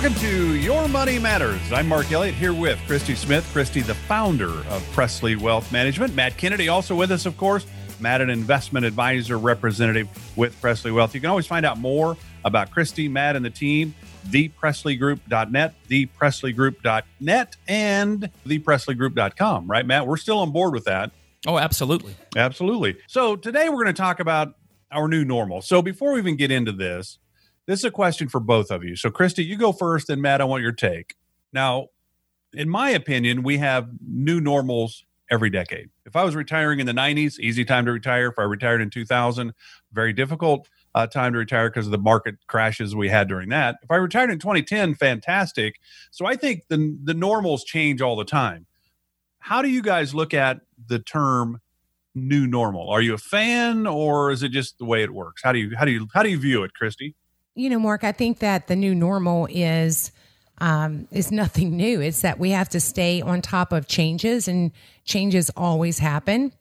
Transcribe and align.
Welcome 0.00 0.20
to 0.20 0.54
Your 0.54 0.86
Money 0.86 1.18
Matters. 1.18 1.72
I'm 1.72 1.88
Mark 1.88 2.12
Elliott 2.12 2.36
here 2.36 2.54
with 2.54 2.78
Christy 2.86 3.16
Smith. 3.16 3.44
Christy, 3.52 3.80
the 3.80 3.96
founder 3.96 4.48
of 4.68 4.88
Presley 4.92 5.34
Wealth 5.34 5.72
Management. 5.72 6.14
Matt 6.14 6.36
Kennedy, 6.36 6.68
also 6.68 6.94
with 6.94 7.10
us, 7.10 7.26
of 7.26 7.36
course. 7.36 7.66
Matt, 7.98 8.20
an 8.20 8.30
investment 8.30 8.86
advisor 8.86 9.36
representative 9.36 10.08
with 10.36 10.58
Presley 10.60 10.92
Wealth. 10.92 11.16
You 11.16 11.20
can 11.20 11.30
always 11.30 11.48
find 11.48 11.66
out 11.66 11.78
more 11.78 12.16
about 12.44 12.70
Christy, 12.70 13.08
Matt, 13.08 13.34
and 13.34 13.44
the 13.44 13.50
team. 13.50 13.92
ThePresleyGroup.net, 14.28 15.74
ThePresleyGroup.net, 15.88 17.56
and 17.66 18.30
ThePresleyGroup.com. 18.46 19.66
Right, 19.66 19.84
Matt? 19.84 20.06
We're 20.06 20.16
still 20.16 20.38
on 20.38 20.52
board 20.52 20.74
with 20.74 20.84
that. 20.84 21.10
Oh, 21.44 21.58
absolutely. 21.58 22.14
Absolutely. 22.36 22.98
So 23.08 23.34
today 23.34 23.68
we're 23.68 23.82
going 23.82 23.86
to 23.96 24.00
talk 24.00 24.20
about 24.20 24.54
our 24.92 25.08
new 25.08 25.24
normal. 25.24 25.60
So 25.60 25.82
before 25.82 26.12
we 26.12 26.20
even 26.20 26.36
get 26.36 26.52
into 26.52 26.70
this, 26.70 27.18
this 27.68 27.80
is 27.80 27.84
a 27.84 27.90
question 27.90 28.28
for 28.30 28.40
both 28.40 28.70
of 28.70 28.82
you. 28.82 28.96
So, 28.96 29.10
Christy, 29.10 29.44
you 29.44 29.58
go 29.58 29.72
first, 29.72 30.08
and 30.08 30.22
Matt, 30.22 30.40
I 30.40 30.44
want 30.44 30.62
your 30.62 30.72
take. 30.72 31.16
Now, 31.52 31.88
in 32.54 32.70
my 32.70 32.88
opinion, 32.88 33.42
we 33.42 33.58
have 33.58 33.90
new 34.00 34.40
normals 34.40 35.04
every 35.30 35.50
decade. 35.50 35.90
If 36.06 36.16
I 36.16 36.24
was 36.24 36.34
retiring 36.34 36.80
in 36.80 36.86
the 36.86 36.94
90s, 36.94 37.38
easy 37.38 37.66
time 37.66 37.84
to 37.84 37.92
retire. 37.92 38.28
If 38.28 38.38
I 38.38 38.44
retired 38.44 38.80
in 38.80 38.88
2000, 38.88 39.52
very 39.92 40.14
difficult 40.14 40.66
uh, 40.94 41.06
time 41.06 41.34
to 41.34 41.38
retire 41.38 41.68
because 41.68 41.84
of 41.84 41.92
the 41.92 41.98
market 41.98 42.36
crashes 42.46 42.96
we 42.96 43.10
had 43.10 43.28
during 43.28 43.50
that. 43.50 43.76
If 43.82 43.90
I 43.90 43.96
retired 43.96 44.30
in 44.30 44.38
2010, 44.38 44.94
fantastic. 44.94 45.78
So 46.10 46.24
I 46.24 46.36
think 46.36 46.64
the 46.68 46.96
the 47.04 47.12
normals 47.12 47.64
change 47.64 48.00
all 48.00 48.16
the 48.16 48.24
time. 48.24 48.64
How 49.40 49.60
do 49.60 49.68
you 49.68 49.82
guys 49.82 50.14
look 50.14 50.32
at 50.32 50.60
the 50.86 51.00
term 51.00 51.60
new 52.14 52.46
normal? 52.46 52.88
Are 52.88 53.02
you 53.02 53.12
a 53.12 53.18
fan 53.18 53.86
or 53.86 54.30
is 54.30 54.42
it 54.42 54.48
just 54.48 54.78
the 54.78 54.86
way 54.86 55.02
it 55.02 55.12
works? 55.12 55.42
How 55.44 55.52
do 55.52 55.58
you 55.58 55.76
how 55.76 55.84
do 55.84 55.90
you 55.90 56.08
how 56.14 56.22
do 56.22 56.30
you 56.30 56.38
view 56.38 56.64
it, 56.64 56.72
Christy? 56.72 57.14
You 57.58 57.70
know, 57.70 57.80
Mark, 57.80 58.04
I 58.04 58.12
think 58.12 58.38
that 58.38 58.68
the 58.68 58.76
new 58.76 58.94
normal 58.94 59.48
is 59.50 60.12
um, 60.58 61.08
is 61.10 61.32
nothing 61.32 61.76
new. 61.76 62.00
It's 62.00 62.20
that 62.20 62.38
we 62.38 62.50
have 62.50 62.68
to 62.68 62.78
stay 62.78 63.20
on 63.20 63.42
top 63.42 63.72
of 63.72 63.88
changes, 63.88 64.46
and 64.46 64.70
changes 65.04 65.50
always 65.56 65.98
happen. 65.98 66.52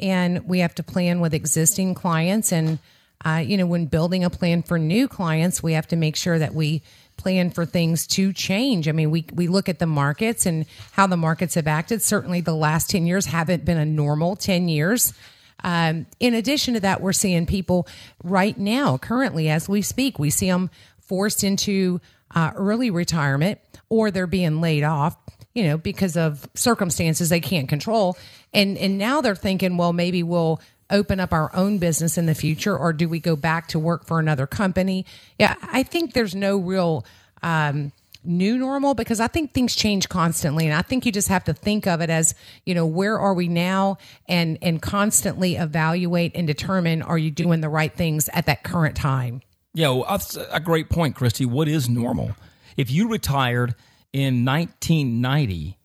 And 0.00 0.48
we 0.48 0.58
have 0.58 0.74
to 0.74 0.82
plan 0.82 1.20
with 1.20 1.34
existing 1.34 1.94
clients. 1.94 2.50
And, 2.50 2.80
uh, 3.24 3.44
you 3.46 3.56
know, 3.56 3.66
when 3.66 3.86
building 3.86 4.24
a 4.24 4.30
plan 4.30 4.64
for 4.64 4.76
new 4.76 5.06
clients, 5.06 5.62
we 5.62 5.74
have 5.74 5.86
to 5.86 5.96
make 5.96 6.16
sure 6.16 6.40
that 6.40 6.52
we 6.52 6.82
plan 7.16 7.50
for 7.50 7.64
things 7.64 8.08
to 8.08 8.32
change. 8.32 8.88
I 8.88 8.92
mean, 8.92 9.12
we, 9.12 9.26
we 9.32 9.46
look 9.46 9.68
at 9.68 9.78
the 9.78 9.86
markets 9.86 10.46
and 10.46 10.66
how 10.90 11.06
the 11.06 11.16
markets 11.16 11.54
have 11.54 11.68
acted. 11.68 12.02
Certainly, 12.02 12.40
the 12.40 12.56
last 12.56 12.90
10 12.90 13.06
years 13.06 13.26
haven't 13.26 13.64
been 13.64 13.78
a 13.78 13.86
normal 13.86 14.34
10 14.34 14.68
years. 14.68 15.14
Um, 15.62 16.06
in 16.18 16.34
addition 16.34 16.74
to 16.74 16.80
that, 16.80 17.00
we're 17.00 17.12
seeing 17.12 17.46
people 17.46 17.86
right 18.22 18.56
now, 18.56 18.98
currently, 18.98 19.48
as 19.48 19.68
we 19.68 19.82
speak, 19.82 20.18
we 20.18 20.30
see 20.30 20.48
them 20.48 20.70
forced 21.00 21.44
into 21.44 22.00
uh, 22.34 22.52
early 22.54 22.90
retirement 22.90 23.60
or 23.88 24.10
they're 24.10 24.28
being 24.28 24.60
laid 24.60 24.84
off 24.84 25.16
you 25.54 25.64
know 25.64 25.76
because 25.76 26.16
of 26.16 26.48
circumstances 26.54 27.28
they 27.28 27.40
can't 27.40 27.68
control. 27.68 28.16
And 28.52 28.78
and 28.78 28.98
now 28.98 29.20
they're 29.20 29.34
thinking 29.34 29.76
well 29.76 29.92
maybe 29.92 30.22
we'll 30.22 30.60
open 30.90 31.20
up 31.20 31.32
our 31.32 31.54
own 31.54 31.78
business 31.78 32.18
in 32.18 32.26
the 32.26 32.34
future 32.34 32.76
or 32.76 32.92
do 32.92 33.08
we 33.08 33.20
go 33.20 33.36
back 33.36 33.68
to 33.68 33.78
work 33.78 34.06
for 34.06 34.18
another 34.18 34.46
company? 34.46 35.06
Yeah 35.38 35.54
i 35.62 35.82
think 35.82 36.12
there's 36.12 36.34
no 36.34 36.56
real 36.56 37.04
um, 37.42 37.92
new 38.22 38.58
normal 38.58 38.94
because 38.94 39.18
i 39.20 39.26
think 39.26 39.54
things 39.54 39.74
change 39.74 40.08
constantly 40.08 40.66
and 40.66 40.74
i 40.74 40.82
think 40.82 41.06
you 41.06 41.12
just 41.12 41.28
have 41.28 41.42
to 41.42 41.54
think 41.54 41.86
of 41.86 42.00
it 42.00 42.10
as 42.10 42.34
you 42.66 42.74
know 42.74 42.84
where 42.84 43.18
are 43.18 43.32
we 43.32 43.48
now 43.48 43.96
and 44.28 44.58
and 44.60 44.82
constantly 44.82 45.56
evaluate 45.56 46.32
and 46.34 46.46
determine 46.46 47.00
are 47.02 47.16
you 47.18 47.30
doing 47.30 47.60
the 47.60 47.68
right 47.68 47.94
things 47.94 48.28
at 48.34 48.44
that 48.46 48.62
current 48.62 48.94
time 48.94 49.40
yeah, 49.72 49.88
well, 49.90 50.06
that's 50.08 50.36
a 50.36 50.60
great 50.60 50.90
point, 50.90 51.14
Christy. 51.14 51.44
What 51.44 51.68
is 51.68 51.88
normal? 51.88 52.32
If 52.76 52.90
you 52.90 53.08
retired 53.08 53.74
in 54.12 54.44
1990, 54.44 55.78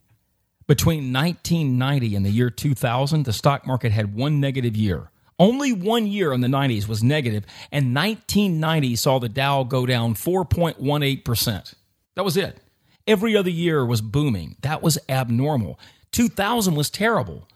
between 0.67 1.13
1990 1.13 2.15
and 2.15 2.25
the 2.25 2.31
year 2.31 2.49
2000, 2.49 3.25
the 3.25 3.33
stock 3.33 3.67
market 3.67 3.91
had 3.91 4.15
one 4.15 4.39
negative 4.39 4.75
year. 4.75 5.11
Only 5.37 5.73
one 5.73 6.07
year 6.07 6.33
in 6.33 6.41
the 6.41 6.47
90s 6.47 6.87
was 6.87 7.03
negative, 7.03 7.45
and 7.71 7.93
1990 7.93 8.95
saw 8.95 9.19
the 9.19 9.29
Dow 9.29 9.63
go 9.63 9.85
down 9.85 10.15
4.18%. 10.15 11.75
That 12.15 12.25
was 12.25 12.37
it. 12.37 12.59
Every 13.07 13.35
other 13.35 13.49
year 13.49 13.85
was 13.85 14.01
booming. 14.01 14.55
That 14.61 14.81
was 14.81 14.97
abnormal. 15.07 15.79
2000 16.11 16.75
was 16.75 16.89
terrible. 16.89 17.47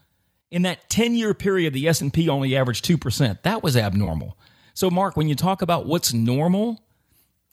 In 0.52 0.64
that 0.64 0.90
10-year 0.90 1.34
period, 1.34 1.74
the 1.74 1.88
S&P 1.88 2.28
only 2.28 2.56
averaged 2.56 2.86
2%. 2.86 3.42
That 3.44 3.64
was 3.64 3.78
abnormal. 3.78 4.38
So, 4.74 4.90
Mark, 4.90 5.16
when 5.16 5.28
you 5.28 5.36
talk 5.36 5.62
about 5.62 5.86
what's 5.86 6.14
normal, 6.14 6.82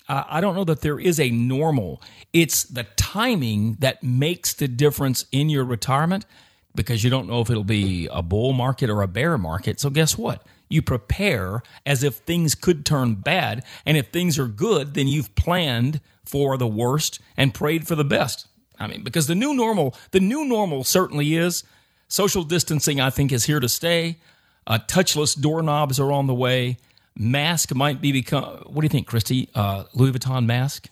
I 0.09 0.41
don't 0.41 0.55
know 0.55 0.65
that 0.65 0.83
there 0.83 0.99
is 0.99 1.19
a 1.19 1.31
normal. 1.31 2.01
It's 2.33 2.65
the 2.65 2.85
timing 2.97 3.75
that 3.81 4.03
makes 4.03 4.55
the 4.55 4.69
difference 4.69 5.27
in 5.33 5.49
your 5.49 5.65
retirement 5.65 6.27
because 6.75 7.03
you 7.03 7.11
don't 7.11 7.27
know 7.27 7.41
if 7.41 7.51
it'll 7.51 7.65
be 7.65 8.09
a 8.13 8.23
bull 8.23 8.53
market 8.53 8.89
or 8.91 9.03
a 9.03 9.09
bear 9.09 9.37
market. 9.37 9.81
So, 9.81 9.91
guess 9.91 10.17
what? 10.17 10.47
You 10.69 10.83
prepare 10.83 11.63
as 11.85 12.03
if 12.03 12.17
things 12.17 12.55
could 12.55 12.85
turn 12.85 13.15
bad. 13.15 13.65
And 13.85 13.97
if 13.97 14.09
things 14.09 14.39
are 14.39 14.49
good, 14.49 14.95
then 14.95 15.09
you've 15.09 15.35
planned 15.35 16.01
for 16.25 16.57
the 16.57 16.67
worst 16.67 17.21
and 17.37 17.55
prayed 17.55 17.87
for 17.87 17.95
the 17.95 18.05
best. 18.05 18.49
I 18.79 18.87
mean, 18.87 19.03
because 19.03 19.27
the 19.27 19.35
new 19.35 19.55
normal, 19.55 19.95
the 20.11 20.21
new 20.21 20.45
normal 20.45 20.85
certainly 20.85 21.35
is. 21.37 21.65
Social 22.09 22.45
distancing, 22.45 23.01
I 23.01 23.11
think, 23.11 23.33
is 23.33 23.47
here 23.47 23.61
to 23.61 23.69
stay. 23.69 24.19
Uh, 24.67 24.79
touchless 24.87 25.41
doorknobs 25.41 25.99
are 25.99 26.13
on 26.13 26.27
the 26.27 26.35
way 26.35 26.79
mask 27.17 27.75
might 27.75 28.01
be 28.01 28.13
become. 28.13 28.45
What 28.67 28.83
do 28.83 28.85
you 28.85 28.91
think, 28.91 29.07
Christy? 29.07 29.49
Uh, 29.55 29.85
Louis 29.95 30.13
Vuitton 30.13 30.47
mask. 30.47 30.89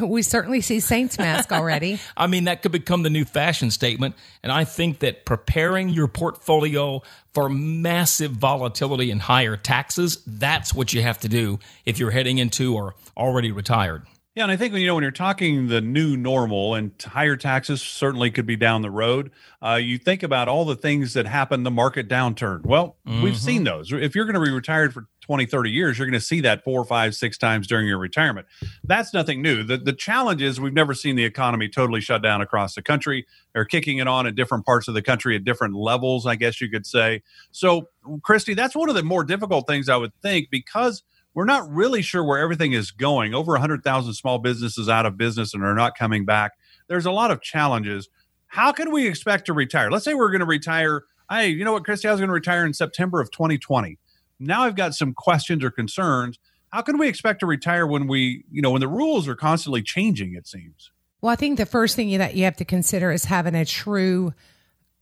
We 0.06 0.22
certainly 0.22 0.60
see 0.60 0.80
Saints 0.80 1.18
mask 1.18 1.52
already. 1.52 1.98
I 2.16 2.26
mean, 2.26 2.44
that 2.44 2.62
could 2.62 2.72
become 2.72 3.02
the 3.02 3.10
new 3.10 3.24
fashion 3.24 3.70
statement. 3.70 4.14
And 4.42 4.52
I 4.52 4.64
think 4.64 5.00
that 5.00 5.24
preparing 5.24 5.88
your 5.88 6.08
portfolio 6.08 7.02
for 7.34 7.48
massive 7.48 8.32
volatility 8.32 9.10
and 9.10 9.20
higher 9.20 9.56
taxes, 9.56 10.22
that's 10.26 10.72
what 10.72 10.92
you 10.92 11.02
have 11.02 11.18
to 11.20 11.28
do 11.28 11.58
if 11.84 11.98
you're 11.98 12.10
heading 12.10 12.38
into 12.38 12.74
or 12.74 12.94
already 13.16 13.52
retired. 13.52 14.06
Yeah, 14.36 14.42
and 14.42 14.52
I 14.52 14.56
think 14.56 14.74
when 14.74 14.82
you 14.82 14.88
know 14.88 14.94
when 14.94 15.02
you're 15.02 15.12
talking 15.12 15.68
the 15.68 15.80
new 15.80 16.14
normal 16.14 16.74
and 16.74 16.92
higher 17.02 17.36
taxes 17.36 17.80
certainly 17.80 18.30
could 18.30 18.44
be 18.44 18.54
down 18.54 18.82
the 18.82 18.90
road. 18.90 19.30
Uh, 19.62 19.76
you 19.82 19.96
think 19.96 20.22
about 20.22 20.46
all 20.46 20.66
the 20.66 20.76
things 20.76 21.14
that 21.14 21.24
happened 21.24 21.64
the 21.64 21.70
market 21.70 22.06
downturn. 22.06 22.62
Well, 22.66 22.96
mm-hmm. 23.08 23.22
we've 23.22 23.38
seen 23.38 23.64
those. 23.64 23.90
If 23.90 24.14
you're 24.14 24.26
going 24.26 24.34
to 24.34 24.46
be 24.46 24.54
retired 24.54 24.92
for 24.92 25.06
20, 25.26 25.46
30 25.46 25.70
years, 25.70 25.98
you're 25.98 26.06
going 26.06 26.18
to 26.18 26.24
see 26.24 26.40
that 26.40 26.64
four, 26.64 26.84
five, 26.84 27.14
six 27.14 27.36
times 27.36 27.66
during 27.66 27.86
your 27.86 27.98
retirement. 27.98 28.46
That's 28.84 29.12
nothing 29.12 29.42
new. 29.42 29.62
The 29.62 29.76
the 29.76 29.92
challenge 29.92 30.42
is 30.42 30.60
we've 30.60 30.72
never 30.72 30.94
seen 30.94 31.16
the 31.16 31.24
economy 31.24 31.68
totally 31.68 32.00
shut 32.00 32.22
down 32.22 32.40
across 32.40 32.74
the 32.74 32.82
country. 32.82 33.26
They're 33.52 33.64
kicking 33.64 33.98
it 33.98 34.08
on 34.08 34.26
at 34.26 34.34
different 34.34 34.64
parts 34.64 34.88
of 34.88 34.94
the 34.94 35.02
country 35.02 35.36
at 35.36 35.44
different 35.44 35.74
levels, 35.74 36.26
I 36.26 36.36
guess 36.36 36.60
you 36.60 36.70
could 36.70 36.86
say. 36.86 37.22
So, 37.50 37.88
Christy, 38.22 38.54
that's 38.54 38.74
one 38.74 38.88
of 38.88 38.94
the 38.94 39.02
more 39.02 39.24
difficult 39.24 39.66
things 39.66 39.88
I 39.88 39.96
would 39.96 40.12
think 40.22 40.48
because– 40.50 41.02
we're 41.36 41.44
not 41.44 41.70
really 41.70 42.00
sure 42.00 42.24
where 42.24 42.38
everything 42.38 42.72
is 42.72 42.90
going. 42.90 43.34
Over 43.34 43.52
100,000 43.52 44.14
small 44.14 44.38
businesses 44.38 44.88
out 44.88 45.04
of 45.04 45.18
business 45.18 45.52
and 45.52 45.62
are 45.62 45.74
not 45.74 45.96
coming 45.96 46.24
back. 46.24 46.52
There's 46.88 47.04
a 47.04 47.10
lot 47.10 47.30
of 47.30 47.42
challenges. 47.42 48.08
How 48.46 48.72
can 48.72 48.90
we 48.90 49.06
expect 49.06 49.44
to 49.46 49.52
retire? 49.52 49.90
Let's 49.90 50.06
say 50.06 50.14
we're 50.14 50.30
going 50.30 50.40
to 50.40 50.46
retire. 50.46 51.02
Hey, 51.30 51.48
you 51.48 51.62
know 51.62 51.72
what, 51.72 51.84
Christy? 51.84 52.08
I 52.08 52.12
was 52.12 52.20
going 52.20 52.28
to 52.28 52.34
retire 52.34 52.64
in 52.64 52.72
September 52.72 53.20
of 53.20 53.30
2020. 53.32 53.98
Now 54.38 54.62
I've 54.62 54.76
got 54.76 54.94
some 54.94 55.14
questions 55.14 55.64
or 55.64 55.70
concerns. 55.70 56.38
How 56.70 56.82
can 56.82 56.98
we 56.98 57.08
expect 57.08 57.40
to 57.40 57.46
retire 57.46 57.86
when 57.86 58.06
we, 58.06 58.44
you 58.50 58.60
know, 58.60 58.70
when 58.70 58.80
the 58.80 58.88
rules 58.88 59.28
are 59.28 59.36
constantly 59.36 59.82
changing, 59.82 60.34
it 60.34 60.46
seems? 60.46 60.90
Well, 61.20 61.32
I 61.32 61.36
think 61.36 61.58
the 61.58 61.66
first 61.66 61.96
thing 61.96 62.16
that 62.18 62.34
you 62.34 62.44
have 62.44 62.56
to 62.56 62.64
consider 62.64 63.10
is 63.10 63.24
having 63.24 63.54
a 63.54 63.64
true, 63.64 64.34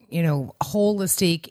you 0.09 0.23
know, 0.23 0.55
holistic 0.63 1.51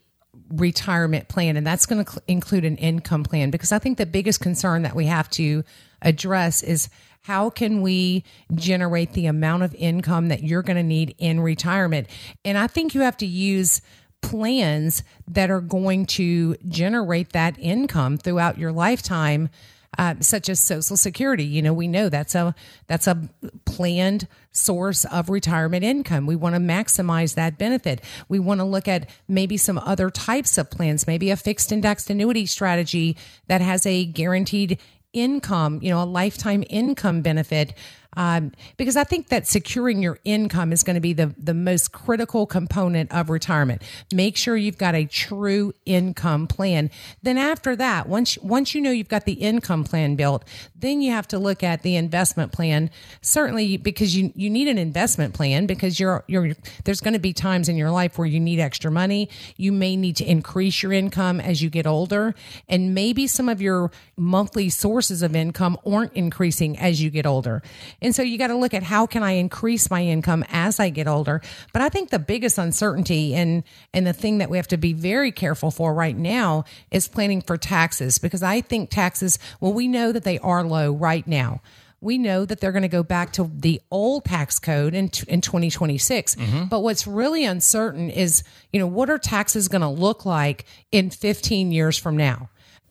retirement 0.49 1.27
plan, 1.27 1.57
and 1.57 1.65
that's 1.65 1.85
going 1.85 2.03
to 2.03 2.09
cl- 2.09 2.23
include 2.27 2.65
an 2.65 2.77
income 2.77 3.23
plan 3.23 3.51
because 3.51 3.71
I 3.71 3.79
think 3.79 3.97
the 3.97 4.05
biggest 4.05 4.39
concern 4.39 4.83
that 4.83 4.95
we 4.95 5.05
have 5.07 5.29
to 5.31 5.63
address 6.01 6.63
is 6.63 6.89
how 7.21 7.49
can 7.49 7.81
we 7.81 8.23
generate 8.53 9.13
the 9.13 9.27
amount 9.27 9.63
of 9.63 9.73
income 9.75 10.27
that 10.27 10.43
you're 10.43 10.61
going 10.61 10.77
to 10.77 10.83
need 10.83 11.15
in 11.17 11.39
retirement? 11.39 12.07
And 12.43 12.57
I 12.57 12.67
think 12.67 12.93
you 12.93 13.01
have 13.01 13.17
to 13.17 13.25
use 13.25 13.81
plans 14.23 15.03
that 15.27 15.51
are 15.51 15.61
going 15.61 16.07
to 16.07 16.55
generate 16.67 17.33
that 17.33 17.55
income 17.59 18.17
throughout 18.17 18.57
your 18.57 18.71
lifetime 18.71 19.49
uh, 19.97 20.15
such 20.21 20.49
as 20.49 20.59
social 20.59 20.97
security. 20.97 21.43
You 21.43 21.61
know 21.61 21.73
we 21.73 21.87
know 21.87 22.09
that's 22.09 22.33
a 22.33 22.55
that's 22.87 23.05
a 23.05 23.29
planned 23.65 24.27
source 24.51 25.05
of 25.05 25.29
retirement 25.29 25.83
income. 25.83 26.25
We 26.25 26.35
want 26.35 26.55
to 26.55 26.61
maximize 26.61 27.35
that 27.35 27.59
benefit. 27.59 28.01
We 28.27 28.39
want 28.39 28.59
to 28.59 28.63
look 28.65 28.87
at 28.87 29.07
maybe 29.27 29.57
some 29.57 29.77
other 29.77 30.09
types 30.09 30.57
of 30.57 30.71
plans 30.71 31.05
maybe 31.05 31.29
a 31.29 31.35
fixed 31.35 31.71
indexed 31.71 32.09
annuity 32.09 32.47
strategy 32.47 33.15
that 33.47 33.61
has 33.61 33.85
a 33.85 34.05
guaranteed 34.05 34.79
income 35.11 35.79
you 35.83 35.91
know 35.91 36.01
a 36.01 36.05
lifetime 36.05 36.63
income 36.71 37.21
benefit 37.21 37.75
um, 38.15 38.51
because 38.77 38.95
I 38.95 39.03
think 39.03 39.29
that 39.29 39.47
securing 39.47 40.01
your 40.01 40.19
income 40.23 40.71
is 40.71 40.83
going 40.83 40.95
to 40.95 41.01
be 41.01 41.13
the, 41.13 41.33
the 41.37 41.53
most 41.53 41.91
critical 41.91 42.45
component 42.45 43.11
of 43.11 43.29
retirement. 43.29 43.81
Make 44.13 44.37
sure 44.37 44.55
you've 44.55 44.77
got 44.77 44.95
a 44.95 45.05
true 45.05 45.73
income 45.85 46.47
plan. 46.47 46.89
Then 47.21 47.37
after 47.37 47.75
that, 47.75 48.07
once 48.07 48.37
once 48.39 48.75
you 48.75 48.81
know 48.81 48.91
you've 48.91 49.09
got 49.09 49.25
the 49.25 49.33
income 49.33 49.83
plan 49.83 50.15
built, 50.15 50.43
then 50.75 51.01
you 51.01 51.11
have 51.11 51.27
to 51.29 51.39
look 51.39 51.63
at 51.63 51.83
the 51.83 51.95
investment 51.95 52.51
plan. 52.51 52.89
Certainly, 53.21 53.77
because 53.77 54.15
you 54.15 54.31
you 54.35 54.49
need 54.49 54.67
an 54.67 54.77
investment 54.77 55.33
plan 55.33 55.65
because 55.65 55.99
you're 55.99 56.23
you're 56.27 56.53
there's 56.83 57.01
going 57.01 57.13
to 57.13 57.19
be 57.19 57.33
times 57.33 57.69
in 57.69 57.77
your 57.77 57.91
life 57.91 58.17
where 58.17 58.27
you 58.27 58.39
need 58.39 58.59
extra 58.59 58.91
money. 58.91 59.29
You 59.57 59.71
may 59.71 59.95
need 59.95 60.15
to 60.17 60.25
increase 60.25 60.83
your 60.83 60.93
income 60.93 61.39
as 61.39 61.61
you 61.61 61.69
get 61.69 61.87
older, 61.87 62.35
and 62.67 62.93
maybe 62.93 63.27
some 63.27 63.49
of 63.49 63.61
your 63.61 63.91
monthly 64.17 64.69
sources 64.69 65.21
of 65.21 65.35
income 65.35 65.77
aren't 65.85 66.13
increasing 66.13 66.77
as 66.77 67.01
you 67.01 67.09
get 67.09 67.25
older. 67.25 67.61
And 68.03 68.13
so 68.13 68.21
you 68.21 68.37
got 68.37 68.47
to 68.47 68.55
look 68.55 68.73
at 68.73 68.83
how 68.83 69.05
can 69.05 69.23
I 69.23 69.31
increase 69.31 69.89
my 69.89 70.03
income 70.03 70.45
as 70.49 70.79
I 70.79 70.89
get 70.89 71.07
older. 71.07 71.41
But 71.71 71.81
I 71.81 71.89
think 71.89 72.09
the 72.09 72.19
biggest 72.19 72.57
uncertainty 72.57 73.33
and 73.33 73.63
and 73.93 74.05
the 74.05 74.13
thing 74.13 74.37
that 74.39 74.49
we 74.49 74.57
have 74.57 74.67
to 74.67 74.77
be 74.77 74.93
very 74.93 75.31
careful 75.31 75.71
for 75.71 75.93
right 75.93 76.15
now 76.15 76.65
is 76.91 77.07
planning 77.07 77.41
for 77.41 77.57
taxes 77.57 78.17
because 78.17 78.43
I 78.43 78.61
think 78.61 78.89
taxes, 78.89 79.39
well 79.59 79.73
we 79.73 79.87
know 79.87 80.11
that 80.11 80.23
they 80.23 80.39
are 80.39 80.63
low 80.63 80.91
right 80.91 81.25
now 81.27 81.61
we 82.03 82.17
know 82.17 82.45
that 82.45 82.59
they're 82.59 82.73
going 82.73 82.83
to 82.83 82.89
go 82.89 83.01
back 83.01 83.31
to 83.33 83.49
the 83.55 83.81
old 83.89 84.25
tax 84.25 84.59
code 84.59 84.93
in, 84.93 85.05
in 85.27 85.39
2026. 85.41 86.35
Mm-hmm. 86.35 86.65
But 86.65 86.81
what's 86.81 87.07
really 87.07 87.45
uncertain 87.45 88.09
is, 88.09 88.43
you 88.71 88.79
know, 88.79 88.87
what 88.87 89.09
are 89.09 89.17
taxes 89.17 89.69
going 89.69 89.81
to 89.81 89.87
look 89.87 90.25
like 90.25 90.65
in 90.91 91.09
15 91.09 91.71
years 91.71 91.97
from 91.97 92.17
now? 92.17 92.49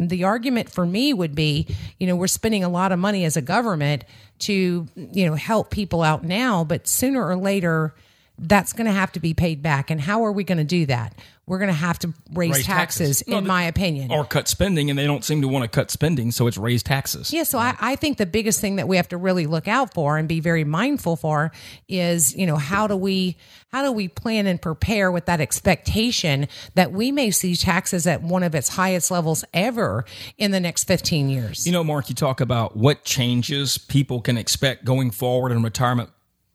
The 0.09 0.25
argument 0.25 0.71
for 0.71 0.87
me 0.87 1.13
would 1.13 1.35
be, 1.35 1.67
you 1.99 2.07
know, 2.07 2.17
we're 2.17 2.27
spending 2.27 2.65
a 2.65 2.69
lot 2.69 2.93
of 2.93 2.99
money 2.99 3.25
as 3.25 3.37
a 3.37 3.43
government 3.43 4.05
to, 4.41 4.87
you 4.97 5.27
know, 5.27 5.35
help 5.35 5.71
people 5.71 6.03
out 6.03 6.25
now, 6.25 6.65
but 6.65 6.89
sooner 6.89 7.25
or 7.27 7.37
later, 7.37 7.95
that's 8.43 8.73
going 8.73 8.87
to 8.87 8.93
have 8.93 9.12
to 9.12 9.21
be 9.21 9.35
paid 9.35 9.62
back. 9.62 9.91
And 9.91 10.00
how 10.00 10.25
are 10.25 10.33
we 10.33 10.43
going 10.43 10.59
to 10.59 10.65
do 10.65 10.87
that? 10.87 11.15
We're 11.47 11.59
going 11.59 11.69
to 11.69 11.75
have 11.75 11.99
to 12.00 12.12
raise, 12.33 12.56
raise 12.56 12.67
taxes, 12.67 13.19
taxes. 13.19 13.29
No, 13.29 13.39
in 13.39 13.44
the, 13.44 13.49
my 13.49 13.65
opinion. 13.65 14.12
Or 14.12 14.25
cut 14.25 14.49
spending, 14.49 14.91
and 14.91 14.99
they 14.99 15.06
don't 15.06 15.25
seem 15.25 15.43
to 15.43 15.49
want 15.49 15.65
to 15.65 15.69
cut 15.69 15.91
spending, 15.91 16.31
so 16.31 16.47
it's 16.47 16.56
raise 16.56 16.83
taxes. 16.83 17.33
Yeah, 17.33 17.43
so 17.43 17.59
I, 17.59 17.77
I 17.81 17.97
think 17.97 18.19
the 18.19 18.27
biggest 18.27 18.61
thing 18.61 18.77
that 18.77 18.87
we 18.87 18.97
have 18.97 19.09
to 19.09 19.17
really 19.17 19.47
look 19.47 19.67
out 19.67 19.93
for 19.93 20.19
and 20.19 20.29
be 20.29 20.41
very 20.41 20.65
mindful 20.65 21.17
for 21.17 21.50
is, 21.89 22.35
you 22.37 22.47
know, 22.47 22.56
how 22.56 22.87
do 22.87 22.97
we 22.97 23.37
how 23.73 23.83
do 23.83 23.91
we 23.91 24.06
plan 24.06 24.47
and 24.47 24.61
prepare 24.61 25.11
with 25.11 25.27
that 25.27 25.41
expectation 25.41 26.47
that 26.75 26.93
we 26.93 27.11
may 27.11 27.31
see 27.31 27.56
taxes 27.56 28.06
at 28.06 28.23
one 28.23 28.43
of 28.43 28.55
its 28.55 28.69
highest 28.69 29.11
levels 29.11 29.44
ever 29.55 30.05
in 30.39 30.50
the 30.50 30.61
next 30.61 30.85
15 30.85 31.29
years? 31.29 31.67
You 31.67 31.73
know, 31.73 31.83
Mark, 31.83 32.09
you 32.09 32.15
talk 32.15 32.41
about 32.41 32.77
what 32.77 33.05
changes 33.05 33.79
people 33.79 34.21
can 34.21 34.37
expect 34.37 34.85
going 34.85 35.11
forward 35.11 35.53
in 35.53 35.62
retirement 35.62 36.11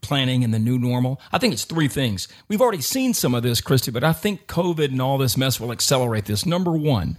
planning 0.07 0.43
and 0.43 0.53
the 0.53 0.59
new 0.59 0.79
normal? 0.79 1.19
I 1.31 1.37
think 1.37 1.53
it's 1.53 1.65
three 1.65 1.87
things. 1.87 2.27
We've 2.47 2.61
already 2.61 2.81
seen 2.81 3.13
some 3.13 3.35
of 3.35 3.43
this, 3.43 3.61
Christy, 3.61 3.91
but 3.91 4.03
I 4.03 4.13
think 4.13 4.47
COVID 4.47 4.85
and 4.85 5.01
all 5.01 5.17
this 5.17 5.37
mess 5.37 5.59
will 5.59 5.71
accelerate 5.71 6.25
this. 6.25 6.45
Number 6.45 6.71
one, 6.71 7.17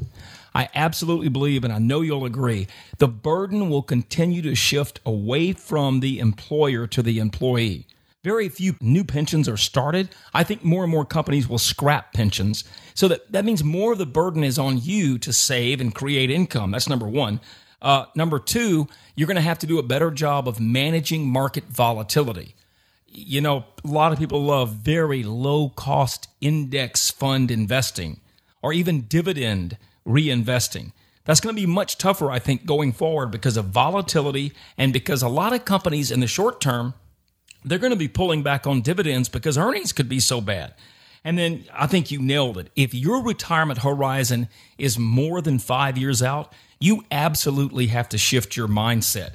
I 0.55 0.69
absolutely 0.75 1.29
believe, 1.29 1.64
and 1.64 1.73
I 1.73 1.79
know 1.79 2.00
you'll 2.00 2.25
agree, 2.25 2.67
the 2.99 3.06
burden 3.06 3.69
will 3.69 3.82
continue 3.82 4.43
to 4.43 4.55
shift 4.55 5.00
away 5.05 5.52
from 5.52 6.00
the 6.00 6.19
employer 6.19 6.87
to 6.88 7.02
the 7.02 7.19
employee. 7.19 7.87
Very 8.25 8.49
few 8.49 8.75
new 8.81 9.05
pensions 9.05 9.49
are 9.49 9.56
started. 9.56 10.08
I 10.34 10.43
think 10.43 10.64
more 10.64 10.82
and 10.82 10.91
more 10.91 11.05
companies 11.05 11.49
will 11.49 11.58
scrap 11.58 12.12
pensions. 12.12 12.64
So 12.94 13.06
that, 13.08 13.31
that 13.31 13.44
means 13.44 13.62
more 13.62 13.93
of 13.93 13.99
the 13.99 14.06
burden 14.06 14.43
is 14.43 14.58
on 14.58 14.81
you 14.82 15.19
to 15.19 15.32
save 15.32 15.81
and 15.81 15.94
create 15.94 16.31
income. 16.31 16.73
That's 16.73 16.88
number 16.88 17.06
one. 17.06 17.41
Uh, 17.81 18.06
number 18.17 18.41
two, 18.41 18.88
you're 19.14 19.29
going 19.29 19.37
to 19.37 19.41
have 19.41 19.61
to 19.61 19.67
do 19.67 19.79
a 19.79 19.84
better 19.84 20.11
job 20.11 20.49
of 20.49 20.58
managing 20.58 21.29
market 21.29 21.64
volatility 21.64 22.56
you 23.26 23.41
know, 23.41 23.65
a 23.85 23.88
lot 23.88 24.12
of 24.12 24.19
people 24.19 24.43
love 24.43 24.70
very 24.70 25.23
low 25.23 25.70
cost 25.70 26.29
index 26.41 27.11
fund 27.11 27.50
investing 27.50 28.20
or 28.62 28.73
even 28.73 29.03
dividend 29.03 29.76
reinvesting. 30.06 30.93
That's 31.25 31.41
going 31.41 31.55
to 31.55 31.61
be 31.61 31.67
much 31.67 31.99
tougher, 31.99 32.31
I 32.31 32.38
think, 32.38 32.65
going 32.65 32.93
forward 32.93 33.31
because 33.31 33.56
of 33.56 33.67
volatility 33.67 34.53
and 34.79 34.93
because 34.93 35.23
a 35.23 35.29
lot 35.29 35.53
of 35.53 35.65
companies 35.65 36.11
in 36.11 36.20
the 36.20 36.26
short 36.26 36.61
term, 36.61 36.94
they're 37.65 37.79
going 37.79 37.93
to 37.93 37.97
be 37.97 38.09
pulling 38.09 38.43
back 38.43 38.67
on 38.67 38.81
dividends 38.81 39.29
because 39.29 39.59
earnings 39.59 39.93
could 39.93 40.09
be 40.09 40.20
so 40.20 40.41
bad. 40.41 40.75
And 41.25 41.37
then 41.37 41.65
I 41.75 41.87
think 41.87 42.11
you 42.11 42.23
nailed 42.23 42.56
it. 42.56 42.70
If 42.76 42.94
your 42.94 43.23
retirement 43.23 43.81
horizon 43.81 44.49
is 44.79 44.99
more 44.99 45.43
than 45.43 45.59
five 45.59 45.99
years 45.99 46.23
out, 46.23 46.53
you 46.81 47.05
absolutely 47.11 47.88
have 47.88 48.09
to 48.11 48.19
shift 48.19 48.56
your 48.56 48.69
mindset 48.69 49.32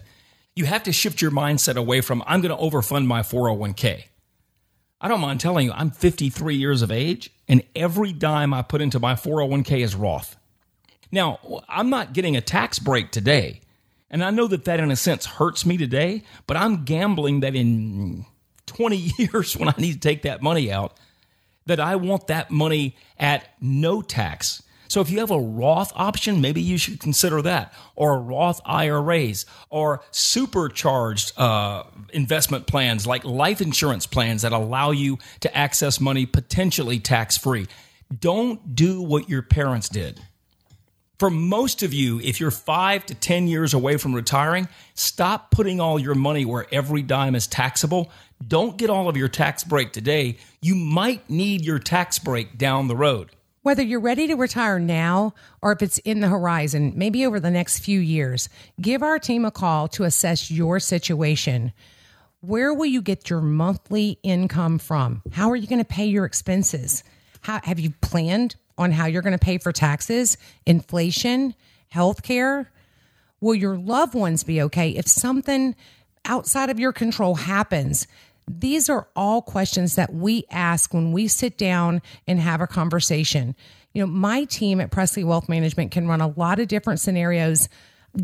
you 0.56 0.66
have 0.66 0.84
to 0.84 0.92
shift 0.92 1.22
your 1.22 1.32
mindset 1.32 1.76
away 1.76 2.02
from, 2.02 2.24
I'm 2.28 2.42
going 2.42 2.56
to 2.56 2.62
overfund 2.62 3.06
my 3.06 3.22
401k. 3.22 4.06
I 5.02 5.08
don't 5.08 5.20
mind 5.20 5.40
telling 5.40 5.66
you, 5.66 5.74
I'm 5.74 5.92
53 5.92 6.56
years 6.56 6.82
of 6.82 6.92
age, 6.92 7.30
and 7.48 7.64
every 7.76 8.14
dime 8.14 8.54
I 8.54 8.62
put 8.62 8.82
into 8.82 9.00
my 9.00 9.14
401k 9.14 9.84
is 9.84 9.96
Roth. 9.96 10.38
Now, 11.12 11.40
I'm 11.68 11.90
not 11.90 12.14
getting 12.14 12.36
a 12.38 12.42
tax 12.42 12.80
break 12.80 13.12
today. 13.12 13.62
And 14.10 14.24
I 14.24 14.30
know 14.30 14.48
that 14.48 14.66
that, 14.66 14.80
in 14.80 14.92
a 14.92 14.96
sense, 14.96 15.26
hurts 15.26 15.66
me 15.66 15.76
today, 15.78 16.24
but 16.48 16.56
I'm 16.56 16.86
gambling 16.86 17.42
that 17.42 17.56
in 17.56 18.26
20 18.66 18.96
years, 19.18 19.58
when 19.58 19.70
I 19.70 19.76
need 19.78 19.94
to 19.94 20.00
take 20.00 20.22
that 20.22 20.42
money 20.42 20.72
out, 20.72 20.98
that 21.66 21.80
I 21.80 21.96
want 21.96 22.28
that 22.28 22.50
money 22.50 22.96
at 23.18 23.48
no 23.60 24.02
tax. 24.02 24.63
So 24.94 25.02
if 25.02 25.10
you 25.10 25.18
have 25.22 25.32
a 25.32 25.40
Roth 25.40 25.92
option, 25.96 26.40
maybe 26.40 26.62
you 26.62 26.78
should 26.78 27.00
consider 27.00 27.42
that, 27.42 27.74
or 27.96 28.22
Roth 28.22 28.62
IRAs, 28.64 29.48
or 29.72 30.04
supercharged 30.12 31.34
uh, 31.36 31.86
investment 32.14 32.68
plans 32.68 33.08
like 33.08 33.26
life 33.26 33.60
insurance 33.60 34.06
plans 34.06 34.44
that 34.44 34.52
allow 34.52 34.92
you 34.92 35.18
to 35.40 35.58
access 35.58 36.00
money 36.00 36.28
potentially 36.28 37.00
tax 37.00 37.40
free. 37.40 37.66
Don't 38.20 38.76
do 38.76 39.02
what 39.02 39.28
your 39.28 39.42
parents 39.42 39.90
did. 39.90 40.22
For 41.18 41.32
most 41.32 41.82
of 41.82 41.92
you, 41.92 42.20
if 42.20 42.40
you're 42.40 42.52
five 42.52 43.04
to 43.08 43.16
10 43.16 43.48
years 43.48 43.74
away 43.74 43.98
from 43.98 44.14
retiring, 44.14 44.68
stop 44.94 45.50
putting 45.50 45.82
all 45.82 45.98
your 45.98 46.14
money 46.14 46.46
where 46.46 46.68
every 46.72 47.02
dime 47.02 47.34
is 47.34 47.48
taxable. 47.48 48.12
Don't 48.48 48.78
get 48.78 48.92
all 48.92 49.10
of 49.10 49.18
your 49.18 49.28
tax 49.28 49.64
break 49.64 49.92
today. 49.92 50.38
You 50.62 50.76
might 50.76 51.28
need 51.32 51.66
your 51.66 51.80
tax 51.80 52.20
break 52.20 52.60
down 52.60 52.88
the 52.88 52.96
road. 52.96 53.32
Whether 53.64 53.82
you're 53.82 54.02
ready 54.02 54.28
to 54.28 54.36
retire 54.36 54.78
now 54.78 55.34
or 55.62 55.72
if 55.72 55.82
it's 55.82 55.98
in 56.00 56.20
the 56.20 56.28
horizon, 56.28 56.92
maybe 56.98 57.26
over 57.26 57.40
the 57.40 57.50
next 57.50 57.80
few 57.80 58.02
years, 58.02 58.50
give 58.82 59.02
our 59.02 59.18
team 59.18 59.46
a 59.46 59.52
call 59.52 59.88
to 59.90 60.04
assess 60.04 60.52
your 60.52 60.82
situation. 60.82 61.72
Where 62.42 62.74
will 62.74 62.88
you 62.88 63.02
get 63.02 63.30
your 63.30 63.40
monthly 63.40 64.20
income 64.22 64.80
from? 64.80 65.22
How 65.32 65.50
are 65.50 65.56
you 65.56 65.68
going 65.68 65.80
to 65.80 65.86
pay 65.86 66.04
your 66.04 66.26
expenses? 66.26 67.06
How, 67.40 67.62
have 67.64 67.80
you 67.80 67.94
planned 68.02 68.58
on 68.78 68.92
how 68.92 69.06
you're 69.06 69.22
going 69.22 69.32
to 69.32 69.40
pay 69.40 69.58
for 69.60 69.72
taxes, 69.72 70.38
inflation, 70.66 71.56
healthcare? 71.94 72.68
Will 73.40 73.56
your 73.56 73.78
loved 73.78 74.14
ones 74.14 74.44
be 74.44 74.62
okay 74.64 74.90
if 74.90 75.08
something 75.08 75.74
outside 76.26 76.70
of 76.70 76.80
your 76.80 76.92
control 76.92 77.36
happens? 77.36 78.08
These 78.48 78.90
are 78.90 79.08
all 79.16 79.42
questions 79.42 79.96
that 79.96 80.14
we 80.14 80.46
ask 80.50 80.94
when 80.94 81.12
we 81.12 81.28
sit 81.28 81.58
down 81.58 82.02
and 82.28 82.40
have 82.40 82.62
a 82.62 82.68
conversation. 82.68 83.56
You 83.94 84.02
know, 84.02 84.08
my 84.08 84.44
team 84.46 84.82
at 84.82 84.92
Presley 84.92 85.24
Wealth 85.24 85.48
Management 85.48 85.92
can 85.92 86.08
run 86.08 86.22
a 86.22 86.28
lot 86.28 86.60
of 86.60 86.68
different 86.68 87.00
scenarios 87.00 87.70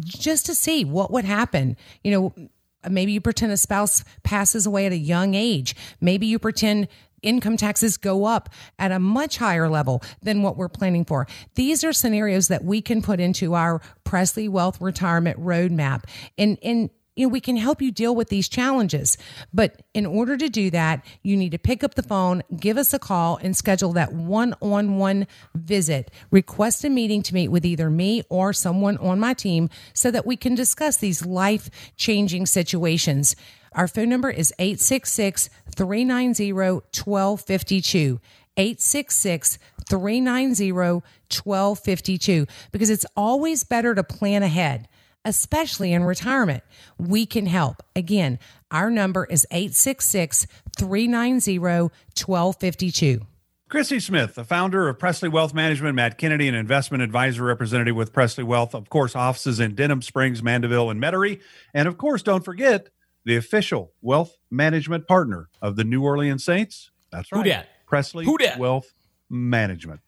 just 0.04 0.46
to 0.48 0.56
see 0.56 0.84
what 0.86 1.12
would 1.12 1.26
happen. 1.26 1.78
You 2.04 2.12
know, 2.12 2.50
maybe 2.90 3.12
you 3.12 3.22
pretend 3.22 3.52
a 3.52 3.58
spouse 3.58 4.04
passes 4.24 4.66
away 4.66 4.86
at 4.86 4.92
a 4.92 4.98
young 4.98 5.34
age. 5.34 5.76
Maybe 6.00 6.28
you 6.28 6.40
pretend 6.40 6.88
income 7.22 7.58
taxes 7.58 7.98
go 7.98 8.26
up 8.26 8.50
at 8.78 8.92
a 8.92 9.00
much 9.00 9.38
higher 9.38 9.70
level 9.70 10.02
than 10.22 10.42
what 10.42 10.58
we're 10.58 10.70
planning 10.70 11.06
for. 11.06 11.28
These 11.56 11.84
are 11.84 11.94
scenarios 11.94 12.48
that 12.48 12.64
we 12.64 12.82
can 12.82 13.02
put 13.02 13.20
into 13.20 13.56
our 13.56 13.82
Presley 14.04 14.48
Wealth 14.48 14.80
Retirement 14.80 15.40
Roadmap. 15.40 16.04
And, 16.38 16.58
and 16.64 16.90
you 17.20 17.26
know, 17.26 17.34
we 17.34 17.42
can 17.42 17.58
help 17.58 17.82
you 17.82 17.92
deal 17.92 18.16
with 18.16 18.30
these 18.30 18.48
challenges. 18.48 19.18
But 19.54 19.82
in 19.94 20.06
order 20.06 20.38
to 20.38 20.48
do 20.48 20.70
that, 20.70 21.06
you 21.22 21.36
need 21.36 21.52
to 21.52 21.60
pick 21.60 21.84
up 21.84 21.96
the 21.96 22.02
phone, 22.02 22.44
give 22.58 22.78
us 22.78 22.94
a 22.94 23.00
call, 23.00 23.38
and 23.44 23.58
schedule 23.58 23.92
that 23.92 24.14
one 24.14 24.56
on 24.62 24.96
one 24.96 25.28
visit. 25.54 26.12
Request 26.32 26.86
a 26.86 26.90
meeting 26.90 27.22
to 27.24 27.34
meet 27.34 27.50
with 27.50 27.66
either 27.66 27.90
me 27.90 28.24
or 28.30 28.54
someone 28.54 28.96
on 29.00 29.20
my 29.20 29.34
team 29.34 29.70
so 29.94 30.10
that 30.12 30.26
we 30.26 30.38
can 30.38 30.56
discuss 30.56 30.96
these 30.96 31.26
life 31.26 31.70
changing 31.98 32.46
situations. 32.46 33.36
Our 33.74 33.90
phone 33.90 34.08
number 34.08 34.30
is 34.30 34.54
866 34.58 35.50
390 35.76 36.54
1252. 36.54 38.22
866 38.56 39.60
390 39.90 40.72
1252 40.72 42.46
because 42.72 42.90
it's 42.90 43.06
always 43.18 43.64
better 43.66 43.94
to 43.94 44.04
plan 44.04 44.42
ahead, 44.42 44.88
especially 45.26 45.94
in 45.94 46.04
retirement. 46.04 46.64
We 46.98 47.26
can 47.26 47.46
help. 47.46 47.84
Again, 47.96 48.40
our 48.72 48.90
number 48.90 49.26
is 49.26 49.46
866 49.52 50.48
390 50.78 51.60
1252. 51.60 53.22
Christy 53.70 54.00
Smith, 54.00 54.34
the 54.34 54.44
founder 54.44 54.90
of 54.90 54.98
Presley 54.98 55.30
Wealth 55.30 55.54
Management, 55.54 55.94
Matt 55.94 56.18
Kennedy, 56.18 56.48
an 56.48 56.56
investment 56.56 57.04
advisor 57.04 57.44
representative 57.44 57.96
with 57.96 58.12
Presley 58.12 58.44
Wealth. 58.44 58.74
Of 58.74 58.90
course, 58.90 59.16
offices 59.16 59.60
in 59.60 59.76
Denham 59.76 60.02
Springs, 60.02 60.42
Mandeville, 60.42 60.90
and 60.90 61.00
Metairie. 61.00 61.40
And 61.72 61.88
of 61.88 61.96
course, 61.96 62.24
don't 62.24 62.44
forget 62.44 62.90
the 63.26 63.36
official 63.36 63.94
wealth 64.02 64.38
management 64.50 65.08
partner 65.08 65.50
of 65.62 65.76
the 65.76 65.84
New 65.84 66.04
Orleans 66.04 66.44
Saints. 66.44 66.90
That's 67.12 67.32
right. 67.32 67.38
Who 67.38 67.44
dat? 67.44 67.68
Presley 67.86 68.26
Who 68.26 68.40
dat? 68.40 68.58
Wealth 68.58 68.92
Management. 69.30 70.02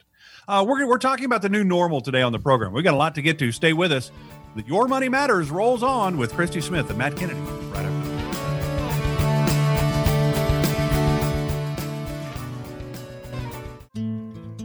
Uh, 0.47 0.65
we're, 0.67 0.87
we're 0.87 0.97
talking 0.97 1.25
about 1.25 1.43
the 1.43 1.49
new 1.49 1.63
normal 1.63 2.01
today 2.01 2.23
on 2.23 2.31
the 2.31 2.39
program. 2.39 2.73
we 2.73 2.81
got 2.81 2.95
a 2.95 2.97
lot 2.97 3.13
to 3.15 3.21
get 3.21 3.37
to. 3.37 3.51
Stay 3.51 3.73
with 3.73 3.91
us. 3.91 4.11
The 4.53 4.63
Your 4.63 4.89
Money 4.89 5.07
Matters 5.07 5.49
rolls 5.49 5.81
on 5.81 6.17
with 6.17 6.33
Christy 6.33 6.59
Smith 6.59 6.89
and 6.89 6.97
Matt 6.97 7.15
Kennedy 7.15 7.39
right 7.39 7.85
after. 7.85 8.11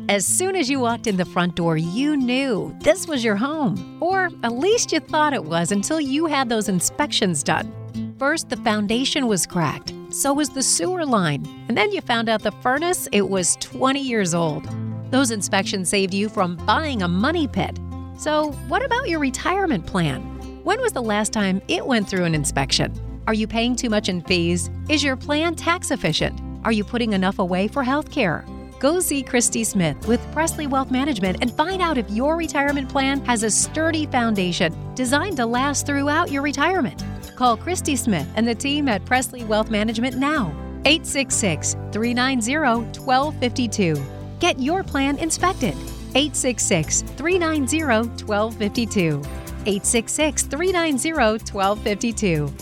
As 0.08 0.26
soon 0.26 0.56
as 0.56 0.68
you 0.68 0.80
walked 0.80 1.06
in 1.06 1.16
the 1.16 1.24
front 1.24 1.54
door, 1.54 1.76
you 1.76 2.16
knew 2.16 2.76
this 2.80 3.06
was 3.06 3.22
your 3.22 3.36
home. 3.36 3.98
Or 4.00 4.30
at 4.42 4.52
least 4.52 4.90
you 4.92 4.98
thought 4.98 5.32
it 5.32 5.44
was 5.44 5.70
until 5.70 6.00
you 6.00 6.26
had 6.26 6.48
those 6.48 6.68
inspections 6.68 7.44
done. 7.44 7.72
First, 8.18 8.48
the 8.48 8.56
foundation 8.56 9.28
was 9.28 9.46
cracked, 9.46 9.92
so 10.10 10.32
was 10.32 10.48
the 10.48 10.64
sewer 10.64 11.06
line. 11.06 11.46
And 11.68 11.76
then 11.76 11.92
you 11.92 12.00
found 12.00 12.28
out 12.28 12.42
the 12.42 12.50
furnace, 12.50 13.08
it 13.12 13.28
was 13.28 13.56
20 13.60 14.00
years 14.00 14.34
old. 14.34 14.68
Those 15.12 15.30
inspections 15.30 15.88
saved 15.88 16.12
you 16.12 16.28
from 16.28 16.56
buying 16.56 17.02
a 17.02 17.08
money 17.08 17.46
pit. 17.46 17.78
So, 18.18 18.52
what 18.68 18.84
about 18.84 19.08
your 19.08 19.20
retirement 19.20 19.86
plan? 19.86 20.22
When 20.64 20.80
was 20.80 20.92
the 20.92 21.02
last 21.02 21.32
time 21.32 21.60
it 21.68 21.86
went 21.86 22.08
through 22.08 22.24
an 22.24 22.34
inspection? 22.34 22.92
Are 23.26 23.34
you 23.34 23.46
paying 23.46 23.76
too 23.76 23.90
much 23.90 24.08
in 24.08 24.22
fees? 24.22 24.70
Is 24.88 25.04
your 25.04 25.16
plan 25.16 25.54
tax 25.54 25.90
efficient? 25.90 26.40
Are 26.64 26.72
you 26.72 26.82
putting 26.82 27.12
enough 27.12 27.38
away 27.38 27.68
for 27.68 27.82
health 27.82 28.10
care? 28.10 28.46
Go 28.78 29.00
see 29.00 29.22
Christy 29.22 29.64
Smith 29.64 30.08
with 30.08 30.20
Presley 30.32 30.66
Wealth 30.66 30.90
Management 30.90 31.38
and 31.40 31.52
find 31.52 31.82
out 31.82 31.98
if 31.98 32.08
your 32.10 32.36
retirement 32.36 32.88
plan 32.88 33.24
has 33.26 33.42
a 33.42 33.50
sturdy 33.50 34.06
foundation 34.06 34.74
designed 34.94 35.36
to 35.36 35.46
last 35.46 35.84
throughout 35.86 36.30
your 36.30 36.42
retirement. 36.42 37.04
Call 37.36 37.56
Christy 37.56 37.96
Smith 37.96 38.26
and 38.34 38.48
the 38.48 38.54
team 38.54 38.88
at 38.88 39.04
Presley 39.04 39.44
Wealth 39.44 39.70
Management 39.70 40.16
now. 40.16 40.54
866 40.86 41.74
390 41.92 42.56
1252. 43.00 44.02
Get 44.40 44.58
your 44.58 44.82
plan 44.82 45.18
inspected. 45.18 45.76
866 46.16 47.02
390 47.02 47.84
1252. 48.24 49.18
866 49.66 50.42
390 50.44 51.12
1252. 51.12 52.52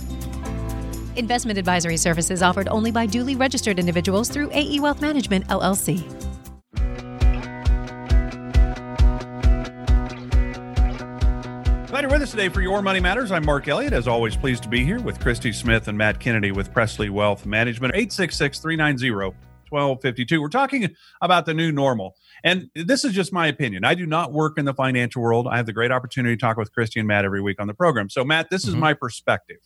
Investment 1.16 1.56
advisory 1.56 1.96
services 1.96 2.42
offered 2.42 2.66
only 2.68 2.90
by 2.90 3.06
duly 3.06 3.36
registered 3.36 3.78
individuals 3.78 4.28
through 4.28 4.50
AE 4.52 4.80
Wealth 4.80 5.00
Management, 5.00 5.46
LLC. 5.46 6.02
Glad 11.86 12.02
you're 12.02 12.10
with 12.10 12.22
us 12.22 12.32
today 12.32 12.48
for 12.48 12.60
Your 12.60 12.82
Money 12.82 12.98
Matters. 12.98 13.30
I'm 13.30 13.46
Mark 13.46 13.68
Elliott. 13.68 13.92
As 13.92 14.08
always, 14.08 14.36
pleased 14.36 14.64
to 14.64 14.68
be 14.68 14.84
here 14.84 14.98
with 14.98 15.20
Christy 15.20 15.52
Smith 15.52 15.86
and 15.86 15.96
Matt 15.96 16.18
Kennedy 16.18 16.50
with 16.50 16.72
Presley 16.72 17.08
Wealth 17.08 17.46
Management. 17.46 17.94
866 17.94 18.58
390 18.58 19.36
1252. 19.74 20.40
We're 20.40 20.48
talking 20.48 20.94
about 21.20 21.46
the 21.46 21.54
new 21.54 21.72
normal. 21.72 22.16
And 22.44 22.70
this 22.74 23.04
is 23.04 23.14
just 23.14 23.32
my 23.32 23.46
opinion. 23.46 23.84
I 23.84 23.94
do 23.94 24.04
not 24.04 24.30
work 24.30 24.58
in 24.58 24.66
the 24.66 24.74
financial 24.74 25.22
world. 25.22 25.48
I 25.50 25.56
have 25.56 25.64
the 25.64 25.72
great 25.72 25.90
opportunity 25.90 26.36
to 26.36 26.40
talk 26.40 26.58
with 26.58 26.72
Christy 26.74 27.00
and 27.00 27.08
Matt 27.08 27.24
every 27.24 27.40
week 27.40 27.58
on 27.58 27.66
the 27.66 27.74
program. 27.74 28.10
So, 28.10 28.22
Matt, 28.22 28.50
this 28.50 28.64
is 28.64 28.72
mm-hmm. 28.72 28.80
my 28.80 28.94
perspective. 28.94 29.56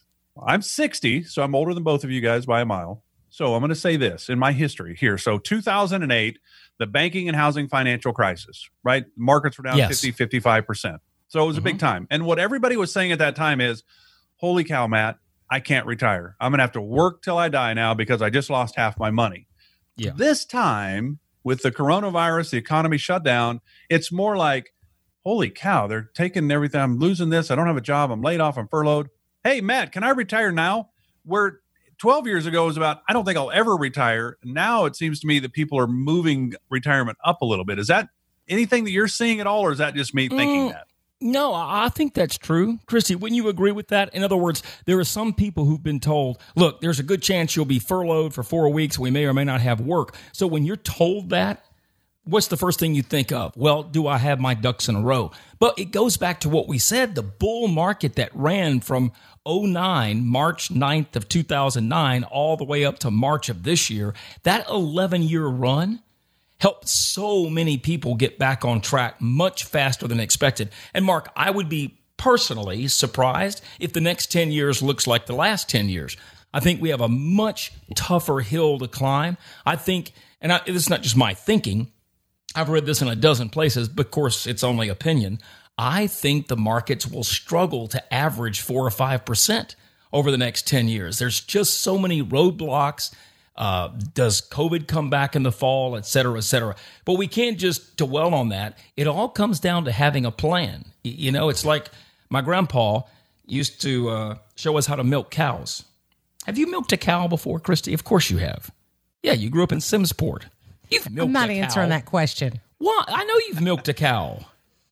I'm 0.46 0.62
60, 0.62 1.24
so 1.24 1.42
I'm 1.42 1.56
older 1.56 1.74
than 1.74 1.82
both 1.82 2.04
of 2.04 2.12
you 2.12 2.20
guys 2.20 2.46
by 2.46 2.60
a 2.60 2.64
mile. 2.64 3.02
So, 3.30 3.54
I'm 3.54 3.60
going 3.60 3.70
to 3.70 3.74
say 3.74 3.96
this 3.96 4.28
in 4.28 4.38
my 4.38 4.52
history 4.52 4.94
here. 4.94 5.18
So, 5.18 5.38
2008, 5.38 6.38
the 6.78 6.86
banking 6.86 7.26
and 7.26 7.36
housing 7.36 7.66
financial 7.66 8.12
crisis, 8.12 8.70
right? 8.84 9.04
Markets 9.16 9.58
were 9.58 9.64
down 9.64 9.76
Yes. 9.76 10.00
50, 10.00 10.38
55%. 10.38 10.98
So, 11.26 11.42
it 11.42 11.46
was 11.48 11.58
a 11.58 11.60
big 11.60 11.74
mm-hmm. 11.74 11.86
time. 11.86 12.06
And 12.10 12.24
what 12.24 12.38
everybody 12.38 12.76
was 12.76 12.92
saying 12.92 13.10
at 13.10 13.18
that 13.18 13.34
time 13.34 13.60
is, 13.60 13.82
holy 14.36 14.62
cow, 14.62 14.86
Matt, 14.86 15.18
I 15.50 15.58
can't 15.58 15.84
retire. 15.84 16.36
I'm 16.40 16.52
going 16.52 16.58
to 16.58 16.62
have 16.62 16.72
to 16.72 16.80
work 16.80 17.22
till 17.22 17.38
I 17.38 17.48
die 17.48 17.74
now 17.74 17.92
because 17.94 18.22
I 18.22 18.30
just 18.30 18.50
lost 18.50 18.76
half 18.76 19.00
my 19.00 19.10
money. 19.10 19.48
Yeah. 19.96 20.12
This 20.14 20.44
time, 20.44 21.18
with 21.44 21.62
the 21.62 21.70
coronavirus, 21.70 22.50
the 22.50 22.58
economy 22.58 22.98
shut 22.98 23.22
down, 23.24 23.60
it's 23.88 24.10
more 24.12 24.36
like, 24.36 24.72
holy 25.24 25.50
cow, 25.50 25.86
they're 25.86 26.10
taking 26.14 26.50
everything. 26.50 26.80
I'm 26.80 26.98
losing 26.98 27.30
this. 27.30 27.50
I 27.50 27.54
don't 27.54 27.66
have 27.66 27.76
a 27.76 27.80
job. 27.82 28.10
I'm 28.10 28.22
laid 28.22 28.40
off. 28.40 28.56
I'm 28.58 28.68
furloughed. 28.68 29.08
Hey, 29.44 29.60
Matt, 29.60 29.92
can 29.92 30.02
I 30.04 30.10
retire 30.10 30.50
now? 30.52 30.90
Where 31.24 31.60
12 31.98 32.26
years 32.26 32.46
ago 32.46 32.66
was 32.66 32.76
about, 32.76 33.02
I 33.08 33.12
don't 33.12 33.24
think 33.24 33.36
I'll 33.38 33.50
ever 33.50 33.76
retire. 33.76 34.36
Now 34.44 34.84
it 34.84 34.96
seems 34.96 35.20
to 35.20 35.26
me 35.26 35.38
that 35.40 35.52
people 35.52 35.78
are 35.78 35.86
moving 35.86 36.54
retirement 36.70 37.18
up 37.24 37.40
a 37.42 37.44
little 37.46 37.64
bit. 37.64 37.78
Is 37.78 37.86
that 37.88 38.08
anything 38.48 38.84
that 38.84 38.90
you're 38.90 39.08
seeing 39.08 39.40
at 39.40 39.46
all, 39.46 39.60
or 39.62 39.72
is 39.72 39.78
that 39.78 39.94
just 39.94 40.14
me 40.14 40.28
thinking 40.28 40.68
Mm. 40.68 40.72
that? 40.72 40.86
No, 41.20 41.52
I 41.52 41.88
think 41.88 42.14
that's 42.14 42.38
true. 42.38 42.78
Christy, 42.86 43.16
wouldn't 43.16 43.36
you 43.36 43.48
agree 43.48 43.72
with 43.72 43.88
that? 43.88 44.14
In 44.14 44.22
other 44.22 44.36
words, 44.36 44.62
there 44.86 44.98
are 45.00 45.04
some 45.04 45.34
people 45.34 45.64
who've 45.64 45.82
been 45.82 45.98
told, 45.98 46.38
look, 46.54 46.80
there's 46.80 47.00
a 47.00 47.02
good 47.02 47.22
chance 47.22 47.56
you'll 47.56 47.64
be 47.64 47.80
furloughed 47.80 48.34
for 48.34 48.44
four 48.44 48.68
weeks. 48.68 48.98
We 48.98 49.10
may 49.10 49.24
or 49.24 49.34
may 49.34 49.42
not 49.42 49.60
have 49.60 49.80
work. 49.80 50.14
So 50.32 50.46
when 50.46 50.64
you're 50.64 50.76
told 50.76 51.30
that, 51.30 51.64
what's 52.22 52.46
the 52.46 52.56
first 52.56 52.78
thing 52.78 52.94
you 52.94 53.02
think 53.02 53.32
of? 53.32 53.56
Well, 53.56 53.82
do 53.82 54.06
I 54.06 54.18
have 54.18 54.38
my 54.38 54.54
ducks 54.54 54.88
in 54.88 54.94
a 54.94 55.00
row? 55.00 55.32
But 55.58 55.76
it 55.76 55.86
goes 55.86 56.16
back 56.16 56.38
to 56.40 56.48
what 56.48 56.68
we 56.68 56.78
said 56.78 57.16
the 57.16 57.22
bull 57.22 57.66
market 57.66 58.14
that 58.14 58.30
ran 58.32 58.78
from 58.78 59.10
09, 59.44 60.24
March 60.24 60.68
9th 60.68 61.16
of 61.16 61.28
2009, 61.28 62.24
all 62.24 62.56
the 62.56 62.64
way 62.64 62.84
up 62.84 63.00
to 63.00 63.10
March 63.10 63.48
of 63.48 63.64
this 63.64 63.90
year. 63.90 64.14
That 64.44 64.68
11 64.68 65.22
year 65.22 65.46
run 65.46 66.00
helped 66.60 66.88
so 66.88 67.48
many 67.48 67.76
people 67.76 68.14
get 68.14 68.38
back 68.38 68.64
on 68.64 68.80
track 68.80 69.20
much 69.20 69.64
faster 69.64 70.08
than 70.08 70.20
expected. 70.20 70.70
And 70.92 71.04
Mark, 71.04 71.30
I 71.36 71.50
would 71.50 71.68
be 71.68 71.98
personally 72.16 72.88
surprised 72.88 73.62
if 73.78 73.92
the 73.92 74.00
next 74.00 74.32
10 74.32 74.50
years 74.50 74.82
looks 74.82 75.06
like 75.06 75.26
the 75.26 75.34
last 75.34 75.68
10 75.68 75.88
years. 75.88 76.16
I 76.52 76.60
think 76.60 76.80
we 76.80 76.88
have 76.88 77.00
a 77.00 77.08
much 77.08 77.72
tougher 77.94 78.40
hill 78.40 78.78
to 78.78 78.88
climb. 78.88 79.36
I 79.64 79.76
think, 79.76 80.12
and 80.40 80.52
I, 80.52 80.60
this 80.66 80.76
is 80.76 80.90
not 80.90 81.02
just 81.02 81.16
my 81.16 81.34
thinking, 81.34 81.92
I've 82.54 82.70
read 82.70 82.86
this 82.86 83.02
in 83.02 83.08
a 83.08 83.14
dozen 83.14 83.50
places, 83.50 83.88
but 83.88 84.06
of 84.06 84.10
course, 84.10 84.46
it's 84.46 84.64
only 84.64 84.88
opinion. 84.88 85.38
I 85.76 86.06
think 86.06 86.48
the 86.48 86.56
markets 86.56 87.06
will 87.06 87.22
struggle 87.22 87.86
to 87.88 88.14
average 88.14 88.60
four 88.60 88.86
or 88.86 88.90
5% 88.90 89.74
over 90.12 90.30
the 90.30 90.38
next 90.38 90.66
10 90.66 90.88
years. 90.88 91.18
There's 91.18 91.40
just 91.40 91.80
so 91.80 91.98
many 91.98 92.22
roadblocks. 92.22 93.14
Uh, 93.58 93.88
does 94.14 94.40
COVID 94.40 94.86
come 94.86 95.10
back 95.10 95.34
in 95.34 95.42
the 95.42 95.50
fall, 95.50 95.96
et 95.96 96.06
cetera, 96.06 96.38
et 96.38 96.42
cetera? 96.42 96.76
But 97.04 97.14
we 97.14 97.26
can't 97.26 97.58
just 97.58 97.96
dwell 97.96 98.32
on 98.32 98.50
that. 98.50 98.78
It 98.96 99.08
all 99.08 99.28
comes 99.28 99.58
down 99.58 99.84
to 99.86 99.92
having 99.92 100.24
a 100.24 100.30
plan. 100.30 100.84
You 101.02 101.32
know, 101.32 101.48
it's 101.48 101.64
like 101.64 101.88
my 102.30 102.40
grandpa 102.40 103.00
used 103.46 103.82
to 103.82 104.10
uh, 104.10 104.34
show 104.54 104.78
us 104.78 104.86
how 104.86 104.94
to 104.94 105.02
milk 105.02 105.32
cows. 105.32 105.82
Have 106.46 106.56
you 106.56 106.70
milked 106.70 106.92
a 106.92 106.96
cow 106.96 107.26
before, 107.26 107.58
Christy? 107.58 107.92
Of 107.92 108.04
course 108.04 108.30
you 108.30 108.38
have. 108.38 108.70
Yeah, 109.24 109.32
you 109.32 109.50
grew 109.50 109.64
up 109.64 109.72
in 109.72 109.80
Simmesport. 109.80 110.44
You've 110.88 111.10
milked 111.10 111.16
a 111.16 111.16
cow. 111.16 111.22
I'm 111.24 111.32
not 111.32 111.50
answering 111.50 111.88
cow. 111.90 111.96
that 111.96 112.06
question. 112.06 112.60
Well, 112.78 113.04
I 113.08 113.24
know 113.24 113.34
you've 113.48 113.60
milked 113.60 113.88
a 113.88 113.92
cow. 113.92 114.46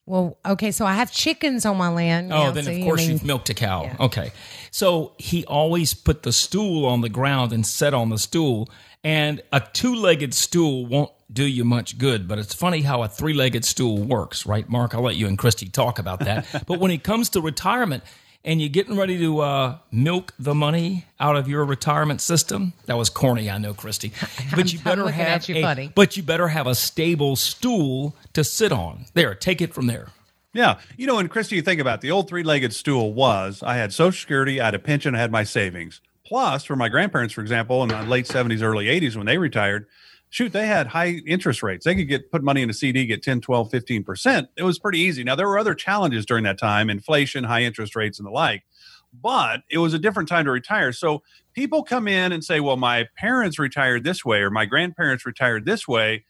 Well, 0.07 0.39
okay, 0.47 0.71
so 0.71 0.87
I 0.87 0.95
have 0.95 1.13
chickens 1.13 1.67
on 1.67 1.77
my 1.77 1.89
land. 1.89 2.33
Oh, 2.33 2.45
now, 2.45 2.51
then 2.53 2.65
so 2.65 2.71
of 2.71 2.81
course 2.83 3.01
mean- 3.01 3.11
you've 3.11 3.25
milked 3.25 3.51
a 3.51 3.55
cow. 3.55 3.83
Yeah. 3.83 3.97
Okay. 4.01 4.33
So 4.71 5.13
he 5.19 5.45
always 5.47 5.95
put 5.95 6.23
the 6.23 6.33
stool 6.33 6.87
on 6.87 7.01
the 7.01 7.09
ground 7.09 7.53
and 7.53 7.67
sat 7.67 7.93
on 7.93 8.11
the 8.11 8.19
stool. 8.19 8.69
And 9.03 9.43
a 9.53 9.61
two 9.61 9.95
legged 9.95 10.35
stool 10.35 10.87
won't 10.87 11.11
do 11.33 11.45
you 11.45 11.65
much 11.65 11.99
good, 11.99 12.29
but 12.29 12.39
it's 12.39 12.55
funny 12.55 12.83
how 12.83 13.03
a 13.03 13.09
three 13.09 13.35
legged 13.35 13.65
stool 13.65 13.99
works, 13.99 14.47
right, 14.47 14.69
Mark? 14.69 14.95
I'll 14.95 15.03
let 15.03 15.17
you 15.17 15.27
and 15.27 15.37
Christy 15.37 15.69
talk 15.69 15.99
about 15.99 16.21
that. 16.21 16.47
but 16.67 16.79
when 16.79 16.91
it 16.91 17.03
comes 17.03 17.29
to 17.31 17.41
retirement 17.41 18.05
and 18.47 18.61
you're 18.61 18.71
getting 18.71 18.97
ready 18.97 19.19
to 19.19 19.41
uh, 19.41 19.79
milk 19.91 20.33
the 20.39 20.55
money 20.55 21.07
out 21.19 21.37
of 21.37 21.49
your 21.49 21.65
retirement 21.65 22.21
system, 22.21 22.73
that 22.87 22.97
was 22.97 23.11
corny, 23.11 23.51
I 23.51 23.59
know, 23.59 23.75
Christy. 23.75 24.13
But 24.55 24.73
you 24.73 24.79
better 24.79 25.09
have 25.09 25.49
you 25.49 25.57
a, 25.57 25.63
funny. 25.63 25.93
but 25.95 26.17
you 26.17 26.23
better 26.23 26.49
have 26.49 26.67
a 26.67 26.75
stable 26.75 27.37
stool 27.37 28.15
to 28.33 28.45
sit 28.45 28.71
on. 28.73 29.07
There, 29.15 29.35
take 29.35 29.61
it 29.61 29.75
from 29.75 29.89
there. 29.89 30.09
Yeah. 30.55 30.79
You 30.97 31.07
know, 31.07 31.19
and 31.19 31.29
Christy, 31.29 31.57
you 31.57 31.63
think 31.63 31.81
about 31.81 31.97
it, 31.97 32.01
the 32.03 32.13
old 32.13 32.29
three 32.29 32.45
legged 32.45 32.73
stool 32.73 33.13
was 33.13 33.63
I 33.63 33.77
had 33.77 33.93
Social 33.93 34.19
Security, 34.19 34.61
I 34.61 34.67
had 34.67 34.75
a 34.75 34.79
pension, 34.79 35.15
I 35.15 35.19
had 35.19 35.33
my 35.33 35.45
savings. 35.45 36.01
Plus, 36.25 36.65
for 36.65 36.77
my 36.77 36.89
grandparents, 36.89 37.35
for 37.35 37.41
example, 37.41 37.83
in 37.83 37.89
the 37.89 38.03
late 38.05 38.27
70s, 38.27 38.63
early 38.63 38.87
80s, 38.87 39.17
when 39.17 39.27
they 39.27 39.39
retired, 39.39 39.87
shoot, 40.31 40.53
they 40.53 40.67
had 40.67 40.89
high 40.89 41.21
interest 41.27 41.63
rates. 41.63 41.85
They 41.85 41.95
could 41.95 42.09
get 42.09 42.31
put 42.31 42.43
money 42.43 42.63
in 42.63 42.71
a 42.71 42.75
CD, 42.75 43.07
get 43.07 43.23
10, 43.23 43.41
12, 43.41 43.71
15%. 43.71 44.49
It 44.57 44.63
was 44.63 44.79
pretty 44.79 44.99
easy. 44.99 45.25
Now, 45.25 45.35
there 45.35 45.49
were 45.49 45.59
other 45.59 45.75
challenges 45.75 46.27
during 46.27 46.45
that 46.45 46.59
time 46.59 46.91
inflation, 46.91 47.45
high 47.45 47.63
interest 47.63 47.97
rates, 47.97 48.19
and 48.19 48.27
the 48.27 48.31
like. 48.31 48.65
But 49.13 49.63
it 49.71 49.79
was 49.79 49.95
a 49.95 49.99
different 49.99 50.29
time 50.29 50.45
to 50.45 50.51
retire. 50.51 50.93
So 50.93 51.23
people 51.55 51.83
come 51.83 52.07
in 52.07 52.33
and 52.33 52.45
say, 52.45 52.61
well, 52.61 52.77
my 52.77 53.07
parents 53.17 53.59
retired 53.59 54.05
this 54.05 54.25
way 54.25 54.41
or 54.41 54.51
my 54.51 54.67
grandparents 54.67 55.25
retired 55.25 55.65
this 55.65 55.89
way. 55.89 56.25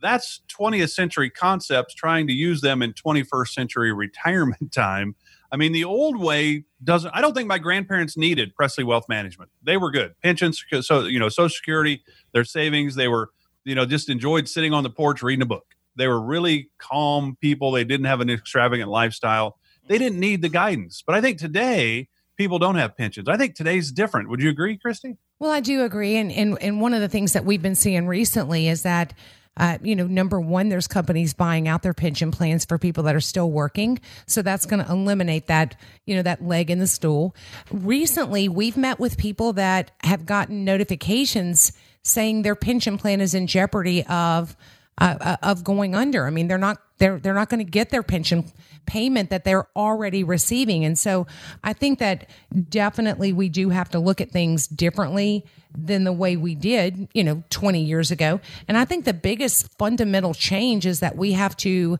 that's 0.00 0.40
20th 0.48 0.90
century 0.90 1.30
concepts 1.30 1.94
trying 1.94 2.26
to 2.26 2.32
use 2.32 2.60
them 2.60 2.82
in 2.82 2.92
21st 2.92 3.48
century 3.48 3.92
retirement 4.06 4.72
time. 4.72 5.14
I 5.52 5.56
mean, 5.56 5.72
the 5.72 5.84
old 5.84 6.18
way 6.18 6.64
doesn't. 6.82 7.14
I 7.14 7.20
don't 7.20 7.34
think 7.34 7.46
my 7.46 7.58
grandparents 7.58 8.16
needed 8.16 8.56
Presley 8.56 8.84
Wealth 8.84 9.04
Management. 9.08 9.50
They 9.62 9.76
were 9.76 9.90
good 9.90 10.14
pensions, 10.22 10.64
so 10.80 11.04
you 11.04 11.20
know, 11.20 11.28
Social 11.28 11.54
Security, 11.54 12.02
their 12.32 12.44
savings. 12.44 12.94
They 12.94 13.06
were, 13.06 13.30
you 13.64 13.74
know, 13.74 13.84
just 13.84 14.08
enjoyed 14.08 14.48
sitting 14.48 14.72
on 14.72 14.82
the 14.82 14.90
porch 14.90 15.22
reading 15.22 15.42
a 15.42 15.46
book. 15.46 15.66
They 15.94 16.08
were 16.08 16.20
really 16.20 16.70
calm 16.78 17.36
people. 17.40 17.70
They 17.70 17.84
didn't 17.84 18.06
have 18.06 18.22
an 18.22 18.30
extravagant 18.30 18.88
lifestyle. 18.88 19.58
They 19.88 19.98
didn't 19.98 20.18
need 20.18 20.40
the 20.40 20.48
guidance. 20.48 21.02
But 21.06 21.16
I 21.16 21.20
think 21.20 21.36
today 21.36 22.08
people 22.36 22.58
don't 22.58 22.76
have 22.76 22.96
pensions. 22.96 23.28
I 23.28 23.36
think 23.36 23.54
today's 23.54 23.92
different. 23.92 24.30
Would 24.30 24.40
you 24.40 24.48
agree, 24.48 24.78
Christy? 24.78 25.18
Well, 25.38 25.50
I 25.50 25.60
do 25.60 25.84
agree, 25.84 26.16
and 26.16 26.32
and 26.32 26.60
and 26.62 26.80
one 26.80 26.94
of 26.94 27.02
the 27.02 27.08
things 27.08 27.34
that 27.34 27.44
we've 27.44 27.62
been 27.62 27.74
seeing 27.74 28.06
recently 28.06 28.68
is 28.68 28.82
that 28.84 29.12
uh, 29.56 29.78
you 29.82 29.94
know, 29.94 30.06
number 30.06 30.40
one, 30.40 30.68
there's 30.68 30.86
companies 30.86 31.34
buying 31.34 31.68
out 31.68 31.82
their 31.82 31.92
pension 31.92 32.30
plans 32.30 32.64
for 32.64 32.78
people 32.78 33.04
that 33.04 33.14
are 33.14 33.20
still 33.20 33.50
working. 33.50 34.00
So 34.26 34.42
that's 34.42 34.64
going 34.64 34.84
to 34.84 34.90
eliminate 34.90 35.48
that, 35.48 35.78
you 36.06 36.16
know, 36.16 36.22
that 36.22 36.42
leg 36.42 36.70
in 36.70 36.78
the 36.78 36.86
stool. 36.86 37.36
Recently, 37.70 38.48
we've 38.48 38.76
met 38.76 38.98
with 38.98 39.18
people 39.18 39.52
that 39.54 39.90
have 40.04 40.24
gotten 40.24 40.64
notifications 40.64 41.72
saying 42.02 42.42
their 42.42 42.56
pension 42.56 42.98
plan 42.98 43.20
is 43.20 43.34
in 43.34 43.46
jeopardy 43.46 44.04
of 44.06 44.56
uh, 44.98 45.36
of 45.42 45.64
going 45.64 45.94
under. 45.94 46.26
I 46.26 46.30
mean, 46.30 46.48
they're 46.48 46.58
not 46.58 46.78
they're 46.98 47.18
they're 47.18 47.34
not 47.34 47.48
going 47.48 47.64
to 47.64 47.70
get 47.70 47.90
their 47.90 48.02
pension 48.02 48.44
payment 48.86 49.30
that 49.30 49.44
they're 49.44 49.66
already 49.76 50.24
receiving. 50.24 50.84
And 50.84 50.98
so 50.98 51.26
I 51.62 51.72
think 51.72 51.98
that 52.00 52.28
definitely 52.68 53.32
we 53.32 53.48
do 53.48 53.70
have 53.70 53.88
to 53.90 53.98
look 53.98 54.20
at 54.20 54.30
things 54.30 54.66
differently 54.66 55.44
than 55.76 56.04
the 56.04 56.12
way 56.12 56.36
we 56.36 56.54
did, 56.54 57.08
you 57.14 57.24
know, 57.24 57.42
20 57.50 57.80
years 57.80 58.10
ago. 58.10 58.40
And 58.68 58.76
I 58.76 58.84
think 58.84 59.04
the 59.04 59.14
biggest 59.14 59.76
fundamental 59.78 60.34
change 60.34 60.84
is 60.84 61.00
that 61.00 61.16
we 61.16 61.32
have 61.32 61.56
to 61.58 61.98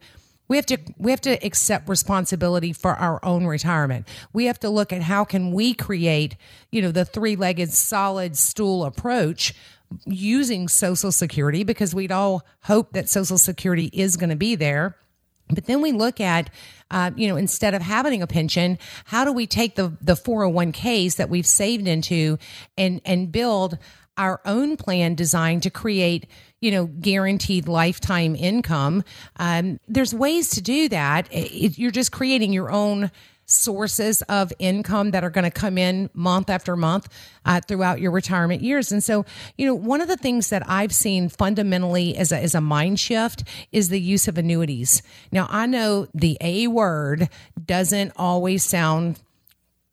we 0.49 0.57
have 0.57 0.67
to 0.67 0.79
we 0.99 1.11
have 1.11 1.21
to 1.23 1.45
accept 1.45 1.89
responsibility 1.89 2.73
for 2.73 2.95
our 2.95 3.25
own 3.25 3.47
retirement. 3.47 4.07
We 4.33 4.47
have 4.47 4.61
to 4.61 4.69
look 4.69 4.93
at 4.93 5.03
how 5.03 5.25
can 5.25 5.53
we 5.53 5.73
create, 5.73 6.37
you 6.71 6.83
know, 6.83 6.91
the 6.91 7.07
three-legged 7.07 7.73
solid 7.73 8.37
stool 8.37 8.85
approach 8.85 9.55
using 10.07 10.69
social 10.69 11.13
security 11.13 11.65
because 11.65 11.95
we'd 11.95 12.13
all 12.13 12.45
hope 12.63 12.93
that 12.93 13.09
social 13.09 13.39
security 13.39 13.91
is 13.93 14.17
going 14.17 14.31
to 14.31 14.37
be 14.37 14.55
there 14.55 14.97
but 15.55 15.67
then 15.67 15.81
we 15.83 15.93
look 15.93 16.21
at, 16.21 16.51
uh, 16.91 17.11
you 17.17 17.29
know, 17.29 17.37
instead 17.37 17.75
of 17.75 17.83
having 17.83 18.23
a 18.23 18.27
pension, 18.27 18.79
how 19.05 19.25
do 19.25 19.33
we 19.33 19.47
take 19.47 19.77
the 19.77 19.97
the 20.01 20.15
401ks 20.15 21.17
that 21.17 21.29
we've 21.29 21.47
saved 21.47 21.87
into 21.87 22.39
and 22.77 23.01
and 23.05 23.31
build 23.31 23.79
our 24.17 24.41
own 24.45 24.77
plan 24.77 25.15
designed 25.15 25.63
to 25.63 25.71
create, 25.71 26.27
you 26.61 26.71
know, 26.71 26.87
guaranteed 26.87 27.69
lifetime 27.69 28.37
income? 28.37 29.05
Um, 29.37 29.79
there's 29.89 30.15
ways 30.15 30.51
to 30.51 30.63
do 30.63 30.89
that. 30.89 31.29
It, 31.31 31.79
you're 31.79 31.91
just 31.91 32.13
creating 32.13 32.53
your 32.53 32.71
own 32.71 33.11
sources 33.53 34.23
of 34.23 34.53
income 34.59 35.13
that 35.13 35.25
are 35.25 35.31
going 35.31 35.45
to 35.45 35.51
come 35.51 35.79
in 35.79 36.11
month 36.15 36.51
after 36.51 36.77
month 36.77 37.09
uh, 37.45 37.61
throughout 37.61 38.01
your 38.01 38.11
retirement 38.11 38.63
years. 38.63 38.93
And 38.93 39.03
so, 39.03 39.25
you 39.57 39.67
know, 39.67 39.75
one 39.75 40.01
of 40.01 40.09
the 40.09 40.17
things 40.17 40.49
that 40.51 40.63
I've 40.69 40.93
seen 40.93 41.29
fundamentally 41.29 42.17
as 42.17 42.33
a, 42.33 42.39
as 42.39 42.55
a 42.55 42.61
mind 42.61 43.01
shift 43.01 43.45
is 43.71 43.89
the 43.89 44.01
use 44.01 44.29
of 44.29 44.39
annuities. 44.39 45.03
Now, 45.31 45.47
I 45.51 45.67
know 45.67 46.07
the 46.15 46.37
A 46.41 46.67
word 46.69 47.29
doesn't 47.65 48.13
always 48.17 48.65
sound 48.65 49.21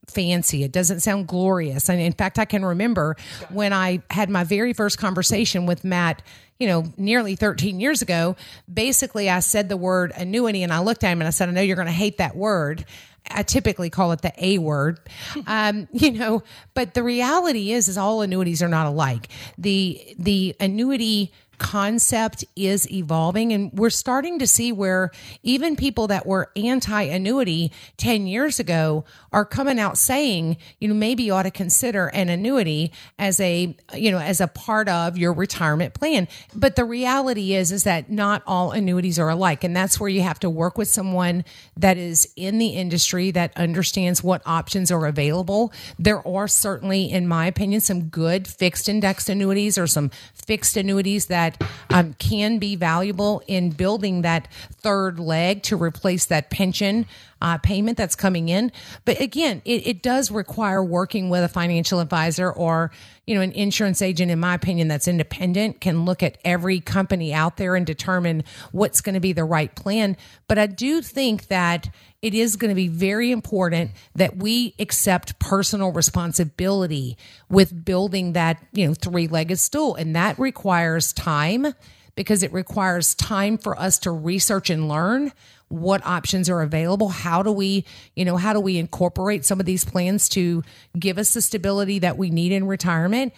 fancy. 0.10 0.63
It 0.63 0.72
doesn't 0.72 1.01
sound 1.01 1.28
glorious. 1.28 1.89
And 1.89 2.01
in 2.01 2.13
fact, 2.13 2.39
I 2.39 2.46
can 2.46 2.66
remember 2.66 3.16
when 3.50 3.74
I 3.74 4.01
had 4.10 4.30
my 4.30 4.44
very 4.44 4.74
first 4.74 4.98
conversation 4.98 5.66
with 5.66 5.84
Matt, 5.84 6.22
you 6.60 6.68
know, 6.68 6.86
nearly 6.98 7.36
13 7.36 7.80
years 7.80 8.01
ago, 8.01 8.36
basically 8.72 9.30
I 9.30 9.39
said 9.39 9.70
the 9.70 9.78
word 9.78 10.12
annuity 10.16 10.63
and 10.63 10.74
I 10.74 10.80
looked 10.80 11.04
at 11.04 11.12
him 11.12 11.22
and 11.22 11.28
I 11.28 11.32
said, 11.32 11.50
I 11.50 11.51
know 11.54 11.62
you're 11.62 11.75
going 11.75 11.88
to 11.88 11.92
hate 11.92 12.18
that 12.18 12.36
word. 12.36 12.86
I 13.29 13.43
typically 13.43 13.89
call 13.89 14.12
it 14.12 14.21
the 14.21 14.33
A 14.38 14.57
word, 14.57 15.00
um, 15.48 15.88
you 15.91 16.12
know. 16.12 16.43
But 16.74 16.93
the 16.93 17.03
reality 17.03 17.71
is, 17.71 17.88
is 17.88 17.97
all 17.97 18.21
annuities 18.21 18.62
are 18.62 18.67
not 18.69 18.88
alike. 18.88 19.30
The 19.58 20.15
the 20.17 20.56
annuity 20.60 21.32
concept 21.60 22.43
is 22.56 22.89
evolving 22.91 23.54
and 23.54 23.72
we're 23.74 23.89
starting 23.89 24.39
to 24.39 24.48
see 24.48 24.72
where 24.72 25.12
even 25.43 25.76
people 25.76 26.08
that 26.08 26.26
were 26.26 26.52
anti 26.56 27.04
annuity 27.04 27.72
10 27.98 28.26
years 28.26 28.60
ago 28.60 29.06
are 29.32 29.45
coming 29.45 29.80
out 29.80 29.98
saying, 29.98 30.58
you 30.80 30.88
know, 30.88 30.93
maybe 30.93 31.24
you 31.24 31.34
ought 31.34 31.43
to 31.43 31.52
consider 31.52 32.08
an 32.08 32.30
annuity 32.30 32.91
as 33.19 33.39
a, 33.39 33.76
you 33.93 34.12
know, 34.12 34.17
as 34.17 34.41
a 34.41 34.48
part 34.48 34.89
of 34.89 35.17
your 35.17 35.34
retirement 35.34 35.93
plan. 35.93 36.28
But 36.56 36.76
the 36.76 36.86
reality 36.86 37.54
is, 37.54 37.72
is 37.72 37.84
that 37.84 38.10
not 38.10 38.41
all 38.48 38.72
annuities 38.72 39.19
are 39.19 39.30
alike. 39.30 39.63
And 39.63 39.76
that's 39.76 40.00
where 40.00 40.10
you 40.10 40.22
have 40.22 40.39
to 40.39 40.50
work 40.50 40.78
with 40.78 40.88
someone 40.88 41.43
that 41.78 41.98
is 41.98 42.32
in 42.36 42.58
the 42.58 42.69
industry 42.69 43.32
that 43.32 43.56
understands 43.56 44.24
what 44.24 44.41
options 44.45 44.91
are 44.91 45.06
available. 45.06 45.72
There 45.98 46.26
are 46.28 46.48
certainly, 46.48 47.12
in 47.12 47.28
my 47.28 47.45
opinion, 47.45 47.82
some 47.82 48.04
good 48.04 48.48
fixed 48.48 48.89
indexed 48.89 49.30
annuities 49.30 49.78
or 49.78 49.88
some 49.88 50.10
fixed 50.34 50.78
annuities 50.78 51.28
that 51.28 51.48
um, 51.89 52.13
can 52.19 52.59
be 52.59 52.75
valuable 52.75 53.41
in 53.47 53.69
building 53.71 54.21
that 54.21 54.47
third 54.81 55.19
leg 55.19 55.63
to 55.63 55.75
replace 55.75 56.25
that 56.25 56.49
pension 56.49 57.05
uh, 57.41 57.57
payment 57.57 57.97
that's 57.97 58.15
coming 58.15 58.49
in. 58.49 58.71
But 59.05 59.21
again, 59.21 59.62
it, 59.65 59.88
it 59.88 60.01
does 60.01 60.29
require 60.31 60.83
working 60.83 61.29
with 61.29 61.43
a 61.43 61.47
financial 61.47 61.99
advisor 61.99 62.51
or, 62.51 62.91
you 63.30 63.36
know, 63.36 63.42
an 63.42 63.52
insurance 63.52 64.02
agent, 64.02 64.32
in 64.32 64.39
my 64.39 64.56
opinion, 64.56 64.88
that's 64.88 65.08
independent, 65.08 65.80
can 65.80 66.04
look 66.04 66.24
at 66.24 66.39
every 66.44 66.80
company 66.80 67.32
out 67.32 67.58
there 67.58 67.76
and 67.76 67.86
determine 67.86 68.44
what's 68.72 69.02
going 69.02 69.13
to 69.13 69.20
be 69.20 69.34
the 69.34 69.44
right 69.44 69.76
plan. 69.76 70.18
But 70.48 70.58
I 70.58 70.65
do 70.65 71.04
think 71.04 71.46
that 71.46 71.92
it 72.24 72.34
is 72.34 72.56
going 72.56 72.70
to 72.70 72.76
be 72.76 72.88
very 72.88 73.30
important 73.30 73.92
that 74.15 74.38
we 74.38 74.74
accept 74.80 75.38
personal 75.38 75.92
responsibility 75.92 77.20
with 77.52 77.86
building 77.86 78.34
that, 78.34 78.65
you 78.74 78.88
know, 78.88 78.96
three-legged 78.96 79.60
stool. 79.60 79.94
And 79.94 80.15
that 80.15 80.39
requires 80.39 81.13
time 81.13 81.76
because 82.15 82.42
it 82.42 82.52
requires 82.52 83.13
time 83.13 83.60
for 83.60 83.80
us 83.80 84.00
to 84.00 84.10
research 84.10 84.72
and 84.72 84.89
learn 84.89 85.34
what 85.69 86.05
options 86.05 86.49
are 86.49 86.62
available. 86.62 87.10
How 87.10 87.41
do 87.41 87.51
we 87.51 87.86
you 88.15 88.25
know 88.25 88.38
how 88.38 88.53
do 88.53 88.60
we 88.60 88.77
incorporate 88.77 89.45
some 89.45 89.60
of 89.60 89.65
these 89.65 89.86
plans 89.86 90.27
to 90.29 90.63
give 90.97 91.17
us 91.17 91.34
the 91.34 91.41
stability 91.41 91.99
that 91.99 92.17
we 92.17 92.29
need 92.29 92.51
in 92.51 92.67
retirement 92.67 93.34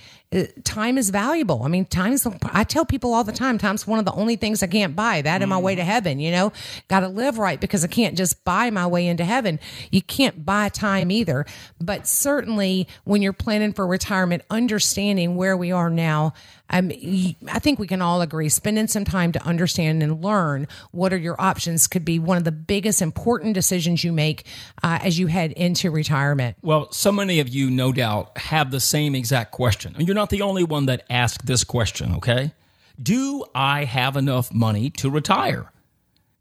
time 0.63 0.98
is 0.98 1.10
valuable. 1.10 1.63
I 1.63 1.67
mean 1.67 1.86
time's 1.86 2.26
i 2.54 2.63
tell 2.63 2.86
people 2.86 3.13
all 3.13 3.24
the 3.24 3.34
time 3.34 3.58
time's 3.58 3.86
one 3.86 4.00
of 4.00 4.06
the 4.06 4.13
only 4.13 4.38
things 4.38 4.63
i 4.63 4.67
can't 4.67 4.96
buy. 4.96 5.22
That 5.22 5.41
in 5.41 5.50
my 5.50 5.58
way 5.58 5.76
to 5.76 5.84
heaven 5.84 6.20
you 6.20 6.32
know? 6.32 6.54
Got 6.88 7.02
to 7.02 7.10
live 7.10 7.38
right 7.38 7.60
because 7.60 7.84
i 7.84 7.88
can't 7.88 8.17
just 8.17 8.44
buy 8.46 8.70
my 8.70 8.88
way 8.88 9.08
into 9.08 9.26
heaven. 9.26 9.60
You 9.91 10.02
can't 10.02 10.46
buy 10.46 10.70
time 10.70 11.12
either. 11.12 11.46
But 11.80 12.08
certainly 12.08 12.88
when 13.04 13.22
you're 13.22 13.34
planning 13.34 13.74
for 13.74 13.86
retirement 13.86 14.44
understanding 14.50 15.36
where 15.36 15.58
we 15.58 15.72
are 15.72 15.89
now 15.89 16.34
um, 16.72 16.91
I 16.91 17.60
think 17.60 17.80
we 17.80 17.88
can 17.88 18.02
all 18.02 18.22
agree 18.22 18.50
spending 18.50 18.88
some 18.88 19.04
time 19.04 19.32
to 19.34 19.44
understand 19.44 20.02
and 20.02 20.24
learn 20.24 20.67
what 20.91 21.13
are 21.13 21.17
your 21.17 21.39
options 21.39 21.88
could 21.88 22.06
be 22.06 22.17
one 22.17 22.38
of 22.38 22.46
the 22.46 22.52
biggest 22.52 23.02
important 23.02 23.54
decisions 23.54 24.04
you 24.04 24.13
make 24.13 24.46
uh, 24.82 25.00
as 25.02 25.20
you 25.20 25.28
head 25.28 25.52
into 25.52 25.91
retirement. 25.91 26.56
Well, 26.62 26.91
so 26.91 27.12
many 27.12 27.39
of 27.39 27.50
you, 27.50 27.70
no 27.70 27.91
doubt, 27.91 28.38
have 28.38 28.72
the 28.72 28.80
same 28.80 29.15
exact 29.15 29.52
question. 29.52 29.96
And 29.98 30.08
you're 30.08 30.15
not 30.15 30.21
the 30.30 30.42
only 30.42 30.64
one 30.64 30.86
that 30.86 31.06
asked 31.10 31.46
this 31.46 31.64
question, 31.64 32.16
okay? 32.16 32.54
Do 33.02 33.46
I 33.56 33.86
have 33.86 34.16
enough 34.16 34.54
money 34.54 34.90
to 34.92 35.10
retire? 35.10 35.72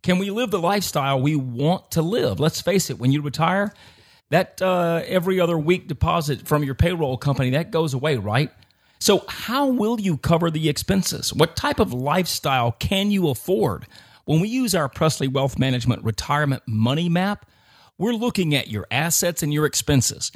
Can 0.03 0.19
we 0.19 0.31
live 0.31 0.51
the 0.51 0.61
lifestyle 0.61 1.21
we 1.21 1.37
want 1.37 1.90
to 1.93 2.03
live? 2.03 2.40
Let's 2.40 2.61
face 2.61 2.90
it, 2.90 2.99
when 2.99 3.12
you 3.12 3.23
retire, 3.23 3.73
that 4.31 4.61
uh, 4.62 5.03
every 5.07 5.40
other 5.40 5.59
week 5.59 5.88
deposit 5.88 6.47
from 6.47 6.64
your 6.64 6.75
payroll 6.75 7.16
company 7.16 7.51
that 7.51 7.71
goes 7.71 7.95
away, 7.95 8.16
right? 8.16 8.51
So, 8.99 9.25
how 9.29 9.66
will 9.66 9.99
you 9.99 10.19
cover 10.19 10.51
the 10.51 10.69
expenses? 10.69 11.33
What 11.33 11.57
type 11.57 11.81
of 11.81 11.93
lifestyle 11.93 12.73
can 12.73 13.11
you 13.11 13.29
afford? 13.29 13.87
When 14.27 14.40
we 14.40 14.49
use 14.49 14.75
our 14.75 14.88
Presley 14.88 15.27
Wealth 15.27 15.59
Management 15.59 16.05
retirement 16.05 16.62
money 16.66 17.09
map, 17.09 17.47
we're 17.99 18.12
looking 18.12 18.55
at 18.55 18.69
your 18.69 18.87
assets 18.90 19.43
and 19.43 19.53
your 19.53 19.66
expenses. 19.66 20.33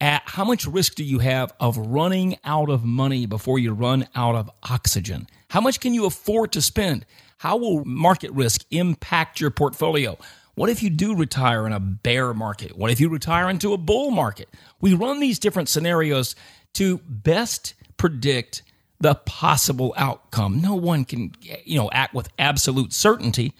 At 0.00 0.22
how 0.24 0.44
much 0.44 0.66
risk 0.66 0.94
do 0.94 1.04
you 1.04 1.18
have 1.18 1.52
of 1.60 1.76
running 1.76 2.38
out 2.42 2.70
of 2.70 2.84
money 2.84 3.26
before 3.26 3.58
you 3.58 3.74
run 3.74 4.08
out 4.14 4.34
of 4.34 4.50
oxygen? 4.62 5.26
How 5.50 5.60
much 5.60 5.78
can 5.78 5.92
you 5.92 6.06
afford 6.06 6.52
to 6.52 6.62
spend? 6.62 7.04
How 7.38 7.58
will 7.58 7.84
market 7.84 8.30
risk 8.32 8.64
impact 8.70 9.40
your 9.40 9.50
portfolio? 9.50 10.16
What 10.54 10.70
if 10.70 10.82
you 10.82 10.88
do 10.88 11.14
retire 11.14 11.66
in 11.66 11.72
a 11.72 11.80
bear 11.80 12.32
market? 12.32 12.76
What 12.76 12.90
if 12.90 12.98
you 12.98 13.10
retire 13.10 13.50
into 13.50 13.74
a 13.74 13.78
bull 13.78 14.10
market? 14.10 14.48
We 14.80 14.94
run 14.94 15.20
these 15.20 15.38
different 15.38 15.68
scenarios 15.68 16.34
to 16.74 16.98
best 17.06 17.74
predict 17.98 18.62
the 19.00 19.14
possible 19.14 19.94
outcome. 19.96 20.60
No 20.60 20.74
one 20.74 21.04
can, 21.04 21.32
you 21.64 21.78
know, 21.78 21.90
act 21.92 22.14
with 22.14 22.28
absolute 22.38 22.92
certainty, 22.92 23.54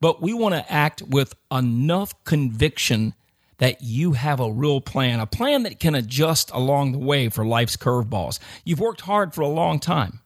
but 0.00 0.22
we 0.22 0.32
want 0.34 0.54
to 0.54 0.72
act 0.72 1.02
with 1.02 1.34
enough 1.52 2.12
conviction 2.24 3.14
that 3.60 3.82
you 3.82 4.12
have 4.12 4.40
a 4.40 4.50
real 4.50 4.80
plan, 4.80 5.20
a 5.20 5.26
plan 5.26 5.62
that 5.62 5.78
can 5.78 5.94
adjust 5.94 6.50
along 6.52 6.92
the 6.92 6.98
way 6.98 7.28
for 7.28 7.46
life's 7.46 7.76
curveballs. 7.76 8.38
You've 8.64 8.80
worked 8.80 9.02
hard 9.02 9.34
for 9.34 9.42
a 9.42 9.48
long 9.48 9.78
time. 9.78 10.20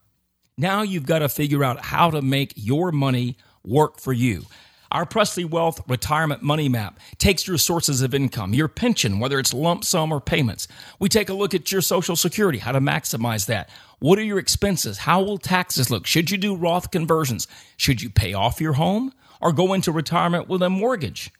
Now 0.57 0.81
you've 0.81 1.05
got 1.05 1.19
to 1.19 1.29
figure 1.29 1.63
out 1.63 1.85
how 1.85 2.09
to 2.09 2.21
make 2.21 2.53
your 2.55 2.91
money 2.91 3.37
work 3.63 3.99
for 3.99 4.13
you. 4.13 4.43
Our 4.89 5.05
Presley 5.05 5.43
Wealth 5.43 5.81
Retirement 5.89 6.43
Money 6.43 6.69
Map 6.69 6.97
takes 7.17 7.45
your 7.45 7.57
sources 7.57 8.01
of 8.01 8.13
income, 8.13 8.53
your 8.53 8.69
pension, 8.69 9.19
whether 9.19 9.37
it's 9.37 9.53
lump 9.53 9.83
sum 9.83 10.13
or 10.13 10.21
payments. 10.21 10.69
We 10.99 11.09
take 11.09 11.27
a 11.27 11.33
look 11.33 11.53
at 11.53 11.69
your 11.71 11.81
Social 11.81 12.15
Security, 12.15 12.59
how 12.59 12.71
to 12.71 12.79
maximize 12.79 13.47
that. 13.47 13.69
What 13.99 14.17
are 14.17 14.23
your 14.23 14.39
expenses? 14.39 14.99
How 14.99 15.21
will 15.21 15.37
taxes 15.37 15.91
look? 15.91 16.07
Should 16.07 16.31
you 16.31 16.37
do 16.37 16.55
Roth 16.55 16.91
conversions? 16.91 17.47
Should 17.75 18.01
you 18.01 18.09
pay 18.09 18.33
off 18.33 18.61
your 18.61 18.73
home 18.73 19.11
or 19.41 19.51
go 19.51 19.73
into 19.73 19.91
retirement 19.91 20.47
with 20.47 20.61
a 20.61 20.69
mortgage? 20.69 21.33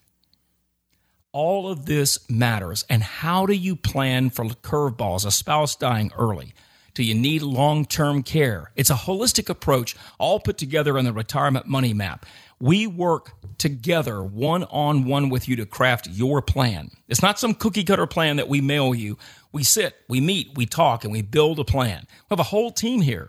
All 1.36 1.68
of 1.68 1.84
this 1.84 2.18
matters. 2.30 2.86
And 2.88 3.02
how 3.02 3.44
do 3.44 3.52
you 3.52 3.76
plan 3.76 4.30
for 4.30 4.46
curveballs, 4.46 5.26
a 5.26 5.30
spouse 5.30 5.76
dying 5.76 6.10
early? 6.16 6.54
Do 6.94 7.02
you 7.02 7.14
need 7.14 7.42
long 7.42 7.84
term 7.84 8.22
care? 8.22 8.72
It's 8.74 8.88
a 8.88 8.94
holistic 8.94 9.50
approach, 9.50 9.96
all 10.18 10.40
put 10.40 10.56
together 10.56 10.96
in 10.96 11.04
the 11.04 11.12
retirement 11.12 11.66
money 11.66 11.92
map. 11.92 12.24
We 12.58 12.86
work 12.86 13.32
together 13.58 14.22
one 14.22 14.64
on 14.64 15.04
one 15.04 15.28
with 15.28 15.46
you 15.46 15.56
to 15.56 15.66
craft 15.66 16.08
your 16.08 16.40
plan. 16.40 16.90
It's 17.06 17.20
not 17.20 17.38
some 17.38 17.52
cookie 17.52 17.84
cutter 17.84 18.06
plan 18.06 18.36
that 18.36 18.48
we 18.48 18.62
mail 18.62 18.94
you. 18.94 19.18
We 19.52 19.62
sit, 19.62 19.94
we 20.08 20.22
meet, 20.22 20.56
we 20.56 20.64
talk, 20.64 21.04
and 21.04 21.12
we 21.12 21.20
build 21.20 21.58
a 21.58 21.64
plan. 21.64 22.06
We 22.08 22.26
have 22.30 22.40
a 22.40 22.44
whole 22.44 22.70
team 22.70 23.02
here 23.02 23.28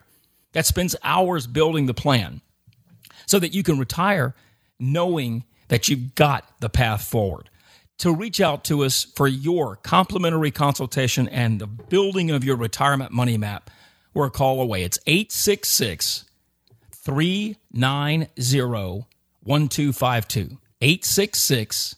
that 0.53 0.65
spends 0.65 0.95
hours 1.03 1.45
building 1.45 1.87
the 1.87 1.93
plan 1.93 2.39
so 3.25 3.37
that 3.37 3.53
you 3.53 3.63
can 3.63 3.77
retire 3.77 4.33
knowing 4.79 5.43
that 5.67 5.89
you've 5.89 6.15
got 6.15 6.45
the 6.61 6.69
path 6.69 7.03
forward. 7.03 7.49
To 7.99 8.13
reach 8.13 8.39
out 8.39 8.63
to 8.65 8.83
us 8.83 9.05
for 9.15 9.27
your 9.27 9.77
complimentary 9.77 10.51
consultation 10.51 11.27
and 11.29 11.59
the 11.59 11.65
building 11.65 12.29
of 12.29 12.43
your 12.43 12.55
retirement 12.55 13.11
money 13.11 13.37
map, 13.37 13.71
we're 14.13 14.27
a 14.27 14.31
call 14.31 14.61
away. 14.61 14.83
It's 14.83 14.99
866 15.07 16.25
390 16.91 19.05
1252. 19.43 20.57
866 20.81 21.95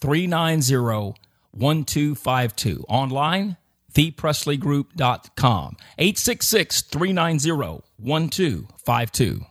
390 0.00 1.14
1252. 1.50 2.84
Online, 2.88 3.56
thepresleygroup.com. 3.92 5.76
866 5.98 6.82
390 6.82 7.82
1252. 7.98 9.44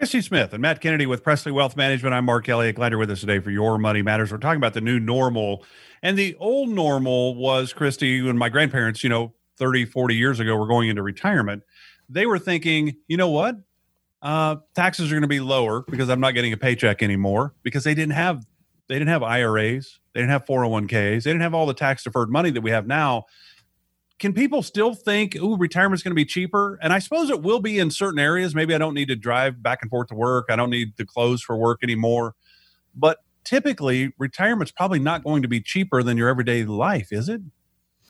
Christy 0.00 0.22
Smith 0.22 0.54
and 0.54 0.62
Matt 0.62 0.80
Kennedy 0.80 1.04
with 1.04 1.22
Presley 1.22 1.52
Wealth 1.52 1.76
Management. 1.76 2.14
I'm 2.14 2.24
Mark 2.24 2.48
Elliott. 2.48 2.76
Glad 2.76 2.90
you're 2.90 2.98
with 2.98 3.10
us 3.10 3.20
today 3.20 3.38
for 3.38 3.50
Your 3.50 3.76
Money 3.76 4.00
Matters. 4.00 4.32
We're 4.32 4.38
talking 4.38 4.56
about 4.56 4.72
the 4.72 4.80
new 4.80 4.98
normal. 4.98 5.62
And 6.02 6.16
the 6.16 6.34
old 6.36 6.70
normal 6.70 7.34
was, 7.34 7.74
Christy, 7.74 8.22
when 8.22 8.38
my 8.38 8.48
grandparents, 8.48 9.04
you 9.04 9.10
know, 9.10 9.34
30, 9.58 9.84
40 9.84 10.14
years 10.14 10.40
ago 10.40 10.56
were 10.56 10.66
going 10.66 10.88
into 10.88 11.02
retirement, 11.02 11.64
they 12.08 12.24
were 12.24 12.38
thinking, 12.38 12.96
you 13.08 13.18
know 13.18 13.28
what? 13.28 13.56
Uh, 14.22 14.56
taxes 14.74 15.12
are 15.12 15.14
going 15.14 15.20
to 15.20 15.28
be 15.28 15.38
lower 15.38 15.82
because 15.82 16.08
I'm 16.08 16.18
not 16.20 16.30
getting 16.30 16.54
a 16.54 16.56
paycheck 16.56 17.02
anymore 17.02 17.52
because 17.62 17.84
they 17.84 17.94
didn't 17.94 18.14
have 18.14 18.46
they 18.88 18.94
didn't 18.94 19.08
have 19.08 19.22
IRAs, 19.22 20.00
they 20.14 20.20
didn't 20.20 20.30
have 20.30 20.46
401ks, 20.46 21.24
they 21.24 21.30
didn't 21.30 21.42
have 21.42 21.52
all 21.52 21.66
the 21.66 21.74
tax 21.74 22.04
deferred 22.04 22.30
money 22.30 22.50
that 22.50 22.62
we 22.62 22.70
have 22.70 22.86
now 22.86 23.26
can 24.20 24.34
people 24.34 24.62
still 24.62 24.94
think, 24.94 25.34
"Ooh, 25.34 25.56
retirement's 25.56 26.04
going 26.04 26.12
to 26.12 26.14
be 26.14 26.26
cheaper"? 26.26 26.78
And 26.82 26.92
I 26.92 27.00
suppose 27.00 27.30
it 27.30 27.42
will 27.42 27.58
be 27.58 27.78
in 27.78 27.90
certain 27.90 28.20
areas. 28.20 28.54
Maybe 28.54 28.74
I 28.74 28.78
don't 28.78 28.94
need 28.94 29.08
to 29.08 29.16
drive 29.16 29.62
back 29.62 29.80
and 29.82 29.90
forth 29.90 30.08
to 30.08 30.14
work. 30.14 30.46
I 30.50 30.56
don't 30.56 30.70
need 30.70 30.96
the 30.96 31.06
clothes 31.06 31.42
for 31.42 31.56
work 31.56 31.80
anymore. 31.82 32.34
But 32.94 33.18
typically, 33.44 34.12
retirement's 34.18 34.72
probably 34.72 34.98
not 34.98 35.24
going 35.24 35.42
to 35.42 35.48
be 35.48 35.60
cheaper 35.60 36.02
than 36.02 36.16
your 36.16 36.28
everyday 36.28 36.64
life, 36.64 37.08
is 37.12 37.28
it? 37.28 37.40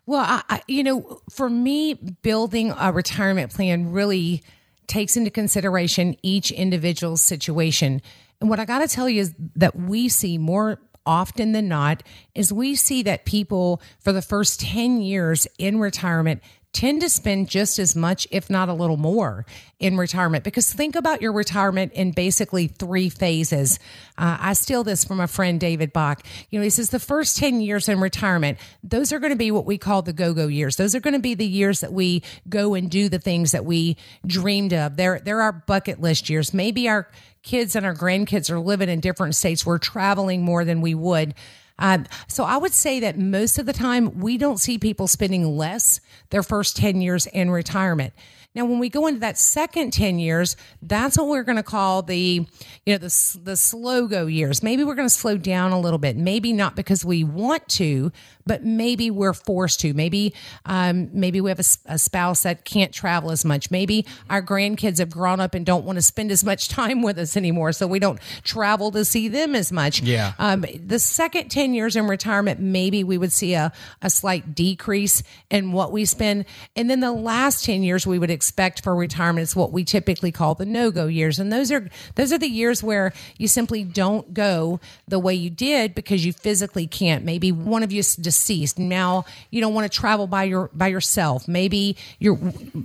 Well, 0.04 0.24
I, 0.26 0.42
I, 0.48 0.62
you 0.66 0.82
know, 0.82 1.20
for 1.30 1.48
me, 1.48 1.94
building 1.94 2.74
a 2.76 2.92
retirement 2.92 3.54
plan 3.54 3.92
really 3.92 4.42
takes 4.88 5.16
into 5.16 5.30
consideration 5.30 6.16
each 6.22 6.50
individual's 6.50 7.22
situation. 7.22 8.02
And 8.40 8.50
what 8.50 8.58
I 8.58 8.64
got 8.64 8.80
to 8.80 8.88
tell 8.88 9.08
you 9.08 9.20
is 9.20 9.34
that 9.54 9.76
we 9.76 10.08
see 10.08 10.36
more 10.36 10.80
often 11.10 11.50
than 11.50 11.66
not 11.66 12.04
is 12.36 12.52
we 12.52 12.76
see 12.76 13.02
that 13.02 13.24
people 13.24 13.82
for 13.98 14.12
the 14.12 14.22
first 14.22 14.60
10 14.60 15.02
years 15.02 15.44
in 15.58 15.80
retirement 15.80 16.40
tend 16.72 17.00
to 17.00 17.08
spend 17.08 17.48
just 17.48 17.78
as 17.78 17.96
much, 17.96 18.28
if 18.30 18.48
not 18.48 18.68
a 18.68 18.72
little 18.72 18.96
more, 18.96 19.44
in 19.80 19.96
retirement. 19.96 20.44
Because 20.44 20.72
think 20.72 20.94
about 20.94 21.20
your 21.20 21.32
retirement 21.32 21.92
in 21.94 22.12
basically 22.12 22.68
three 22.68 23.08
phases. 23.08 23.78
Uh, 24.16 24.36
I 24.40 24.52
steal 24.52 24.84
this 24.84 25.04
from 25.04 25.18
a 25.20 25.26
friend, 25.26 25.58
David 25.58 25.92
Bach. 25.92 26.24
You 26.50 26.58
know, 26.58 26.62
he 26.62 26.70
says 26.70 26.90
the 26.90 27.00
first 27.00 27.36
10 27.38 27.60
years 27.60 27.88
in 27.88 28.00
retirement, 28.00 28.58
those 28.84 29.12
are 29.12 29.18
going 29.18 29.32
to 29.32 29.36
be 29.36 29.50
what 29.50 29.66
we 29.66 29.78
call 29.78 30.02
the 30.02 30.12
go 30.12 30.32
go 30.32 30.46
years. 30.46 30.76
Those 30.76 30.94
are 30.94 31.00
going 31.00 31.14
to 31.14 31.20
be 31.20 31.34
the 31.34 31.46
years 31.46 31.80
that 31.80 31.92
we 31.92 32.22
go 32.48 32.74
and 32.74 32.88
do 32.88 33.08
the 33.08 33.18
things 33.18 33.50
that 33.52 33.64
we 33.64 33.96
dreamed 34.24 34.72
of. 34.72 34.96
They're, 34.96 35.20
they're 35.20 35.42
our 35.42 35.52
bucket 35.52 36.00
list 36.00 36.30
years. 36.30 36.54
Maybe 36.54 36.88
our 36.88 37.08
kids 37.42 37.74
and 37.74 37.84
our 37.84 37.94
grandkids 37.94 38.50
are 38.50 38.60
living 38.60 38.88
in 38.88 39.00
different 39.00 39.34
states. 39.34 39.64
We're 39.64 39.78
traveling 39.78 40.42
more 40.42 40.64
than 40.64 40.80
we 40.80 40.94
would. 40.94 41.34
Um, 41.80 42.06
so 42.28 42.44
I 42.44 42.56
would 42.56 42.74
say 42.74 43.00
that 43.00 43.18
most 43.18 43.58
of 43.58 43.66
the 43.66 43.72
time 43.72 44.20
we 44.20 44.38
don't 44.38 44.60
see 44.60 44.78
people 44.78 45.08
spending 45.08 45.56
less 45.56 46.00
their 46.28 46.42
first 46.42 46.76
10 46.76 47.00
years 47.00 47.26
in 47.26 47.50
retirement. 47.50 48.12
Now, 48.52 48.64
when 48.64 48.80
we 48.80 48.88
go 48.88 49.06
into 49.06 49.20
that 49.20 49.38
second 49.38 49.92
10 49.92 50.18
years, 50.18 50.56
that's 50.82 51.16
what 51.16 51.28
we're 51.28 51.44
going 51.44 51.56
to 51.56 51.62
call 51.62 52.02
the, 52.02 52.46
you 52.84 52.92
know, 52.92 52.98
the, 52.98 53.38
the 53.44 53.56
slow 53.56 54.08
go 54.08 54.26
years. 54.26 54.60
Maybe 54.60 54.82
we're 54.82 54.96
going 54.96 55.08
to 55.08 55.14
slow 55.14 55.36
down 55.36 55.70
a 55.70 55.78
little 55.78 56.00
bit. 56.00 56.16
Maybe 56.16 56.52
not 56.52 56.74
because 56.74 57.04
we 57.04 57.22
want 57.22 57.68
to, 57.70 58.10
but 58.46 58.64
maybe 58.64 59.10
we're 59.10 59.32
forced 59.32 59.80
to. 59.80 59.94
Maybe, 59.94 60.34
um, 60.64 61.08
maybe 61.12 61.40
we 61.40 61.50
have 61.50 61.60
a, 61.60 61.64
a 61.86 61.98
spouse 61.98 62.42
that 62.42 62.64
can't 62.64 62.92
travel 62.92 63.30
as 63.30 63.44
much. 63.44 63.70
Maybe 63.70 64.06
our 64.28 64.42
grandkids 64.42 64.98
have 64.98 65.10
grown 65.10 65.40
up 65.40 65.54
and 65.54 65.64
don't 65.64 65.84
want 65.84 65.96
to 65.96 66.02
spend 66.02 66.30
as 66.30 66.44
much 66.44 66.68
time 66.80 67.02
with 67.02 67.18
us 67.18 67.36
anymore. 67.36 67.72
So 67.72 67.86
we 67.86 67.98
don't 67.98 68.20
travel 68.42 68.90
to 68.92 69.04
see 69.04 69.28
them 69.28 69.54
as 69.54 69.72
much. 69.72 70.02
Yeah. 70.02 70.32
Um, 70.38 70.64
the 70.84 70.98
second 70.98 71.50
10 71.50 71.74
years 71.74 71.96
in 71.96 72.06
retirement, 72.06 72.60
maybe 72.60 73.04
we 73.04 73.18
would 73.18 73.32
see 73.32 73.54
a, 73.54 73.72
a 74.02 74.10
slight 74.10 74.54
decrease 74.54 75.22
in 75.50 75.72
what 75.72 75.92
we 75.92 76.04
spend. 76.04 76.44
And 76.76 76.90
then 76.90 77.00
the 77.00 77.12
last 77.12 77.64
10 77.64 77.82
years 77.82 78.06
we 78.06 78.18
would 78.18 78.30
expect 78.30 78.82
for 78.82 78.94
retirement 78.94 79.42
is 79.42 79.56
what 79.56 79.72
we 79.72 79.84
typically 79.84 80.32
call 80.32 80.54
the 80.54 80.66
no-go 80.66 81.06
years. 81.06 81.38
And 81.38 81.52
those 81.52 81.70
are, 81.70 81.88
those 82.14 82.32
are 82.32 82.38
the 82.38 82.48
years 82.48 82.82
where 82.82 83.12
you 83.36 83.48
simply 83.48 83.84
don't 83.84 84.32
go 84.34 84.80
the 85.08 85.18
way 85.18 85.34
you 85.34 85.50
did 85.50 85.94
because 85.94 86.24
you 86.24 86.32
physically 86.32 86.86
can't. 86.86 87.24
Maybe 87.24 87.52
one 87.52 87.82
of 87.82 87.92
you 87.92 88.00
is 88.00 88.16
deceased. 88.40 88.78
Now 88.78 89.24
you 89.50 89.60
don't 89.60 89.74
want 89.74 89.90
to 89.90 89.98
travel 89.98 90.26
by 90.26 90.44
your, 90.44 90.70
by 90.72 90.88
yourself. 90.88 91.46
Maybe 91.46 91.96
your, 92.18 92.38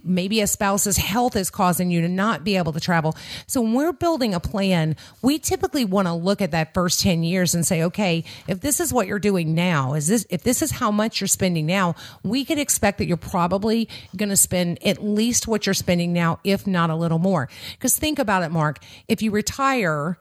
maybe 0.03 0.41
a 0.41 0.47
spouse's 0.47 0.97
health 0.97 1.35
is 1.35 1.49
causing 1.49 1.89
you 1.89 2.01
to 2.01 2.09
not 2.09 2.43
be 2.43 2.57
able 2.57 2.73
to 2.73 2.79
travel. 2.79 3.15
So 3.47 3.61
when 3.61 3.73
we're 3.73 3.93
building 3.93 4.33
a 4.33 4.39
plan, 4.39 4.95
we 5.21 5.39
typically 5.39 5.85
want 5.85 6.07
to 6.07 6.13
look 6.13 6.41
at 6.41 6.51
that 6.51 6.73
first 6.73 6.99
10 6.99 7.23
years 7.23 7.55
and 7.55 7.65
say, 7.65 7.83
okay, 7.83 8.23
if 8.47 8.59
this 8.59 8.79
is 8.79 8.91
what 8.91 9.07
you're 9.07 9.19
doing 9.19 9.55
now, 9.55 9.93
is 9.93 10.07
this, 10.07 10.25
if 10.29 10.43
this 10.43 10.61
is 10.61 10.71
how 10.71 10.91
much 10.91 11.21
you're 11.21 11.27
spending 11.27 11.65
now, 11.65 11.95
we 12.23 12.43
could 12.43 12.59
expect 12.59 12.97
that 12.97 13.07
you're 13.07 13.17
probably 13.17 13.87
going 14.15 14.29
to 14.29 14.37
spend 14.37 14.83
at 14.85 15.03
least 15.03 15.47
what 15.47 15.65
you're 15.65 15.73
spending 15.73 16.11
now, 16.11 16.39
if 16.43 16.67
not 16.67 16.89
a 16.89 16.95
little 16.95 17.19
more. 17.19 17.49
Because 17.73 17.97
think 17.97 18.19
about 18.19 18.43
it, 18.43 18.51
Mark. 18.51 18.79
If 19.07 19.21
you 19.21 19.31
retire, 19.31 20.17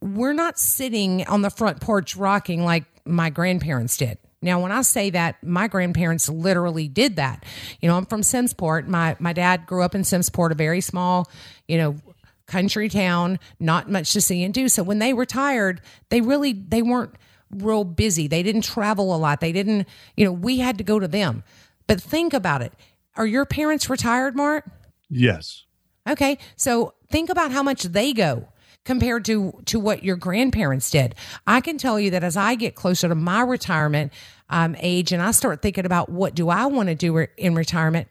we're 0.00 0.32
not 0.32 0.58
sitting 0.58 1.26
on 1.26 1.42
the 1.42 1.50
front 1.50 1.80
porch 1.80 2.16
rocking 2.16 2.64
like 2.64 2.84
my 3.04 3.28
grandparents 3.28 3.96
did. 3.96 4.18
Now, 4.42 4.60
when 4.60 4.72
I 4.72 4.82
say 4.82 5.10
that, 5.10 5.42
my 5.44 5.68
grandparents 5.68 6.28
literally 6.28 6.88
did 6.88 7.16
that. 7.16 7.44
You 7.80 7.88
know, 7.88 7.96
I'm 7.96 8.06
from 8.06 8.22
Simmesport. 8.22 8.86
My 8.86 9.16
my 9.18 9.32
dad 9.32 9.66
grew 9.66 9.82
up 9.82 9.94
in 9.94 10.02
Simmesport, 10.02 10.50
a 10.50 10.54
very 10.54 10.80
small, 10.80 11.30
you 11.68 11.76
know, 11.76 11.96
country 12.46 12.88
town, 12.88 13.38
not 13.58 13.90
much 13.90 14.12
to 14.14 14.20
see 14.20 14.42
and 14.42 14.54
do. 14.54 14.68
So 14.68 14.82
when 14.82 14.98
they 14.98 15.12
retired, 15.12 15.82
they 16.08 16.20
really 16.20 16.52
they 16.52 16.82
weren't 16.82 17.14
real 17.50 17.84
busy. 17.84 18.28
They 18.28 18.42
didn't 18.42 18.62
travel 18.62 19.14
a 19.14 19.18
lot. 19.18 19.40
They 19.40 19.52
didn't, 19.52 19.86
you 20.16 20.24
know, 20.24 20.32
we 20.32 20.58
had 20.58 20.78
to 20.78 20.84
go 20.84 20.98
to 20.98 21.08
them. 21.08 21.42
But 21.86 22.00
think 22.00 22.32
about 22.32 22.62
it. 22.62 22.72
Are 23.16 23.26
your 23.26 23.44
parents 23.44 23.90
retired, 23.90 24.36
Mark? 24.36 24.64
Yes. 25.10 25.64
Okay. 26.08 26.38
So 26.56 26.94
think 27.10 27.28
about 27.28 27.52
how 27.52 27.62
much 27.62 27.82
they 27.82 28.12
go 28.12 28.48
compared 28.84 29.24
to 29.26 29.60
to 29.66 29.78
what 29.78 30.02
your 30.02 30.16
grandparents 30.16 30.90
did. 30.90 31.14
I 31.46 31.60
can 31.60 31.78
tell 31.78 32.00
you 32.00 32.10
that 32.10 32.24
as 32.24 32.36
I 32.36 32.54
get 32.54 32.74
closer 32.74 33.08
to 33.08 33.14
my 33.14 33.42
retirement 33.42 34.12
um, 34.48 34.76
age 34.78 35.12
and 35.12 35.22
I 35.22 35.30
start 35.30 35.62
thinking 35.62 35.86
about 35.86 36.08
what 36.08 36.34
do 36.34 36.48
I 36.48 36.66
want 36.66 36.88
to 36.88 36.94
do 36.94 37.26
in 37.36 37.54
retirement, 37.54 38.08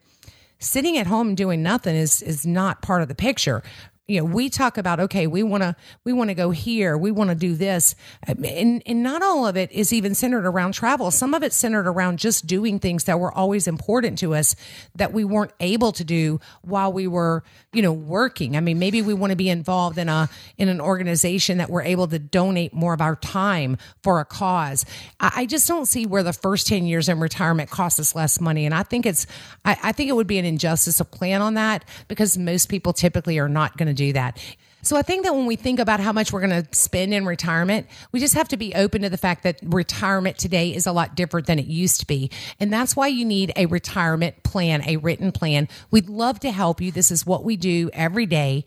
sitting 0.59 0.97
at 0.97 1.07
home 1.07 1.35
doing 1.35 1.63
nothing 1.63 1.95
is 1.95 2.21
is 2.21 2.45
not 2.45 2.81
part 2.81 3.01
of 3.01 3.07
the 3.07 3.15
picture. 3.15 3.63
You 4.09 4.19
know 4.19 4.25
we 4.25 4.49
talk 4.49 4.77
about 4.77 4.99
okay 4.99 5.27
we 5.27 5.43
want 5.43 5.63
to 5.63 5.75
we 6.03 6.13
want 6.13 6.29
to 6.29 6.33
go 6.33 6.51
here 6.51 6.97
we 6.97 7.11
want 7.11 7.29
to 7.29 7.35
do 7.35 7.55
this. 7.55 7.95
And 8.27 8.81
and 8.85 9.03
not 9.03 9.21
all 9.21 9.45
of 9.45 9.57
it 9.57 9.71
is 9.71 9.93
even 9.93 10.15
centered 10.15 10.45
around 10.45 10.73
travel. 10.73 11.11
Some 11.11 11.33
of 11.33 11.43
it's 11.43 11.55
centered 11.55 11.87
around 11.87 12.19
just 12.19 12.47
doing 12.47 12.79
things 12.79 13.03
that 13.05 13.19
were 13.19 13.31
always 13.31 13.67
important 13.67 14.17
to 14.19 14.33
us 14.33 14.55
that 14.95 15.13
we 15.13 15.23
weren't 15.23 15.53
able 15.59 15.91
to 15.93 16.03
do 16.03 16.39
while 16.61 16.91
we 16.91 17.07
were 17.07 17.43
you 17.73 17.81
know 17.81 17.93
working. 17.93 18.57
I 18.57 18.59
mean 18.59 18.79
maybe 18.79 19.01
we 19.01 19.13
want 19.13 19.31
to 19.31 19.37
be 19.37 19.49
involved 19.49 19.97
in 19.97 20.09
a 20.09 20.29
in 20.57 20.69
an 20.69 20.81
organization 20.81 21.59
that 21.59 21.69
we're 21.69 21.83
able 21.83 22.07
to 22.07 22.19
donate 22.19 22.73
more 22.73 22.93
of 22.93 23.01
our 23.01 23.15
time 23.15 23.77
for 24.01 24.19
a 24.19 24.25
cause. 24.25 24.85
I, 25.19 25.31
I 25.37 25.45
just 25.45 25.67
don't 25.67 25.85
see 25.85 26.05
where 26.05 26.23
the 26.23 26.33
first 26.33 26.67
10 26.67 26.85
years 26.85 27.09
in 27.09 27.19
retirement 27.19 27.69
costs 27.69 27.99
us 27.99 28.15
less 28.15 28.41
money. 28.41 28.65
And 28.65 28.73
i 28.73 28.83
think 28.83 29.05
it's 29.05 29.27
I, 29.65 29.77
I 29.83 29.91
think 29.91 30.09
it 30.09 30.13
would 30.13 30.27
be 30.27 30.37
an 30.37 30.45
injustice 30.45 30.97
to 30.97 31.05
plan 31.05 31.41
on 31.41 31.53
that 31.55 31.85
because 32.07 32.37
most 32.37 32.69
people 32.69 32.93
typically 32.93 33.39
are 33.39 33.49
not 33.49 33.77
going 33.77 33.87
to 33.87 33.93
do 33.99 34.13
that. 34.13 34.37
So 34.81 34.95
I 34.95 35.01
think 35.01 35.25
that 35.25 35.35
when 35.35 35.45
we 35.45 35.57
think 35.57 35.79
about 35.79 35.99
how 35.99 36.13
much 36.13 36.31
we're 36.31 36.39
going 36.39 36.63
to 36.63 36.73
spend 36.73 37.13
in 37.13 37.25
retirement, 37.25 37.87
we 38.13 38.21
just 38.21 38.35
have 38.35 38.47
to 38.49 38.57
be 38.57 38.73
open 38.75 39.01
to 39.01 39.09
the 39.09 39.17
fact 39.17 39.43
that 39.43 39.59
retirement 39.61 40.37
today 40.37 40.73
is 40.73 40.87
a 40.87 40.93
lot 40.93 41.15
different 41.15 41.47
than 41.47 41.59
it 41.59 41.65
used 41.65 41.99
to 41.99 42.07
be. 42.07 42.31
And 42.61 42.71
that's 42.71 42.95
why 42.95 43.07
you 43.07 43.25
need 43.25 43.51
a 43.57 43.65
retirement 43.65 44.41
plan, 44.43 44.81
a 44.87 44.95
written 44.95 45.33
plan. 45.33 45.67
We'd 45.91 46.07
love 46.07 46.39
to 46.41 46.51
help 46.51 46.79
you. 46.79 46.93
This 46.93 47.11
is 47.11 47.25
what 47.25 47.43
we 47.43 47.57
do 47.57 47.89
every 47.91 48.25
day. 48.25 48.63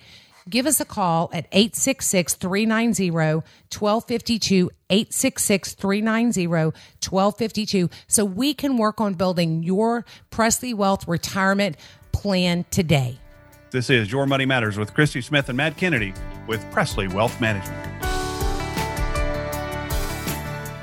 Give 0.51 0.67
us 0.67 0.81
a 0.81 0.85
call 0.85 1.31
at 1.33 1.47
866 1.53 2.35
390 2.35 3.11
1252, 3.11 4.71
866 4.91 5.75
390 5.75 6.47
1252, 6.49 7.89
so 8.07 8.25
we 8.25 8.53
can 8.53 8.77
work 8.77 9.01
on 9.01 9.15
building 9.15 9.63
your 9.63 10.05
Presley 10.31 10.75
Wealth 10.75 11.09
retirement 11.09 11.77
plan 12.11 12.67
today. 12.71 13.22
This 13.73 13.89
is 13.89 14.13
Your 14.13 14.27
Money 14.27 14.45
Matters 14.45 14.77
with 14.77 14.93
Christy 14.93 15.23
Smith 15.23 15.49
and 15.49 15.57
Matt 15.57 15.79
Kennedy 15.79 16.13
with 16.47 16.63
Presley 16.71 17.09
Wealth 17.09 17.41
Management. 17.41 18.05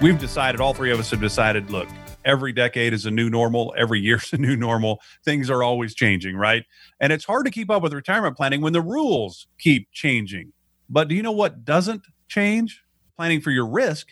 We've 0.02 0.17
decided, 0.17 0.60
all 0.60 0.73
three 0.73 0.91
of 0.91 0.99
us 0.99 1.12
have 1.12 1.21
decided, 1.21 1.69
look, 1.69 1.88
every 2.25 2.52
decade 2.52 2.93
is 2.93 3.06
a 3.06 3.12
new 3.12 3.30
normal, 3.30 3.75
every 3.78 3.99
year's 3.99 4.34
a 4.34 4.38
new 4.38 4.56
normal. 4.56 5.02
Things 5.23 5.52
are 5.52 5.62
always 5.62 5.93
changing, 5.93 6.36
right? 6.36 6.63
And 6.99 7.13
it's 7.13 7.25
hard 7.25 7.45
to 7.45 7.52
keep 7.52 7.69
up 7.69 7.84
with 7.84 7.93
retirement 7.93 8.36
planning 8.36 8.60
when 8.60 8.73
the 8.73 8.82
rules 8.82 9.45
keep 9.60 9.91
changing. 9.91 10.52
But 10.89 11.10
do 11.10 11.13
you 11.13 11.21
know 11.21 11.32
what 11.32 11.63
doesn't 11.63 12.08
change? 12.28 12.82
Planning 13.17 13.41
for 13.41 13.52
your 13.52 13.67
risk 13.67 14.08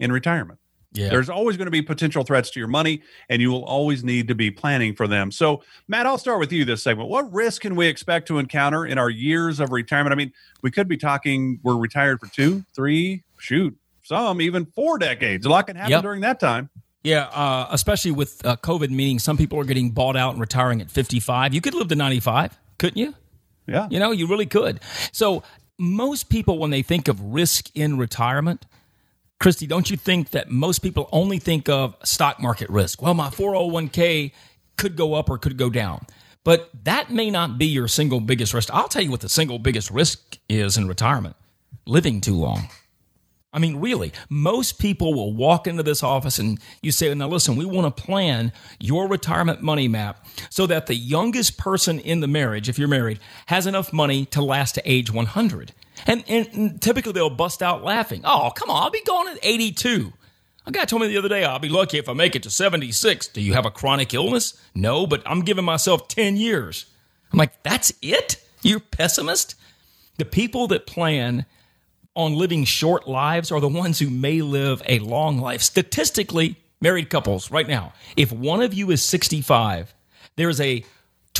in 0.00 0.10
retirement. 0.10 0.58
Yeah. 0.92 1.08
There's 1.10 1.28
always 1.30 1.56
going 1.56 1.66
to 1.66 1.70
be 1.70 1.82
potential 1.82 2.24
threats 2.24 2.50
to 2.50 2.58
your 2.58 2.68
money, 2.68 3.02
and 3.28 3.40
you 3.40 3.50
will 3.50 3.64
always 3.64 4.02
need 4.02 4.26
to 4.28 4.34
be 4.34 4.50
planning 4.50 4.94
for 4.94 5.06
them. 5.06 5.30
So, 5.30 5.62
Matt, 5.86 6.04
I'll 6.06 6.18
start 6.18 6.40
with 6.40 6.52
you 6.52 6.64
this 6.64 6.82
segment. 6.82 7.08
What 7.08 7.32
risk 7.32 7.62
can 7.62 7.76
we 7.76 7.86
expect 7.86 8.26
to 8.28 8.38
encounter 8.38 8.84
in 8.84 8.98
our 8.98 9.08
years 9.10 9.60
of 9.60 9.70
retirement? 9.70 10.12
I 10.12 10.16
mean, 10.16 10.32
we 10.62 10.70
could 10.72 10.88
be 10.88 10.96
talking 10.96 11.60
we're 11.62 11.76
retired 11.76 12.18
for 12.18 12.26
two, 12.26 12.64
three, 12.74 13.22
shoot, 13.38 13.76
some 14.02 14.40
even 14.40 14.66
four 14.66 14.98
decades. 14.98 15.46
A 15.46 15.48
lot 15.48 15.68
can 15.68 15.76
happen 15.76 15.92
Yep. 15.92 16.02
during 16.02 16.20
that 16.22 16.40
time. 16.40 16.70
Yeah, 17.04 17.26
uh, 17.26 17.68
especially 17.70 18.10
with 18.10 18.44
uh, 18.44 18.56
COVID, 18.56 18.90
meaning 18.90 19.18
some 19.20 19.36
people 19.38 19.58
are 19.60 19.64
getting 19.64 19.90
bought 19.92 20.16
out 20.16 20.32
and 20.32 20.40
retiring 20.40 20.80
at 20.80 20.90
55. 20.90 21.54
You 21.54 21.60
could 21.60 21.72
live 21.74 21.88
to 21.88 21.94
95, 21.94 22.58
couldn't 22.78 22.98
you? 22.98 23.14
Yeah. 23.66 23.86
You 23.90 24.00
know, 24.00 24.10
you 24.10 24.26
really 24.26 24.44
could. 24.46 24.80
So, 25.12 25.42
most 25.78 26.28
people, 26.28 26.58
when 26.58 26.70
they 26.70 26.82
think 26.82 27.08
of 27.08 27.18
risk 27.22 27.70
in 27.74 27.96
retirement, 27.96 28.66
Christy, 29.40 29.66
don't 29.66 29.90
you 29.90 29.96
think 29.96 30.30
that 30.30 30.50
most 30.50 30.80
people 30.80 31.08
only 31.12 31.38
think 31.38 31.68
of 31.70 31.96
stock 32.04 32.40
market 32.40 32.68
risk? 32.68 33.00
Well, 33.00 33.14
my 33.14 33.30
401k 33.30 34.32
could 34.76 34.96
go 34.96 35.14
up 35.14 35.30
or 35.30 35.38
could 35.38 35.56
go 35.56 35.70
down. 35.70 36.06
But 36.44 36.70
that 36.84 37.10
may 37.10 37.30
not 37.30 37.56
be 37.56 37.66
your 37.66 37.88
single 37.88 38.20
biggest 38.20 38.52
risk. 38.52 38.68
I'll 38.72 38.88
tell 38.88 39.02
you 39.02 39.10
what 39.10 39.20
the 39.20 39.30
single 39.30 39.58
biggest 39.58 39.90
risk 39.90 40.38
is 40.48 40.76
in 40.76 40.88
retirement 40.88 41.36
living 41.86 42.20
too 42.20 42.34
long. 42.34 42.68
I 43.52 43.58
mean, 43.58 43.80
really, 43.80 44.12
most 44.28 44.78
people 44.78 45.12
will 45.12 45.32
walk 45.32 45.66
into 45.66 45.82
this 45.82 46.02
office 46.02 46.38
and 46.38 46.60
you 46.82 46.92
say, 46.92 47.12
now 47.14 47.26
listen, 47.26 47.56
we 47.56 47.64
want 47.64 47.96
to 47.96 48.02
plan 48.02 48.52
your 48.78 49.08
retirement 49.08 49.60
money 49.60 49.88
map 49.88 50.24
so 50.50 50.66
that 50.66 50.86
the 50.86 50.94
youngest 50.94 51.58
person 51.58 51.98
in 51.98 52.20
the 52.20 52.28
marriage, 52.28 52.68
if 52.68 52.78
you're 52.78 52.88
married, 52.88 53.18
has 53.46 53.66
enough 53.66 53.92
money 53.92 54.24
to 54.26 54.42
last 54.42 54.76
to 54.76 54.82
age 54.84 55.10
100. 55.10 55.72
And, 56.06 56.24
and 56.28 56.80
typically 56.80 57.12
they'll 57.12 57.30
bust 57.30 57.62
out 57.62 57.84
laughing. 57.84 58.22
Oh, 58.24 58.50
come 58.54 58.70
on, 58.70 58.82
I'll 58.82 58.90
be 58.90 59.02
going 59.04 59.28
at 59.28 59.38
82. 59.42 60.12
A 60.66 60.70
guy 60.70 60.84
told 60.84 61.02
me 61.02 61.08
the 61.08 61.18
other 61.18 61.28
day, 61.28 61.44
I'll 61.44 61.58
be 61.58 61.68
lucky 61.68 61.98
if 61.98 62.08
I 62.08 62.12
make 62.12 62.36
it 62.36 62.42
to 62.44 62.50
76. 62.50 63.28
Do 63.28 63.40
you 63.40 63.54
have 63.54 63.66
a 63.66 63.70
chronic 63.70 64.12
illness? 64.12 64.60
No, 64.74 65.06
but 65.06 65.22
I'm 65.26 65.40
giving 65.40 65.64
myself 65.64 66.08
10 66.08 66.36
years. 66.36 66.86
I'm 67.32 67.38
like, 67.38 67.62
that's 67.62 67.92
it? 68.02 68.44
You're 68.62 68.80
pessimist? 68.80 69.54
The 70.18 70.24
people 70.24 70.68
that 70.68 70.86
plan 70.86 71.46
on 72.14 72.34
living 72.34 72.64
short 72.64 73.08
lives 73.08 73.50
are 73.50 73.60
the 73.60 73.68
ones 73.68 73.98
who 73.98 74.10
may 74.10 74.42
live 74.42 74.82
a 74.86 74.98
long 74.98 75.38
life. 75.38 75.62
Statistically, 75.62 76.56
married 76.80 77.08
couples 77.08 77.50
right 77.50 77.68
now, 77.68 77.92
if 78.16 78.30
one 78.30 78.60
of 78.60 78.74
you 78.74 78.90
is 78.90 79.02
65, 79.04 79.94
there's 80.36 80.60
a 80.60 80.84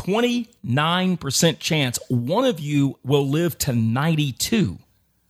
29% 0.01 1.59
chance 1.59 1.99
one 2.09 2.45
of 2.45 2.59
you 2.59 2.99
will 3.05 3.29
live 3.29 3.59
to 3.59 3.75
92. 3.75 4.79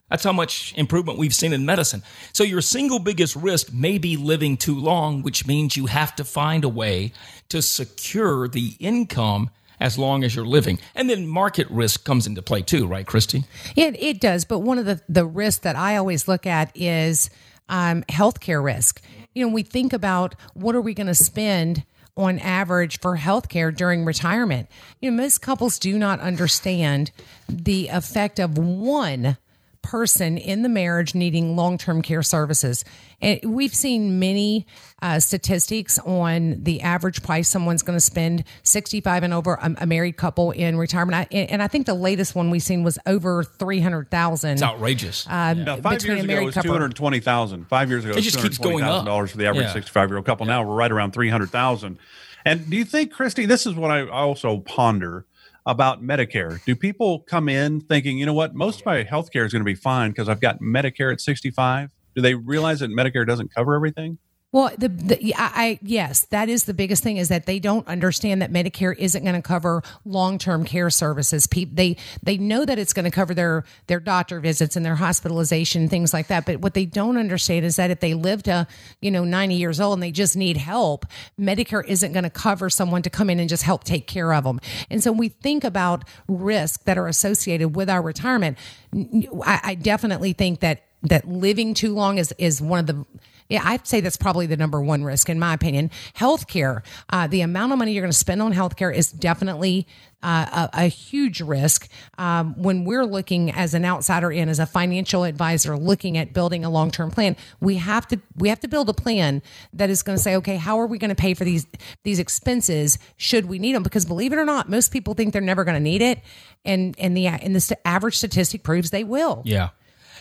That's 0.08 0.24
how 0.24 0.32
much 0.32 0.74
improvement 0.76 1.18
we've 1.18 1.34
seen 1.34 1.52
in 1.52 1.64
medicine. 1.64 2.02
So, 2.32 2.42
your 2.42 2.60
single 2.60 2.98
biggest 2.98 3.36
risk 3.36 3.72
may 3.72 3.98
be 3.98 4.16
living 4.16 4.56
too 4.56 4.78
long, 4.78 5.22
which 5.22 5.46
means 5.46 5.76
you 5.76 5.86
have 5.86 6.16
to 6.16 6.24
find 6.24 6.64
a 6.64 6.68
way 6.68 7.12
to 7.48 7.62
secure 7.62 8.48
the 8.48 8.74
income 8.80 9.50
as 9.78 9.98
long 9.98 10.24
as 10.24 10.34
you're 10.34 10.44
living. 10.44 10.78
And 10.94 11.08
then 11.08 11.26
market 11.26 11.68
risk 11.70 12.04
comes 12.04 12.26
into 12.26 12.42
play 12.42 12.62
too, 12.62 12.86
right, 12.86 13.06
Christy? 13.06 13.44
It 13.76 14.00
it 14.02 14.20
does, 14.20 14.44
but 14.44 14.60
one 14.60 14.78
of 14.78 14.84
the 14.84 15.00
the 15.08 15.24
risks 15.24 15.62
that 15.62 15.76
I 15.76 15.96
always 15.96 16.26
look 16.26 16.46
at 16.46 16.72
is 16.74 17.30
um, 17.68 18.02
healthcare 18.04 18.62
risk. 18.62 19.00
You 19.32 19.46
know, 19.46 19.52
we 19.52 19.62
think 19.62 19.92
about 19.92 20.34
what 20.54 20.74
are 20.74 20.80
we 20.80 20.92
going 20.92 21.06
to 21.06 21.14
spend 21.14 21.84
on 22.20 22.38
average 22.38 23.00
for 23.00 23.16
healthcare 23.16 23.74
during 23.74 24.04
retirement. 24.04 24.68
You 25.00 25.10
know, 25.10 25.16
most 25.16 25.40
couples 25.40 25.78
do 25.78 25.98
not 25.98 26.20
understand 26.20 27.10
the 27.48 27.88
effect 27.88 28.38
of 28.38 28.58
one 28.58 29.36
person 29.82 30.36
in 30.36 30.62
the 30.62 30.68
marriage 30.68 31.14
needing 31.14 31.56
long-term 31.56 32.02
care 32.02 32.22
services 32.22 32.84
and 33.22 33.40
we've 33.44 33.74
seen 33.74 34.18
many 34.18 34.66
uh, 35.02 35.18
statistics 35.18 35.98
on 36.00 36.62
the 36.62 36.82
average 36.82 37.22
price 37.22 37.48
someone's 37.48 37.82
going 37.82 37.96
to 37.96 38.00
spend 38.00 38.44
65 38.62 39.22
and 39.22 39.32
over 39.32 39.54
a, 39.54 39.74
a 39.78 39.86
married 39.86 40.16
couple 40.18 40.50
in 40.50 40.76
retirement 40.76 41.26
I, 41.32 41.34
and 41.34 41.62
i 41.62 41.66
think 41.66 41.86
the 41.86 41.94
latest 41.94 42.34
one 42.34 42.50
we've 42.50 42.62
seen 42.62 42.82
was 42.82 42.98
over 43.06 43.42
300000 43.42 44.50
It's 44.50 44.62
outrageous. 44.62 45.26
um, 45.28 45.64
Now, 45.64 45.76
five 45.76 46.04
years 46.04 46.24
ago, 46.24 46.34
it 46.40 46.44
was 46.44 46.54
two 46.56 46.70
hundred 46.72 46.94
twenty 46.94 47.20
thousand. 47.20 47.66
Five 47.68 47.88
years 47.88 48.04
ago, 48.04 48.14
It 48.16 48.20
just 48.20 48.38
keeps 48.38 48.58
going 48.58 48.84
up. 48.84 49.04
dollars 49.06 49.30
for 49.30 49.38
the 49.38 49.46
average 49.46 49.64
Yeah. 49.66 49.72
sixty-five 49.72 50.10
year 50.10 50.18
old 50.18 50.26
couple. 50.26 50.46
Now 50.46 50.62
we're 50.62 50.74
right 50.74 50.92
around 50.92 51.12
three 51.12 51.30
hundred 51.30 51.50
thousand. 51.50 51.98
And 52.44 52.68
do 52.70 52.76
you 52.76 52.84
think, 52.84 53.12
Christy? 53.12 53.44
This 53.46 53.66
is 53.66 53.74
what 53.74 53.90
I 53.90 54.06
also 54.08 54.58
ponder 54.58 55.26
about 55.70 56.02
Medicare. 56.02 56.62
Do 56.64 56.74
people 56.74 57.20
come 57.20 57.48
in 57.48 57.80
thinking, 57.80 58.18
you 58.18 58.26
know 58.26 58.34
what, 58.34 58.54
most 58.54 58.80
of 58.80 58.86
my 58.86 59.04
health 59.04 59.30
care 59.30 59.44
is 59.44 59.52
going 59.52 59.60
to 59.60 59.64
be 59.64 59.76
fine 59.76 60.10
because 60.10 60.28
I've 60.28 60.40
got 60.40 60.60
Medicare 60.60 61.12
at 61.12 61.20
sixty-five? 61.20 61.92
Do 62.16 62.20
they 62.20 62.34
realize 62.34 62.80
that 62.80 62.90
Medicare 62.90 63.24
doesn't 63.24 63.54
cover 63.54 63.76
everything? 63.76 64.18
Well, 64.52 64.72
the, 64.76 64.88
the 64.88 65.34
I, 65.36 65.50
I 65.54 65.78
yes, 65.80 66.22
that 66.26 66.48
is 66.48 66.64
the 66.64 66.74
biggest 66.74 67.04
thing 67.04 67.18
is 67.18 67.28
that 67.28 67.46
they 67.46 67.60
don't 67.60 67.86
understand 67.86 68.42
that 68.42 68.52
Medicare 68.52 68.96
isn't 68.98 69.22
going 69.22 69.36
to 69.36 69.42
cover 69.42 69.82
long 70.04 70.38
term 70.38 70.64
care 70.64 70.90
services. 70.90 71.46
People 71.46 71.76
they 71.76 71.96
they 72.24 72.36
know 72.36 72.64
that 72.64 72.76
it's 72.76 72.92
going 72.92 73.04
to 73.04 73.12
cover 73.12 73.32
their 73.32 73.64
their 73.86 74.00
doctor 74.00 74.40
visits 74.40 74.74
and 74.74 74.84
their 74.84 74.96
hospitalization 74.96 75.88
things 75.88 76.12
like 76.12 76.26
that. 76.26 76.46
But 76.46 76.60
what 76.60 76.74
they 76.74 76.84
don't 76.84 77.16
understand 77.16 77.64
is 77.64 77.76
that 77.76 77.92
if 77.92 78.00
they 78.00 78.12
live 78.12 78.42
to 78.44 78.66
you 79.00 79.12
know 79.12 79.22
ninety 79.24 79.54
years 79.54 79.78
old 79.78 79.94
and 79.94 80.02
they 80.02 80.10
just 80.10 80.36
need 80.36 80.56
help, 80.56 81.06
Medicare 81.38 81.86
isn't 81.86 82.12
going 82.12 82.24
to 82.24 82.30
cover 82.30 82.68
someone 82.68 83.02
to 83.02 83.10
come 83.10 83.30
in 83.30 83.38
and 83.38 83.48
just 83.48 83.62
help 83.62 83.84
take 83.84 84.08
care 84.08 84.34
of 84.34 84.42
them. 84.42 84.58
And 84.90 85.00
so 85.00 85.12
we 85.12 85.28
think 85.28 85.62
about 85.62 86.02
risks 86.26 86.82
that 86.84 86.98
are 86.98 87.06
associated 87.06 87.76
with 87.76 87.88
our 87.88 88.02
retirement. 88.02 88.58
I, 88.92 89.60
I 89.62 89.74
definitely 89.76 90.32
think 90.32 90.58
that 90.58 90.82
that 91.02 91.28
living 91.28 91.72
too 91.74 91.94
long 91.94 92.18
is 92.18 92.34
is 92.36 92.60
one 92.60 92.80
of 92.80 92.86
the 92.86 93.06
yeah, 93.50 93.62
I'd 93.64 93.86
say 93.86 94.00
that's 94.00 94.16
probably 94.16 94.46
the 94.46 94.56
number 94.56 94.80
one 94.80 95.04
risk 95.04 95.28
in 95.28 95.38
my 95.38 95.52
opinion. 95.52 95.90
Healthcare, 96.16 96.82
uh, 97.10 97.26
the 97.26 97.42
amount 97.42 97.72
of 97.72 97.78
money 97.78 97.92
you're 97.92 98.02
going 98.02 98.12
to 98.12 98.16
spend 98.16 98.40
on 98.40 98.54
healthcare 98.54 98.94
is 98.94 99.10
definitely 99.10 99.86
uh, 100.22 100.68
a, 100.72 100.84
a 100.84 100.86
huge 100.86 101.40
risk. 101.40 101.88
Um, 102.18 102.54
when 102.60 102.84
we're 102.84 103.04
looking 103.04 103.50
as 103.50 103.74
an 103.74 103.84
outsider 103.84 104.30
in, 104.30 104.48
as 104.48 104.58
a 104.58 104.66
financial 104.66 105.24
advisor, 105.24 105.76
looking 105.76 106.16
at 106.16 106.32
building 106.32 106.64
a 106.64 106.70
long 106.70 106.90
term 106.90 107.10
plan, 107.10 107.36
we 107.60 107.76
have 107.76 108.06
to 108.08 108.20
we 108.36 108.48
have 108.48 108.60
to 108.60 108.68
build 108.68 108.88
a 108.88 108.94
plan 108.94 109.42
that 109.72 109.90
is 109.90 110.02
going 110.02 110.16
to 110.16 110.22
say, 110.22 110.36
okay, 110.36 110.56
how 110.56 110.78
are 110.78 110.86
we 110.86 110.98
going 110.98 111.08
to 111.10 111.14
pay 111.14 111.34
for 111.34 111.44
these 111.44 111.66
these 112.04 112.18
expenses? 112.18 112.98
Should 113.16 113.46
we 113.46 113.58
need 113.58 113.74
them? 113.74 113.82
Because 113.82 114.04
believe 114.04 114.32
it 114.32 114.38
or 114.38 114.44
not, 114.44 114.68
most 114.68 114.92
people 114.92 115.14
think 115.14 115.32
they're 115.32 115.42
never 115.42 115.64
going 115.64 115.76
to 115.76 115.80
need 115.80 116.02
it, 116.02 116.20
and 116.64 116.94
and 116.98 117.16
the 117.16 117.26
and 117.26 117.56
the 117.56 117.78
average 117.86 118.16
statistic 118.16 118.62
proves 118.62 118.90
they 118.90 119.04
will. 119.04 119.42
Yeah. 119.44 119.70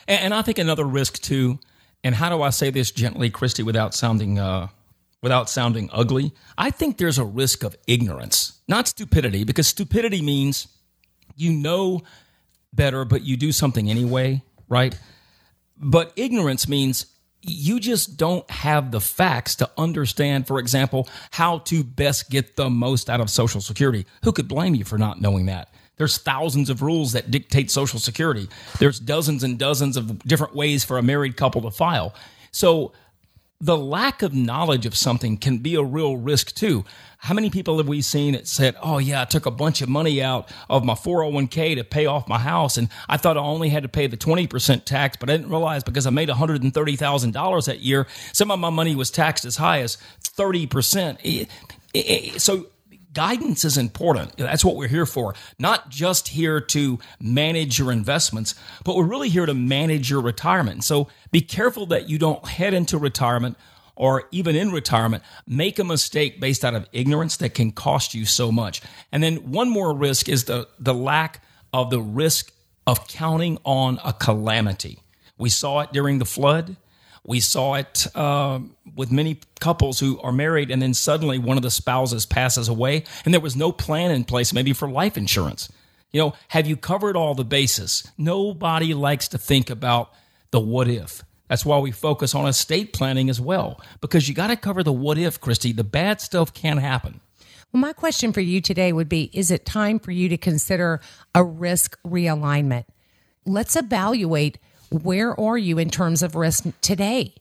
And, 0.08 0.22
and 0.22 0.34
I 0.34 0.42
think 0.42 0.58
another 0.58 0.86
risk 0.86 1.22
too, 1.22 1.60
and 2.04 2.16
how 2.16 2.30
do 2.30 2.42
I 2.42 2.50
say 2.50 2.70
this 2.70 2.92
gently, 2.92 3.30
Christy, 3.30 3.64
without 3.64 3.94
sounding 3.94 4.40
uh, 4.40 4.68
without 5.22 5.50
sounding 5.50 5.90
ugly? 5.92 6.34
I 6.58 6.72
think 6.72 6.98
there's 6.98 7.18
a 7.18 7.26
risk 7.26 7.64
of 7.64 7.76
ignorance, 7.88 8.60
not 8.68 8.88
stupidity, 8.88 9.44
because 9.44 9.68
stupidity 9.68 10.22
means 10.22 10.68
you 11.36 11.52
know 11.52 12.02
better, 12.74 13.06
but 13.06 13.24
you 13.24 13.38
do 13.38 13.52
something 13.52 13.90
anyway, 13.90 14.44
right? 14.68 14.98
But 15.78 16.14
ignorance 16.16 16.68
means 16.68 17.06
you 17.42 17.80
just 17.80 18.18
don't 18.18 18.50
have 18.52 18.92
the 18.92 19.00
facts 19.00 19.56
to 19.56 19.70
understand, 19.78 20.46
for 20.46 20.60
example, 20.60 21.08
how 21.32 21.60
to 21.60 21.84
best 21.84 22.30
get 22.30 22.58
the 22.58 22.70
most 22.70 23.10
out 23.10 23.22
of 23.22 23.30
Social 23.30 23.62
Security. 23.62 24.06
Who 24.24 24.32
could 24.32 24.48
blame 24.48 24.76
you 24.76 24.84
for 24.84 24.98
not 24.98 25.22
knowing 25.22 25.46
that? 25.46 25.74
There's 26.00 26.18
thousands 26.18 26.70
of 26.72 26.82
rules 26.82 27.12
that 27.12 27.30
dictate 27.30 27.70
Social 27.70 28.00
Security. 28.00 28.50
There's 28.80 29.00
dozens 29.00 29.44
and 29.44 29.60
dozens 29.60 29.98
of 29.98 30.24
different 30.24 30.56
ways 30.56 30.84
for 30.84 30.98
a 30.98 31.04
married 31.04 31.36
couple 31.38 31.62
to 31.62 31.72
file. 31.72 32.16
So 32.52 32.94
the 33.62 33.78
lack 33.78 34.22
of 34.22 34.34
knowledge 34.34 34.86
of 34.86 34.96
something 34.96 35.36
can 35.36 35.58
be 35.58 35.76
a 35.76 35.84
real 35.84 36.16
risk 36.16 36.56
too. 36.56 36.86
How 37.18 37.34
many 37.34 37.50
people 37.50 37.78
have 37.80 37.88
we 37.90 38.02
seen 38.02 38.32
that 38.32 38.48
said, 38.48 38.78
Oh, 38.82 38.98
yeah, 38.98 39.24
I 39.24 39.26
took 39.26 39.46
a 39.46 39.52
bunch 39.52 39.82
of 39.82 39.90
money 39.90 40.24
out 40.24 40.50
of 40.70 40.86
my 40.86 40.94
401k 40.94 41.76
to 41.76 41.84
pay 41.84 42.06
off 42.06 42.30
my 42.30 42.40
house, 42.40 42.78
and 42.78 42.88
I 43.10 43.18
thought 43.18 43.36
I 43.36 43.42
only 43.42 43.68
had 43.68 43.84
to 43.84 43.90
pay 43.90 44.08
the 44.08 44.16
20% 44.16 44.86
tax, 44.86 45.18
but 45.18 45.30
I 45.30 45.36
didn't 45.36 45.50
realize 45.52 45.84
because 45.84 46.08
I 46.08 46.12
made 46.12 46.30
$130,000 46.30 47.66
that 47.66 47.80
year, 47.82 48.08
some 48.32 48.52
of 48.52 48.60
my 48.60 48.70
money 48.70 48.96
was 48.96 49.12
taxed 49.12 49.44
as 49.44 49.58
high 49.58 49.82
as 49.82 49.98
30%. 50.24 51.50
So, 52.40 52.68
guidance 53.14 53.66
is 53.66 53.78
important. 53.78 54.38
That's 54.38 54.64
what 54.64 54.76
we're 54.76 54.88
here 54.88 55.06
for. 55.06 55.36
Not 55.58 55.90
just 55.90 56.30
here 56.30 56.60
to 56.62 57.00
manage 57.20 57.80
your 57.80 57.92
investments, 57.92 58.56
but 58.84 58.96
we're 58.96 59.06
really 59.06 59.30
here 59.30 59.46
to 59.46 59.54
manage 59.54 60.10
your 60.10 60.22
retirement. 60.22 60.84
So 60.84 61.08
be 61.32 61.42
careful 61.42 61.86
that 61.88 62.10
you 62.10 62.18
don't 62.18 62.48
head 62.48 62.74
into 62.74 62.98
retirement 62.98 63.58
or 63.96 64.24
even 64.32 64.56
in 64.56 64.72
retirement, 64.72 65.22
make 65.46 65.78
a 65.78 65.84
mistake 65.84 66.40
based 66.40 66.64
out 66.64 66.74
of 66.74 66.88
ignorance 66.94 67.36
that 67.38 67.54
can 67.54 67.72
cost 67.72 68.14
you 68.14 68.26
so 68.26 68.50
much. 68.52 68.82
And 69.12 69.22
then 69.22 69.52
one 69.52 69.70
more 69.70 69.94
risk 69.94 70.30
is 70.30 70.46
the, 70.46 70.70
the 70.80 70.94
lack 70.94 71.44
of 71.74 71.90
the 71.90 72.00
risk 72.00 72.54
of 72.88 73.08
counting 73.10 73.60
on 73.66 74.00
a 74.04 74.14
calamity. 74.14 75.00
We 75.38 75.50
saw 75.50 75.82
it 75.82 75.92
during 75.92 76.20
the 76.20 76.26
flood. 76.26 76.78
We 77.26 77.40
saw 77.40 77.76
it 77.76 78.08
uh, 78.16 78.60
with 78.96 79.12
many 79.12 79.40
couples 79.60 80.00
who 80.00 80.20
are 80.22 80.32
married, 80.32 80.72
and 80.72 80.82
then 80.82 80.94
suddenly 80.94 81.38
one 81.38 81.58
of 81.58 81.64
the 81.64 81.72
spouses 81.72 82.26
passes 82.26 82.68
away, 82.68 83.04
and 83.26 83.34
there 83.34 83.42
was 83.42 83.56
no 83.56 83.72
plan 83.72 84.12
in 84.12 84.24
place, 84.24 84.54
maybe 84.54 84.74
for 84.74 84.90
life 84.90 85.18
insurance. 85.18 85.70
You 86.12 86.22
know, 86.22 86.34
have 86.50 86.66
you 86.66 86.76
covered 86.76 87.16
all 87.16 87.36
the 87.36 87.46
bases? 87.46 88.10
Nobody 88.18 88.94
likes 88.94 89.28
to 89.30 89.38
think 89.38 89.70
about 89.70 90.12
the 90.52 90.60
what 90.60 90.88
if. 90.88 91.24
That's 91.48 91.66
why 91.66 91.80
we 91.80 91.92
focus 91.92 92.36
on 92.36 92.48
estate 92.48 92.94
planning 92.94 93.30
as 93.30 93.42
well, 93.42 93.82
because 94.02 94.28
you 94.28 94.36
got 94.36 94.48
to 94.48 94.56
cover 94.56 94.84
the 94.84 94.94
what 94.94 95.18
if, 95.18 95.40
Christy. 95.42 95.72
The 95.72 95.84
bad 95.84 96.22
stuff 96.22 96.54
can 96.54 96.78
happen. 96.78 97.22
Well, 97.72 97.82
my 97.82 97.94
question 97.94 98.34
for 98.34 98.42
you 98.42 98.62
today 98.62 98.92
would 98.94 99.10
be 99.10 99.30
Is 99.34 99.52
it 99.52 99.66
time 99.66 100.00
for 100.00 100.12
you 100.12 100.30
to 100.30 100.38
consider 100.38 101.00
a 101.36 101.44
risk 101.44 102.00
realignment? 102.04 102.86
Let's 103.46 103.76
evaluate 103.76 104.60
where 104.92 105.40
are 105.40 105.58
you 105.58 105.78
in 105.80 105.90
terms 105.90 106.24
of 106.24 106.36
risk 106.36 106.66
today? 106.82 107.34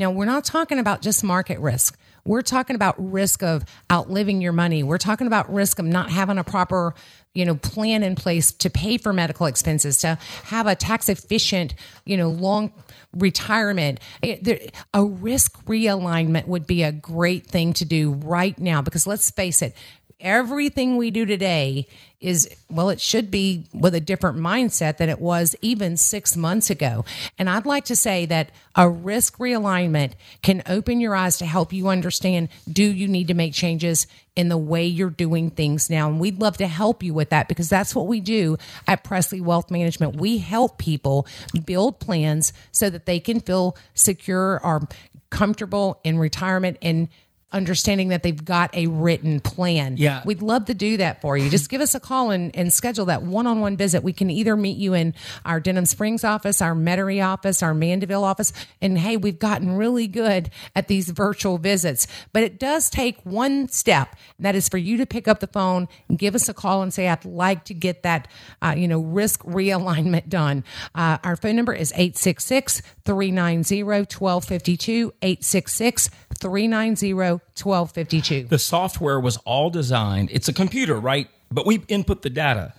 Now, 0.00 0.10
we're 0.10 0.24
not 0.24 0.44
talking 0.44 0.78
about 0.78 1.02
just 1.02 1.22
market 1.22 1.58
risk. 1.60 1.96
We're 2.24 2.42
talking 2.42 2.74
about 2.74 2.94
risk 2.98 3.42
of 3.42 3.64
outliving 3.92 4.40
your 4.40 4.52
money. 4.52 4.82
We're 4.82 4.98
talking 4.98 5.26
about 5.26 5.52
risk 5.52 5.78
of 5.78 5.84
not 5.84 6.10
having 6.10 6.38
a 6.38 6.44
proper, 6.44 6.94
you 7.34 7.44
know, 7.44 7.54
plan 7.54 8.02
in 8.02 8.16
place 8.16 8.50
to 8.52 8.70
pay 8.70 8.96
for 8.96 9.12
medical 9.12 9.46
expenses, 9.46 9.98
to 9.98 10.18
have 10.44 10.66
a 10.66 10.74
tax 10.74 11.08
efficient, 11.10 11.74
you 12.06 12.16
know, 12.16 12.30
long 12.30 12.72
retirement. 13.12 14.00
A 14.22 15.04
risk 15.04 15.64
realignment 15.66 16.46
would 16.46 16.66
be 16.66 16.82
a 16.82 16.92
great 16.92 17.46
thing 17.46 17.74
to 17.74 17.84
do 17.84 18.12
right 18.12 18.58
now 18.58 18.80
because 18.80 19.06
let's 19.06 19.30
face 19.30 19.60
it, 19.60 19.76
everything 20.24 20.96
we 20.96 21.10
do 21.10 21.24
today 21.26 21.86
is 22.20 22.48
well 22.70 22.88
it 22.88 23.00
should 23.00 23.30
be 23.30 23.66
with 23.74 23.94
a 23.94 24.00
different 24.00 24.38
mindset 24.38 24.96
than 24.96 25.10
it 25.10 25.20
was 25.20 25.54
even 25.60 25.96
6 25.96 26.36
months 26.36 26.70
ago. 26.70 27.04
And 27.38 27.50
i'd 27.50 27.66
like 27.66 27.84
to 27.84 27.96
say 27.96 28.24
that 28.26 28.50
a 28.74 28.88
risk 28.88 29.36
realignment 29.36 30.12
can 30.42 30.62
open 30.66 31.00
your 31.00 31.14
eyes 31.14 31.36
to 31.38 31.46
help 31.46 31.72
you 31.72 31.88
understand 31.88 32.48
do 32.72 32.82
you 32.82 33.06
need 33.06 33.28
to 33.28 33.34
make 33.34 33.52
changes 33.52 34.06
in 34.34 34.48
the 34.48 34.56
way 34.56 34.84
you're 34.84 35.10
doing 35.10 35.50
things 35.50 35.88
now? 35.88 36.08
And 36.08 36.18
we'd 36.18 36.40
love 36.40 36.56
to 36.56 36.66
help 36.66 37.02
you 37.02 37.14
with 37.14 37.30
that 37.30 37.46
because 37.46 37.68
that's 37.68 37.94
what 37.94 38.06
we 38.06 38.20
do 38.20 38.56
at 38.88 39.04
Presley 39.04 39.40
Wealth 39.40 39.70
Management. 39.70 40.16
We 40.16 40.38
help 40.38 40.78
people 40.78 41.26
build 41.64 42.00
plans 42.00 42.52
so 42.72 42.90
that 42.90 43.06
they 43.06 43.20
can 43.20 43.40
feel 43.40 43.76
secure 43.94 44.60
or 44.64 44.88
comfortable 45.30 46.00
in 46.04 46.18
retirement 46.18 46.78
and 46.82 47.08
understanding 47.54 48.08
that 48.08 48.22
they've 48.22 48.44
got 48.44 48.74
a 48.76 48.88
written 48.88 49.40
plan. 49.40 49.96
Yeah. 49.96 50.22
We'd 50.26 50.42
love 50.42 50.66
to 50.66 50.74
do 50.74 50.96
that 50.98 51.20
for 51.20 51.38
you. 51.38 51.48
Just 51.48 51.70
give 51.70 51.80
us 51.80 51.94
a 51.94 52.00
call 52.00 52.30
and, 52.30 52.54
and 52.54 52.72
schedule 52.72 53.06
that 53.06 53.22
one 53.22 53.46
on 53.46 53.60
one 53.60 53.76
visit. 53.76 54.02
We 54.02 54.12
can 54.12 54.28
either 54.28 54.56
meet 54.56 54.76
you 54.76 54.92
in 54.92 55.14
our 55.44 55.60
Denham 55.60 55.86
Springs 55.86 56.24
office, 56.24 56.60
our 56.60 56.74
Metairie 56.74 57.24
office, 57.24 57.62
our 57.62 57.72
Mandeville 57.72 58.24
office. 58.24 58.52
And 58.82 58.98
hey, 58.98 59.16
we've 59.16 59.38
gotten 59.38 59.76
really 59.76 60.06
good 60.06 60.50
at 60.74 60.88
these 60.88 61.08
virtual 61.08 61.56
visits, 61.56 62.06
but 62.32 62.42
it 62.42 62.58
does 62.58 62.90
take 62.90 63.18
one 63.24 63.68
step. 63.68 64.16
And 64.36 64.44
that 64.44 64.54
is 64.54 64.68
for 64.68 64.78
you 64.78 64.96
to 64.98 65.06
pick 65.06 65.28
up 65.28 65.40
the 65.40 65.46
phone 65.46 65.88
and 66.08 66.18
give 66.18 66.34
us 66.34 66.48
a 66.48 66.54
call 66.54 66.82
and 66.82 66.92
say, 66.92 67.08
I'd 67.08 67.24
like 67.24 67.64
to 67.66 67.74
get 67.74 68.02
that, 68.02 68.28
uh, 68.60 68.74
you 68.76 68.88
know, 68.88 69.00
risk 69.00 69.42
realignment 69.44 70.28
done. 70.28 70.64
Uh, 70.94 71.18
our 71.22 71.36
phone 71.36 71.56
number 71.56 71.72
is 71.72 71.92
866 71.92 72.82
390 73.04 73.82
1252, 73.84 75.12
866 75.22 76.10
390 76.40 77.43
1252. 77.60 78.48
The 78.48 78.58
software 78.58 79.20
was 79.20 79.36
all 79.38 79.70
designed, 79.70 80.30
it's 80.32 80.48
a 80.48 80.52
computer, 80.52 80.98
right? 80.98 81.28
But 81.50 81.66
we 81.66 81.82
input 81.88 82.22
the 82.22 82.30
data. 82.30 82.74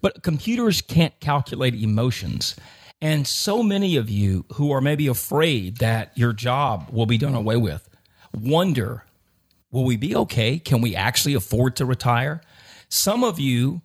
But 0.00 0.22
computers 0.22 0.82
can't 0.82 1.18
calculate 1.20 1.74
emotions. 1.74 2.56
And 3.00 3.26
so 3.26 3.62
many 3.62 3.96
of 3.96 4.10
you 4.10 4.44
who 4.54 4.72
are 4.72 4.80
maybe 4.80 5.06
afraid 5.06 5.78
that 5.78 6.16
your 6.16 6.32
job 6.32 6.88
will 6.90 7.06
be 7.06 7.18
done 7.18 7.34
away 7.34 7.56
with 7.56 7.88
wonder 8.36 9.04
will 9.70 9.84
we 9.84 9.96
be 9.96 10.16
okay? 10.16 10.58
Can 10.58 10.80
we 10.80 10.94
actually 10.94 11.34
afford 11.34 11.76
to 11.76 11.84
retire? 11.84 12.40
Some 12.88 13.24
of 13.24 13.38
you 13.38 13.82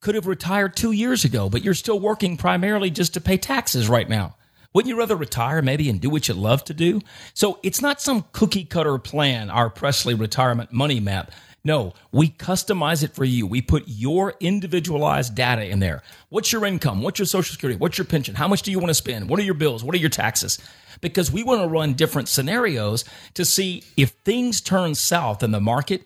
could 0.00 0.14
have 0.14 0.26
retired 0.26 0.74
two 0.74 0.92
years 0.92 1.24
ago, 1.24 1.48
but 1.48 1.62
you're 1.62 1.74
still 1.74 2.00
working 2.00 2.36
primarily 2.36 2.90
just 2.90 3.14
to 3.14 3.20
pay 3.20 3.36
taxes 3.36 3.88
right 3.88 4.08
now. 4.08 4.34
Wouldn't 4.72 4.88
you 4.88 4.98
rather 4.98 5.16
retire 5.16 5.62
maybe 5.62 5.88
and 5.90 6.00
do 6.00 6.10
what 6.10 6.28
you 6.28 6.34
love 6.34 6.62
to 6.64 6.74
do? 6.74 7.00
So 7.34 7.58
it's 7.62 7.82
not 7.82 8.00
some 8.00 8.26
cookie 8.32 8.64
cutter 8.64 8.98
plan, 8.98 9.50
our 9.50 9.68
Presley 9.68 10.14
retirement 10.14 10.72
money 10.72 11.00
map. 11.00 11.32
No, 11.64 11.92
we 12.12 12.28
customize 12.28 13.02
it 13.02 13.14
for 13.14 13.24
you. 13.24 13.46
We 13.46 13.60
put 13.60 13.84
your 13.86 14.34
individualized 14.40 15.34
data 15.34 15.66
in 15.66 15.80
there. 15.80 16.02
What's 16.28 16.52
your 16.52 16.64
income? 16.64 17.02
What's 17.02 17.18
your 17.18 17.26
social 17.26 17.52
security? 17.52 17.78
What's 17.78 17.98
your 17.98 18.04
pension? 18.06 18.36
How 18.36 18.48
much 18.48 18.62
do 18.62 18.70
you 18.70 18.78
want 18.78 18.88
to 18.88 18.94
spend? 18.94 19.28
What 19.28 19.40
are 19.40 19.42
your 19.42 19.54
bills? 19.54 19.84
What 19.84 19.94
are 19.94 19.98
your 19.98 20.08
taxes? 20.08 20.58
Because 21.00 21.30
we 21.32 21.42
want 21.42 21.60
to 21.62 21.68
run 21.68 21.94
different 21.94 22.28
scenarios 22.28 23.04
to 23.34 23.44
see 23.44 23.82
if 23.96 24.10
things 24.24 24.60
turn 24.60 24.94
south 24.94 25.42
in 25.42 25.50
the 25.50 25.60
market, 25.60 26.02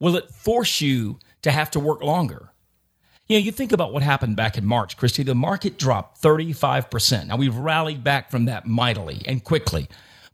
will 0.00 0.16
it 0.16 0.30
force 0.30 0.80
you 0.80 1.18
to 1.42 1.52
have 1.52 1.70
to 1.72 1.80
work 1.80 2.02
longer? 2.02 2.47
You 3.28 3.38
know, 3.38 3.44
you 3.44 3.52
think 3.52 3.72
about 3.72 3.92
what 3.92 4.02
happened 4.02 4.36
back 4.36 4.56
in 4.56 4.64
March, 4.64 4.96
Christy, 4.96 5.22
the 5.22 5.34
market 5.34 5.76
dropped 5.76 6.22
35%. 6.22 7.26
Now 7.26 7.36
we've 7.36 7.54
rallied 7.54 8.02
back 8.02 8.30
from 8.30 8.46
that 8.46 8.66
mightily 8.66 9.22
and 9.26 9.44
quickly. 9.44 9.86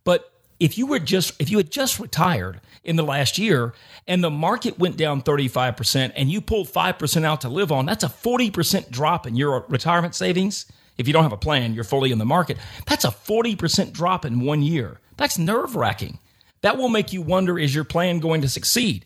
But 0.05 0.31
if 0.61 0.77
you 0.77 0.85
were 0.85 0.99
just 0.99 1.33
if 1.41 1.49
you 1.49 1.57
had 1.57 1.69
just 1.69 1.99
retired 1.99 2.61
in 2.85 2.95
the 2.95 3.03
last 3.03 3.37
year 3.37 3.73
and 4.07 4.23
the 4.23 4.29
market 4.29 4.79
went 4.79 4.95
down 4.95 5.21
35% 5.21 6.13
and 6.15 6.31
you 6.31 6.39
pulled 6.39 6.69
5% 6.69 7.23
out 7.25 7.41
to 7.41 7.49
live 7.49 7.69
on, 7.69 7.85
that's 7.85 8.05
a 8.05 8.07
40% 8.07 8.89
drop 8.91 9.27
in 9.27 9.35
your 9.35 9.65
retirement 9.67 10.15
savings. 10.15 10.65
If 10.97 11.07
you 11.07 11.11
don't 11.11 11.23
have 11.23 11.33
a 11.33 11.37
plan, 11.37 11.73
you're 11.73 11.83
fully 11.83 12.13
in 12.13 12.19
the 12.19 12.25
market. 12.25 12.57
That's 12.85 13.03
a 13.03 13.09
40% 13.09 13.91
drop 13.91 14.23
in 14.23 14.39
one 14.39 14.61
year. 14.61 15.01
That's 15.17 15.37
nerve-wracking. 15.37 16.19
That 16.61 16.77
will 16.77 16.87
make 16.87 17.11
you 17.11 17.21
wonder 17.21 17.59
is 17.59 17.75
your 17.75 17.83
plan 17.83 18.19
going 18.19 18.41
to 18.41 18.47
succeed? 18.47 19.05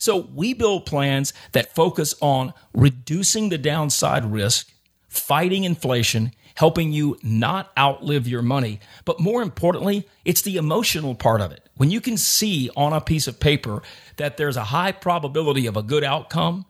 So 0.00 0.28
we 0.34 0.54
build 0.54 0.86
plans 0.86 1.34
that 1.52 1.74
focus 1.74 2.14
on 2.22 2.54
reducing 2.72 3.50
the 3.50 3.58
downside 3.58 4.24
risk, 4.24 4.72
fighting 5.08 5.64
inflation, 5.64 6.32
helping 6.54 6.90
you 6.90 7.18
not 7.22 7.70
outlive 7.78 8.26
your 8.26 8.40
money. 8.40 8.80
But 9.04 9.20
more 9.20 9.42
importantly, 9.42 10.08
it's 10.24 10.40
the 10.40 10.56
emotional 10.56 11.14
part 11.14 11.42
of 11.42 11.52
it. 11.52 11.68
When 11.76 11.90
you 11.90 12.00
can 12.00 12.16
see 12.16 12.70
on 12.74 12.94
a 12.94 13.00
piece 13.02 13.26
of 13.26 13.38
paper 13.38 13.82
that 14.16 14.38
there's 14.38 14.56
a 14.56 14.64
high 14.64 14.92
probability 14.92 15.66
of 15.66 15.76
a 15.76 15.82
good 15.82 16.02
outcome, 16.02 16.64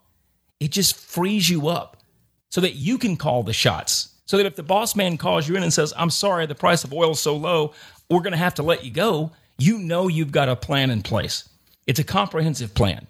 it 0.59 0.73
just 0.73 0.97
frees 0.97 1.49
you 1.49 1.69
up 1.69 2.03
so 2.49 2.61
that 2.61 2.75
you 2.75 2.99
can 2.99 3.17
call 3.17 3.45
the 3.45 3.53
shots. 3.53 4.09
So 4.27 4.39
that 4.39 4.47
if 4.47 4.57
the 4.57 4.65
boss 4.65 4.97
man 4.97 5.17
calls 5.17 5.49
you 5.49 5.55
in 5.55 5.63
and 5.63 5.73
says, 5.73 5.95
I'm 5.97 6.11
sorry, 6.11 6.47
the 6.47 6.57
price 6.57 6.83
of 6.83 6.93
oil 6.93 7.13
is 7.13 7.21
so 7.21 7.37
low, 7.37 7.75
we're 8.09 8.23
going 8.23 8.33
to 8.33 8.39
have 8.39 8.55
to 8.55 8.65
let 8.65 8.85
you 8.85 8.91
go, 8.91 9.31
you 9.57 9.79
know 9.79 10.09
you've 10.09 10.33
got 10.33 10.49
a 10.49 10.57
plan 10.57 10.91
in 10.91 11.03
place. 11.03 11.49
It's 11.87 12.01
a 12.01 12.05
comprehensive 12.05 12.75
plan. 12.75 13.07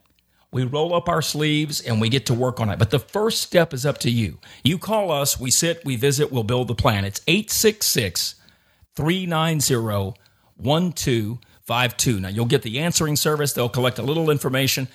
We 0.52 0.64
roll 0.64 0.94
up 0.94 1.08
our 1.08 1.22
sleeves 1.22 1.80
and 1.80 2.00
we 2.00 2.08
get 2.08 2.26
to 2.26 2.34
work 2.34 2.58
on 2.58 2.70
it. 2.70 2.78
But 2.78 2.90
the 2.90 2.98
first 2.98 3.40
step 3.40 3.72
is 3.72 3.86
up 3.86 3.98
to 3.98 4.10
you. 4.10 4.38
You 4.64 4.78
call 4.78 5.12
us, 5.12 5.38
we 5.38 5.50
sit, 5.50 5.84
we 5.84 5.96
visit, 5.96 6.32
we'll 6.32 6.42
build 6.42 6.68
the 6.68 6.74
plan. 6.74 7.04
It's 7.04 7.20
866 7.28 8.34
390 8.96 10.14
1252. 10.56 12.20
Now, 12.20 12.28
you'll 12.28 12.46
get 12.46 12.62
the 12.62 12.80
answering 12.80 13.16
service, 13.16 13.52
they'll 13.52 13.68
collect 13.68 13.98
a 13.98 14.02
little 14.02 14.30
information. 14.30 14.88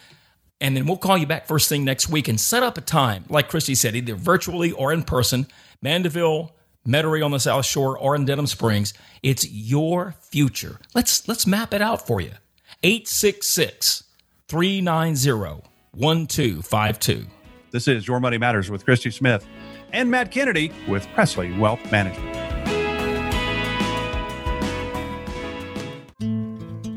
And 0.62 0.76
then 0.76 0.86
we'll 0.86 0.97
call 0.97 1.18
you 1.18 1.26
back 1.26 1.47
first 1.47 1.68
thing 1.70 1.84
next 1.84 2.10
week 2.10 2.28
and 2.28 2.39
set 2.39 2.64
up 2.64 2.78
a 2.78 2.82
time, 2.82 3.26
like 3.30 3.49
Christy 3.49 3.76
said, 3.76 3.95
either 3.95 4.16
virtually 4.16 4.72
or 4.72 4.93
in 4.93 5.03
person, 5.03 5.47
Mandeville, 5.82 6.56
Metairie 6.88 7.26
on 7.26 7.32
the 7.32 7.39
South 7.39 7.66
Shore, 7.66 7.97
or 7.97 8.16
in 8.16 8.26
Denham 8.26 8.47
Springs. 8.47 8.93
It's 9.24 9.49
your 9.49 10.16
future. 10.22 10.80
Let's 10.93 11.28
let's 11.28 11.47
map 11.47 11.74
it 11.74 11.82
out 11.82 12.06
for 12.06 12.22
you. 12.22 12.32
866 12.84 14.03
390 14.48 15.64
1252. 15.93 17.26
This 17.72 17.88
is 17.88 18.08
Your 18.08 18.20
Money 18.20 18.38
Matters 18.38 18.70
with 18.70 18.86
Christy 18.86 19.10
Smith 19.10 19.46
and 19.91 20.12
Matt 20.12 20.30
Kennedy 20.30 20.72
with 20.88 21.08
Presley 21.16 21.58
Wealth 21.58 21.80
Management. 21.91 22.36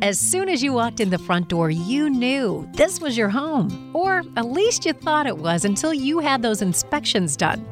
As 0.02 0.18
soon 0.18 0.48
as 0.48 0.62
you 0.62 0.74
walked 0.74 1.00
in 1.00 1.10
the 1.10 1.18
front 1.18 1.48
door, 1.48 1.70
you 1.70 2.10
knew 2.10 2.68
this 2.74 3.00
was 3.00 3.16
your 3.16 3.30
home. 3.30 3.90
Or 3.94 4.22
at 4.36 4.46
least 4.46 4.84
you 4.84 4.92
thought 4.92 5.26
it 5.26 5.38
was 5.38 5.64
until 5.64 5.94
you 5.94 6.18
had 6.18 6.42
those 6.42 6.60
inspections 6.62 7.36
done. 7.36 7.66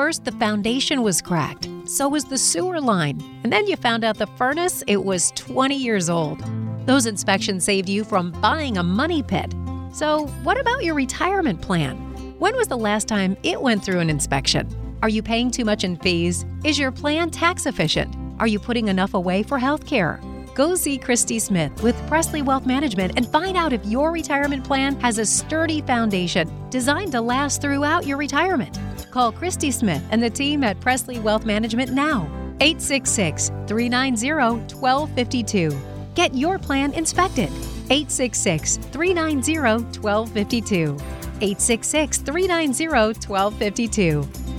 First, 0.00 0.24
the 0.24 0.32
foundation 0.32 1.02
was 1.02 1.20
cracked, 1.20 1.68
so 1.84 2.08
was 2.08 2.24
the 2.24 2.38
sewer 2.38 2.80
line. 2.80 3.20
And 3.44 3.52
then 3.52 3.66
you 3.66 3.76
found 3.76 4.02
out 4.02 4.16
the 4.16 4.28
furnace, 4.28 4.82
it 4.86 5.04
was 5.04 5.30
20 5.32 5.76
years 5.76 6.08
old. 6.08 6.42
Those 6.86 7.04
inspections 7.04 7.64
saved 7.64 7.86
you 7.86 8.02
from 8.02 8.30
buying 8.40 8.78
a 8.78 8.82
money 8.82 9.22
pit. 9.22 9.54
So, 9.92 10.26
what 10.42 10.58
about 10.58 10.84
your 10.84 10.94
retirement 10.94 11.60
plan? 11.60 11.98
When 12.38 12.56
was 12.56 12.66
the 12.66 12.78
last 12.78 13.08
time 13.08 13.36
it 13.42 13.60
went 13.60 13.84
through 13.84 13.98
an 13.98 14.08
inspection? 14.08 14.66
Are 15.02 15.10
you 15.10 15.22
paying 15.22 15.50
too 15.50 15.66
much 15.66 15.84
in 15.84 15.98
fees? 15.98 16.46
Is 16.64 16.78
your 16.78 16.92
plan 16.92 17.28
tax 17.28 17.66
efficient? 17.66 18.16
Are 18.38 18.46
you 18.46 18.58
putting 18.58 18.88
enough 18.88 19.12
away 19.12 19.42
for 19.42 19.58
health 19.58 19.84
care? 19.84 20.18
Go 20.60 20.74
see 20.74 20.98
Christy 20.98 21.38
Smith 21.38 21.82
with 21.82 21.96
Presley 22.06 22.42
Wealth 22.42 22.66
Management 22.66 23.14
and 23.16 23.26
find 23.26 23.56
out 23.56 23.72
if 23.72 23.82
your 23.86 24.12
retirement 24.12 24.62
plan 24.62 24.94
has 25.00 25.16
a 25.16 25.24
sturdy 25.24 25.80
foundation 25.80 26.52
designed 26.68 27.12
to 27.12 27.22
last 27.22 27.62
throughout 27.62 28.06
your 28.06 28.18
retirement. 28.18 28.78
Call 29.10 29.32
Christy 29.32 29.70
Smith 29.70 30.02
and 30.10 30.22
the 30.22 30.28
team 30.28 30.62
at 30.62 30.78
Presley 30.78 31.18
Wealth 31.18 31.46
Management 31.46 31.92
now. 31.92 32.24
866 32.60 33.48
390 33.66 34.32
1252. 34.76 35.80
Get 36.14 36.34
your 36.34 36.58
plan 36.58 36.92
inspected. 36.92 37.48
866 37.88 38.76
390 38.92 39.58
1252. 39.98 40.92
866 41.40 42.18
390 42.18 42.88
1252. 42.88 44.49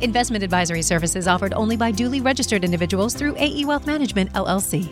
Investment 0.00 0.44
advisory 0.44 0.82
services 0.82 1.26
offered 1.26 1.52
only 1.54 1.76
by 1.76 1.90
duly 1.90 2.20
registered 2.20 2.64
individuals 2.64 3.14
through 3.14 3.34
AE 3.36 3.64
Wealth 3.64 3.86
Management, 3.86 4.32
LLC. 4.32 4.88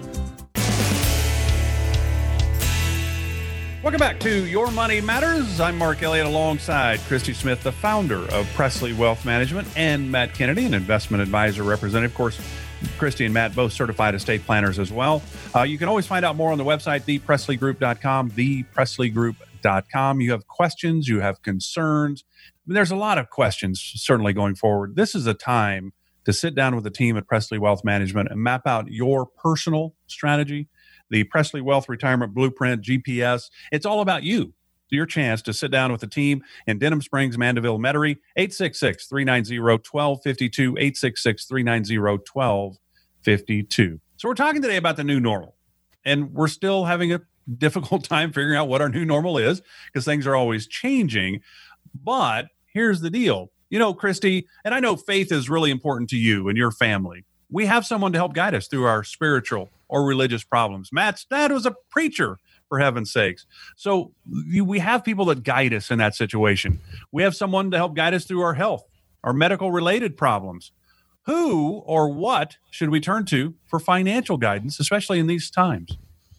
Welcome 3.83 4.01
back 4.01 4.19
to 4.19 4.47
Your 4.47 4.73
Money 4.73 5.01
Matters. 5.01 5.61
I'm 5.61 5.79
Mark 5.79 6.03
Elliott 6.03 6.27
alongside 6.27 6.99
Christy 7.03 7.33
Smith, 7.33 7.63
the 7.63 7.71
founder 7.71 8.29
of 8.33 8.53
Presley 8.55 8.93
Wealth 8.93 9.25
Management, 9.25 9.69
and 9.77 10.11
Matt 10.11 10.35
Kennedy, 10.35 10.65
an 10.65 10.75
investment 10.75 11.23
advisor 11.23 11.63
representative. 11.63 12.11
Of 12.11 12.17
course, 12.17 12.41
Christy 12.99 13.27
and 13.27 13.33
Matt 13.33 13.55
both 13.55 13.73
certified 13.73 14.17
estate 14.17 14.45
planners 14.45 14.81
as 14.81 14.91
well. 14.91 15.23
Uh, 15.55 15.63
you 15.63 15.79
can 15.79 15.87
always 15.87 16.05
find 16.05 16.25
out 16.25 16.35
more 16.35 16.51
on 16.51 16.59
the 16.59 16.65
website, 16.65 17.03
thepresleygroup.com, 17.03 18.33
thepresleygroup.com. 18.33 20.21
You 20.21 20.33
have 20.33 20.49
questions, 20.49 21.07
you 21.07 21.21
have 21.21 21.41
concerns. 21.43 22.25
Mean, 22.67 22.75
there's 22.75 22.91
a 22.91 22.97
lot 22.97 23.19
of 23.19 23.31
questions 23.31 23.81
certainly 23.97 24.33
going 24.33 24.55
forward. 24.55 24.97
This 24.97 25.15
is 25.15 25.27
a 25.27 25.35
time 25.35 25.93
to 26.25 26.33
sit 26.33 26.55
down 26.55 26.75
with 26.75 26.85
the 26.85 26.91
team 26.91 27.17
at 27.17 27.27
Presley 27.27 27.59
Wealth 27.59 27.85
Management 27.85 28.31
and 28.31 28.41
map 28.41 28.67
out 28.67 28.89
your 28.89 29.27
personal 29.27 29.95
strategy 30.07 30.69
the 31.11 31.25
Presley 31.25 31.61
Wealth 31.61 31.89
Retirement 31.89 32.35
Blueprint 32.35 32.83
GPS. 32.83 33.51
It's 33.73 33.87
all 33.87 34.01
about 34.01 34.23
you. 34.23 34.53
Your 34.89 35.07
chance 35.07 35.43
to 35.43 35.53
sit 35.53 35.73
down 35.73 35.91
with 35.91 36.01
the 36.01 36.07
team 36.07 36.43
in 36.67 36.79
Denham 36.79 37.03
Springs, 37.03 37.37
Mandeville, 37.37 37.79
Metairie, 37.79 38.19
866 38.37 39.09
390 39.09 39.59
1252, 39.59 40.77
866 40.79 41.45
390 41.47 41.99
1252. 41.99 44.01
So, 44.17 44.29
we're 44.29 44.35
talking 44.35 44.63
today 44.63 44.77
about 44.77 44.97
the 44.97 45.03
new 45.03 45.19
normal, 45.19 45.57
and 46.05 46.33
we're 46.33 46.47
still 46.47 46.85
having 46.85 47.13
a 47.13 47.21
difficult 47.59 48.05
time 48.09 48.33
figuring 48.33 48.57
out 48.57 48.69
what 48.69 48.81
our 48.81 48.89
new 48.89 49.05
normal 49.05 49.39
is 49.39 49.61
because 49.93 50.05
things 50.05 50.25
are 50.25 50.37
always 50.37 50.69
changing. 50.69 51.41
But 51.93 52.47
here's 52.77 53.01
the 53.01 53.11
deal 53.11 53.51
you 53.69 53.81
know, 53.81 53.95
Christy, 53.95 54.47
and 54.65 54.73
I 54.73 54.81
know 54.81 54.97
faith 54.97 55.33
is 55.33 55.51
really 55.51 55.73
important 55.73 56.09
to 56.11 56.17
you 56.17 56.49
and 56.49 56.57
your 56.57 56.71
family. 56.71 57.25
We 57.51 57.67
have 57.67 57.85
someone 57.85 58.13
to 58.13 58.19
help 58.19 58.33
guide 58.33 58.55
us 58.55 58.69
through 58.69 58.85
our 58.85 59.03
spiritual 59.03 59.71
or 59.89 60.05
religious 60.05 60.45
problems. 60.45 60.93
Matt's 60.93 61.25
dad 61.25 61.51
was 61.51 61.67
a 61.67 61.75
preacher, 61.91 62.39
for 62.69 62.79
heaven's 62.79 63.13
sakes. 63.13 63.47
So 63.77 64.13
we 64.61 64.79
have 64.79 65.05
people 65.05 65.27
that 65.27 65.43
guide 65.43 65.73
us 65.73 65.91
in 65.91 65.99
that 65.99 66.15
situation. 66.15 66.81
We 67.13 67.23
have 67.23 67.35
someone 67.35 67.71
to 67.71 67.77
help 67.77 67.95
guide 67.95 68.15
us 68.15 68.25
through 68.25 68.43
our 68.43 68.55
health, 68.55 68.85
our 69.23 69.33
medical 69.33 69.71
related 69.71 70.17
problems. 70.17 70.73
Who 71.27 71.83
or 71.87 72.09
what 72.09 72.57
should 72.71 72.91
we 72.91 73.01
turn 73.01 73.25
to 73.27 73.55
for 73.67 73.81
financial 73.81 74.37
guidance, 74.37 74.79
especially 74.79 75.19
in 75.19 75.27
these 75.27 75.51
times? 75.51 75.99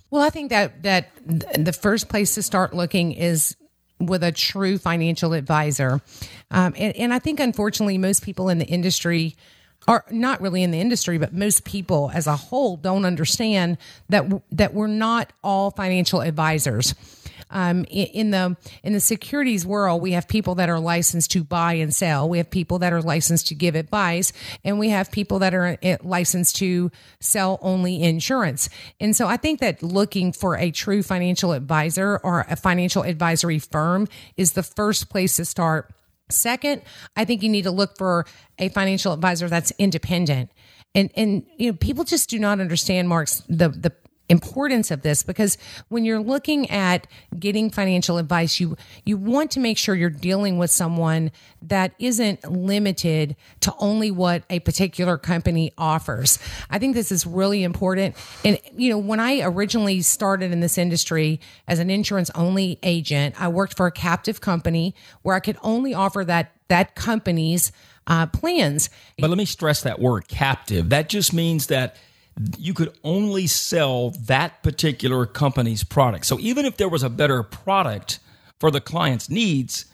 Well, 0.09 0.21
I 0.21 0.29
think 0.29 0.49
that 0.49 0.83
that 0.83 1.09
the 1.25 1.73
first 1.73 2.07
place 2.07 2.35
to 2.35 2.41
start 2.41 2.73
looking 2.73 3.11
is 3.11 3.57
with 3.99 4.23
a 4.23 4.31
true 4.31 4.77
financial 4.77 5.33
advisor, 5.33 6.01
um, 6.51 6.73
and, 6.77 6.95
and 6.95 7.13
I 7.13 7.19
think 7.19 7.39
unfortunately 7.39 7.97
most 7.97 8.23
people 8.23 8.49
in 8.49 8.57
the 8.57 8.65
industry 8.65 9.35
are 9.87 10.03
not 10.11 10.41
really 10.41 10.63
in 10.63 10.71
the 10.71 10.81
industry, 10.81 11.17
but 11.17 11.33
most 11.33 11.63
people 11.63 12.11
as 12.13 12.27
a 12.27 12.35
whole 12.35 12.75
don't 12.75 13.05
understand 13.05 13.77
that 14.09 14.25
that 14.51 14.73
we're 14.73 14.87
not 14.87 15.31
all 15.43 15.71
financial 15.71 16.21
advisors. 16.21 16.93
Um, 17.49 17.85
in 17.89 18.31
the 18.31 18.57
in 18.83 18.93
the 18.93 18.99
securities 18.99 19.65
world, 19.65 20.01
we 20.01 20.11
have 20.11 20.27
people 20.27 20.55
that 20.55 20.69
are 20.69 20.79
licensed 20.79 21.31
to 21.31 21.43
buy 21.43 21.73
and 21.73 21.93
sell. 21.93 22.27
We 22.27 22.37
have 22.37 22.49
people 22.49 22.79
that 22.79 22.93
are 22.93 23.01
licensed 23.01 23.47
to 23.47 23.55
give 23.55 23.75
advice, 23.75 24.33
and 24.63 24.79
we 24.79 24.89
have 24.89 25.11
people 25.11 25.39
that 25.39 25.53
are 25.53 25.77
eh, 25.81 25.97
licensed 26.03 26.57
to 26.57 26.91
sell 27.19 27.59
only 27.61 28.03
insurance. 28.03 28.69
And 28.99 29.15
so, 29.15 29.27
I 29.27 29.37
think 29.37 29.59
that 29.59 29.81
looking 29.81 30.33
for 30.33 30.57
a 30.57 30.71
true 30.71 31.03
financial 31.03 31.53
advisor 31.53 32.19
or 32.23 32.45
a 32.49 32.55
financial 32.55 33.03
advisory 33.03 33.59
firm 33.59 34.07
is 34.35 34.53
the 34.53 34.63
first 34.63 35.09
place 35.09 35.37
to 35.37 35.45
start 35.45 35.93
Second, 36.29 36.81
I 37.15 37.23
think 37.23 37.41
you 37.41 37.49
need 37.49 37.63
to 37.63 37.71
look 37.71 37.97
for 37.97 38.25
a 38.59 38.69
financial 38.69 39.13
advisor 39.13 39.47
that's 39.47 39.71
independent. 39.77 40.51
And 40.93 41.09
and 41.15 41.45
you 41.57 41.71
know, 41.71 41.77
people 41.77 42.03
just 42.03 42.29
do 42.29 42.39
not 42.39 42.59
understand 42.59 43.07
Mark's 43.07 43.43
the 43.47 43.69
the 43.69 43.93
importance 44.29 44.91
of 44.91 45.01
this 45.01 45.23
because 45.23 45.57
when 45.87 46.03
you're 46.03 46.19
looking 46.19 46.69
at 46.69 47.07
getting 47.39 47.69
financial 47.69 48.17
advice 48.17 48.59
you 48.59 48.75
you 49.05 49.17
want 49.17 49.51
to 49.51 49.59
make 49.59 49.77
sure 49.77 49.95
you're 49.95 50.09
dealing 50.09 50.57
with 50.57 50.69
someone 50.69 51.31
that 51.61 51.93
isn't 51.99 52.43
limited 52.51 53.35
to 53.61 53.73
only 53.79 54.11
what 54.11 54.43
a 54.49 54.59
particular 54.59 55.17
company 55.17 55.71
offers. 55.77 56.39
I 56.69 56.77
think 56.77 56.93
this 56.93 57.11
is 57.11 57.25
really 57.25 57.63
important. 57.63 58.15
And 58.43 58.59
you 58.75 58.89
know 58.89 58.97
when 58.97 59.19
i 59.19 59.41
originally 59.41 60.01
started 60.01 60.51
in 60.51 60.59
this 60.59 60.77
industry 60.77 61.39
as 61.67 61.79
an 61.79 61.89
insurance 61.89 62.29
only 62.35 62.79
agent 62.83 63.39
i 63.41 63.47
worked 63.47 63.75
for 63.75 63.87
a 63.87 63.91
captive 63.91 64.41
company 64.41 64.93
where 65.21 65.35
i 65.35 65.39
could 65.39 65.57
only 65.63 65.93
offer 65.93 66.23
that 66.25 66.53
that 66.67 66.95
company's 66.95 67.71
uh, 68.07 68.25
plans. 68.25 68.89
But 69.19 69.29
let 69.29 69.37
me 69.37 69.45
stress 69.45 69.83
that 69.83 69.99
word 69.99 70.27
captive. 70.27 70.89
That 70.89 71.09
just 71.09 71.33
means 71.33 71.67
that 71.67 71.97
you 72.57 72.73
could 72.73 72.93
only 73.03 73.47
sell 73.47 74.11
that 74.25 74.63
particular 74.63 75.25
company's 75.25 75.83
product. 75.83 76.25
So 76.25 76.39
even 76.39 76.65
if 76.65 76.77
there 76.77 76.89
was 76.89 77.03
a 77.03 77.09
better 77.09 77.43
product 77.43 78.19
for 78.59 78.71
the 78.71 78.81
client's 78.81 79.29
needs, 79.29 79.85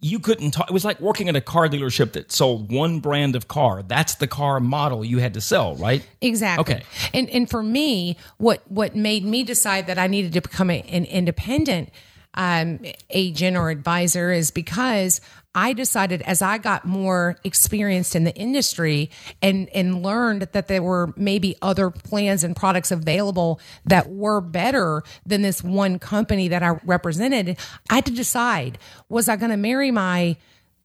you 0.00 0.18
couldn't 0.18 0.50
talk. 0.50 0.68
It 0.68 0.72
was 0.72 0.84
like 0.84 1.00
working 1.00 1.28
at 1.28 1.36
a 1.36 1.40
car 1.40 1.68
dealership 1.68 2.12
that 2.12 2.30
sold 2.30 2.70
one 2.70 3.00
brand 3.00 3.34
of 3.34 3.48
car. 3.48 3.82
That's 3.82 4.16
the 4.16 4.26
car 4.26 4.60
model 4.60 5.04
you 5.04 5.18
had 5.18 5.34
to 5.34 5.40
sell, 5.40 5.74
right? 5.76 6.06
Exactly. 6.20 6.74
Okay. 6.74 6.84
And 7.14 7.30
and 7.30 7.48
for 7.48 7.62
me, 7.62 8.16
what 8.36 8.62
what 8.70 8.94
made 8.94 9.24
me 9.24 9.42
decide 9.42 9.86
that 9.86 9.98
I 9.98 10.06
needed 10.06 10.32
to 10.34 10.40
become 10.42 10.70
a, 10.70 10.82
an 10.82 11.04
independent 11.06 11.90
um, 12.34 12.80
agent 13.10 13.56
or 13.56 13.70
advisor 13.70 14.30
is 14.30 14.50
because 14.50 15.20
I 15.56 15.72
decided 15.72 16.20
as 16.22 16.42
I 16.42 16.58
got 16.58 16.84
more 16.84 17.38
experienced 17.42 18.14
in 18.14 18.24
the 18.24 18.34
industry 18.36 19.10
and 19.40 19.70
and 19.70 20.02
learned 20.02 20.42
that 20.52 20.68
there 20.68 20.82
were 20.82 21.14
maybe 21.16 21.56
other 21.62 21.90
plans 21.90 22.44
and 22.44 22.54
products 22.54 22.90
available 22.90 23.58
that 23.86 24.10
were 24.10 24.42
better 24.42 25.02
than 25.24 25.40
this 25.40 25.64
one 25.64 25.98
company 25.98 26.48
that 26.48 26.62
I 26.62 26.78
represented, 26.84 27.56
I 27.88 27.94
had 27.96 28.06
to 28.06 28.12
decide 28.12 28.78
was 29.08 29.30
I 29.30 29.36
going 29.36 29.50
to 29.50 29.56
marry 29.56 29.90
my 29.90 30.36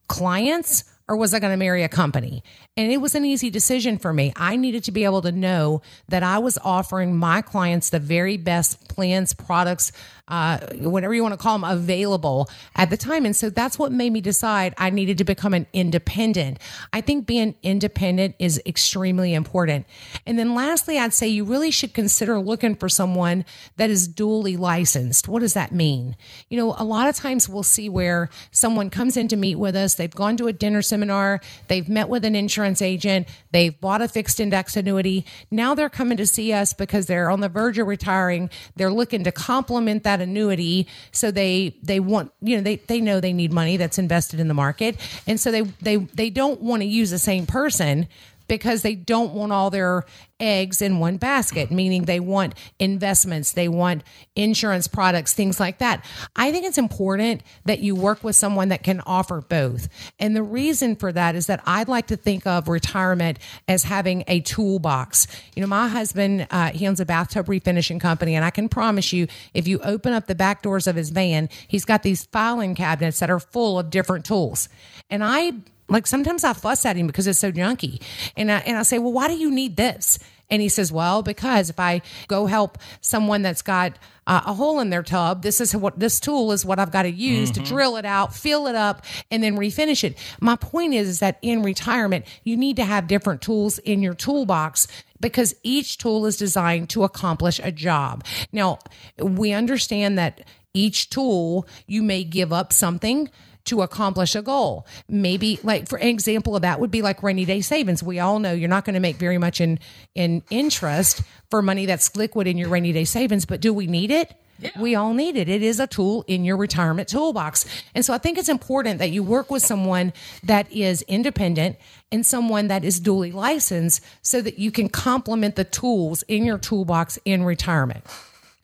clients 0.08 0.86
or 1.12 1.18
was 1.18 1.34
I 1.34 1.40
going 1.40 1.52
to 1.52 1.58
marry 1.58 1.84
a 1.84 1.90
company? 1.90 2.42
And 2.78 2.90
it 2.90 3.02
was 3.02 3.16
an 3.16 3.26
easy 3.26 3.50
decision 3.50 3.98
for 3.98 4.14
me. 4.14 4.32
I 4.38 4.56
needed 4.56 4.86
to 4.86 4.94
be 4.94 5.04
able 5.04 5.22
to 5.24 5.32
know 5.34 5.82
that 6.08 6.24
I 6.24 6.38
was 6.40 6.58
offering 6.64 7.18
my 7.18 7.42
clients 7.42 7.90
the 7.90 8.00
very 8.00 8.38
best 8.38 8.88
plans, 8.88 9.34
products, 9.34 9.92
uh, 10.32 10.58
whatever 10.78 11.14
you 11.14 11.22
want 11.22 11.34
to 11.34 11.38
call 11.38 11.60
them, 11.60 11.70
available 11.70 12.50
at 12.76 12.90
the 12.90 12.98
time. 12.98 13.26
And 13.26 13.36
so 13.36 13.50
that's 13.50 13.78
what 13.78 13.92
made 13.92 14.12
me 14.14 14.22
decide 14.22 14.74
I 14.78 14.90
needed 14.90 15.18
to 15.18 15.26
become 15.26 15.54
an 15.54 15.68
independent. 15.74 16.58
I 16.94 17.02
think 17.02 17.28
being 17.28 17.54
independent 17.62 18.36
is 18.40 18.62
extremely 18.66 19.34
important. 19.34 19.86
And 20.26 20.40
then 20.40 20.56
lastly, 20.56 20.98
I'd 20.98 21.14
say 21.14 21.28
you 21.28 21.44
really 21.44 21.70
should 21.70 21.94
consider 21.94 22.40
looking 22.40 22.76
for 22.76 22.88
someone 22.88 23.44
that 23.76 23.90
is 23.90 24.08
dually 24.08 24.58
licensed. 24.58 25.28
What 25.28 25.42
does 25.42 25.54
that 25.54 25.74
mean? 25.74 26.16
You 26.50 26.58
know, 26.58 26.76
a 26.78 26.86
lot 26.86 27.10
of 27.10 27.16
times 27.16 27.50
we'll 27.50 27.64
see 27.64 27.90
where 27.90 28.30
someone 28.52 28.90
comes 28.90 29.18
in 29.18 29.28
to 29.28 29.36
meet 29.36 29.56
with 29.56 29.76
us, 29.76 29.96
they've 29.96 30.10
gone 30.10 30.38
to 30.38 30.48
a 30.48 30.54
dinner 30.54 30.82
seminar, 30.82 31.42
they've 31.68 31.90
met 31.90 32.08
with 32.08 32.24
an 32.24 32.36
insurance 32.36 32.82
agent, 32.82 33.28
they've 33.52 33.80
bought 33.82 34.02
a 34.02 34.08
fixed 34.08 34.40
index 34.40 34.78
annuity. 34.78 35.26
Now 35.50 35.76
they're 35.76 35.90
coming 35.90 36.16
to 36.18 36.26
see 36.26 36.54
us 36.54 36.74
because 36.74 37.08
they're 37.08 37.30
on 37.30 37.42
the 37.42 37.50
verge 37.50 37.78
of 37.78 37.88
retiring. 37.88 38.50
They're 38.78 38.94
looking 38.94 39.26
to 39.26 39.32
complement 39.34 40.04
that 40.04 40.21
annuity. 40.22 40.88
So 41.12 41.32
they 41.32 41.76
they 41.84 42.00
want, 42.00 42.32
you 42.42 42.56
know, 42.58 42.64
they, 42.64 42.78
they 42.78 43.02
know 43.02 43.20
they 43.20 43.34
need 43.34 43.52
money 43.52 43.78
that's 43.78 43.98
invested 43.98 44.40
in 44.40 44.48
the 44.48 44.54
market. 44.54 44.98
And 45.28 45.40
so 45.40 45.52
they 45.52 45.62
they 45.82 45.98
they 45.98 46.30
don't 46.30 46.62
want 46.62 46.82
to 46.82 46.88
use 46.88 47.10
the 47.10 47.20
same 47.20 47.46
person 47.46 48.08
because 48.52 48.82
they 48.82 48.96
don't 48.96 49.32
want 49.32 49.54
all 49.54 49.70
their 49.70 50.04
eggs 50.38 50.82
in 50.82 51.00
one 51.00 51.16
basket, 51.16 51.72
meaning 51.72 52.04
they 52.04 52.20
want 52.20 52.54
investments, 52.80 53.54
they 53.54 53.70
want 53.70 54.04
insurance 54.36 54.90
products, 54.90 55.32
things 55.34 55.58
like 55.58 55.78
that. 55.78 56.04
I 56.36 56.52
think 56.52 56.66
it's 56.66 56.78
important 56.78 57.44
that 57.64 57.80
you 57.80 57.96
work 57.96 58.26
with 58.26 58.36
someone 58.36 58.68
that 58.68 58.84
can 58.84 59.00
offer 59.06 59.40
both. 59.40 59.88
And 60.20 60.36
the 60.36 60.44
reason 60.44 60.98
for 60.98 61.14
that 61.14 61.34
is 61.34 61.48
that 61.48 61.64
I'd 61.66 61.88
like 61.88 62.08
to 62.08 62.18
think 62.18 62.46
of 62.46 62.68
retirement 62.68 63.40
as 63.70 63.86
having 63.86 64.26
a 64.28 64.42
toolbox. 64.42 65.28
You 65.56 65.62
know, 65.62 65.68
my 65.68 65.88
husband, 65.88 66.46
uh, 66.52 66.72
he 66.72 66.86
owns 66.90 67.00
a 67.00 67.06
bathtub 67.06 67.46
refinishing 67.46 68.02
company, 68.02 68.36
and 68.36 68.44
I 68.44 68.50
can 68.50 68.68
promise 68.68 69.14
you, 69.14 69.28
if 69.54 69.66
you 69.66 69.80
open 69.80 70.12
up 70.12 70.28
the 70.28 70.36
back 70.36 70.62
doors 70.62 70.88
of 70.88 70.98
his 70.98 71.10
van, 71.12 71.48
he's 71.70 71.86
got 71.86 72.04
these 72.04 72.26
filing 72.26 72.76
cabinets 72.76 73.20
that 73.20 73.30
are 73.30 73.40
full 73.40 73.80
of 73.80 73.90
different 73.90 74.26
tools. 74.26 74.68
And 75.10 75.24
I 75.24 75.54
like 75.92 76.08
sometimes 76.08 76.44
I 76.44 76.54
fuss 76.54 76.86
at 76.86 76.96
him 76.96 77.08
because 77.08 77.28
it's 77.28 77.40
so 77.40 77.52
junky. 77.52 78.02
And 78.36 78.52
I, 78.52 78.60
and 78.60 78.78
I 78.78 78.84
say, 78.84 78.98
well, 78.98 79.12
why 79.12 79.28
do 79.28 79.36
you 79.36 79.52
need 79.52 79.76
this? 79.76 80.18
And 80.50 80.62
he 80.62 80.68
says, 80.70 80.92
well, 80.92 81.24
because 81.24 81.70
if 81.70 81.80
I 81.80 82.02
go 82.28 82.46
help 82.46 82.78
someone 83.00 83.42
that's 83.42 83.62
got 83.62 83.98
uh, 84.28 84.42
a 84.46 84.54
hole 84.54 84.82
in 84.82 84.90
their 84.90 85.02
tub, 85.02 85.44
this 85.44 85.62
is 85.62 85.74
what 85.74 85.98
this 85.98 86.20
tool 86.20 86.52
is 86.52 86.66
what 86.66 86.78
I've 86.78 86.92
got 86.92 87.04
to 87.04 87.12
use 87.12 87.52
to 87.52 87.62
drill 87.62 87.96
it 87.96 88.06
out, 88.06 88.36
fill 88.36 88.68
it 88.68 88.76
up, 88.76 89.06
and 89.32 89.42
then 89.42 89.56
refinish 89.56 90.04
it. 90.04 90.18
My 90.42 90.58
point 90.58 90.94
is, 90.94 91.08
is 91.08 91.20
that 91.20 91.40
in 91.42 91.64
retirement, 91.64 92.26
you 92.44 92.58
need 92.58 92.76
to 92.76 92.84
have 92.84 93.08
different 93.08 93.42
tools 93.42 93.80
in 93.80 94.02
your 94.02 94.14
toolbox 94.14 94.88
because 95.22 95.56
each 95.64 95.98
tool 95.98 96.26
is 96.26 96.36
designed 96.36 96.90
to 96.90 97.04
accomplish 97.06 97.60
a 97.64 97.72
job. 97.72 98.26
Now, 98.52 98.80
we 99.18 99.54
understand 99.54 100.18
that 100.18 100.42
each 100.74 101.10
tool, 101.10 101.66
you 101.88 102.04
may 102.04 102.24
give 102.24 102.52
up 102.52 102.74
something 102.74 103.30
to 103.66 103.82
accomplish 103.82 104.36
a 104.36 104.42
goal. 104.42 104.86
Maybe 105.08 105.60
like 105.64 105.88
for 105.88 105.98
an 105.98 106.08
example 106.08 106.56
of 106.56 106.62
that 106.64 106.80
would 106.80 106.92
be 106.92 107.02
like 107.02 107.24
rainy 107.24 107.46
day 107.46 107.62
savings. 107.62 108.04
We 108.04 108.20
all 108.20 108.40
know 108.40 108.54
you're 108.54 108.70
not 108.70 108.86
going 108.86 108.96
to 108.96 109.00
make 109.00 109.18
very 109.18 109.38
much 109.38 109.62
in 109.62 109.80
in 110.16 110.44
interest 110.50 111.22
for 111.50 111.62
money 111.62 111.86
that's 111.86 112.16
liquid 112.16 112.48
in 112.48 112.58
your 112.58 112.70
rainy 112.70 112.94
day 112.94 113.06
savings, 113.06 113.46
but 113.46 113.62
do 113.62 113.74
we 113.74 113.88
need 113.88 114.12
it? 114.12 114.34
We 114.80 114.96
all 114.96 115.14
need 115.14 115.38
it. 115.38 115.50
It 115.50 115.64
is 115.64 115.80
a 115.80 115.88
tool 115.88 116.24
in 116.28 116.46
your 116.46 116.58
retirement 116.58 117.08
toolbox. 117.10 117.66
And 117.96 118.06
so 118.06 118.14
I 118.14 118.18
think 118.18 118.38
it's 118.38 118.50
important 118.50 119.00
that 119.00 119.12
you 119.12 119.24
work 119.24 119.50
with 119.50 119.64
someone 119.64 120.14
that 120.44 120.72
is 120.72 121.02
independent 121.04 121.78
and 122.12 122.26
someone 122.26 122.68
that 122.68 122.84
is 122.84 123.00
duly 123.00 123.32
licensed 123.32 124.04
so 124.22 124.42
that 124.42 124.60
you 124.60 124.72
can 124.72 124.90
complement 124.90 125.56
the 125.56 125.64
tools 125.64 126.24
in 126.28 126.46
your 126.46 126.58
toolbox 126.58 127.18
in 127.26 127.44
retirement. 127.44 128.04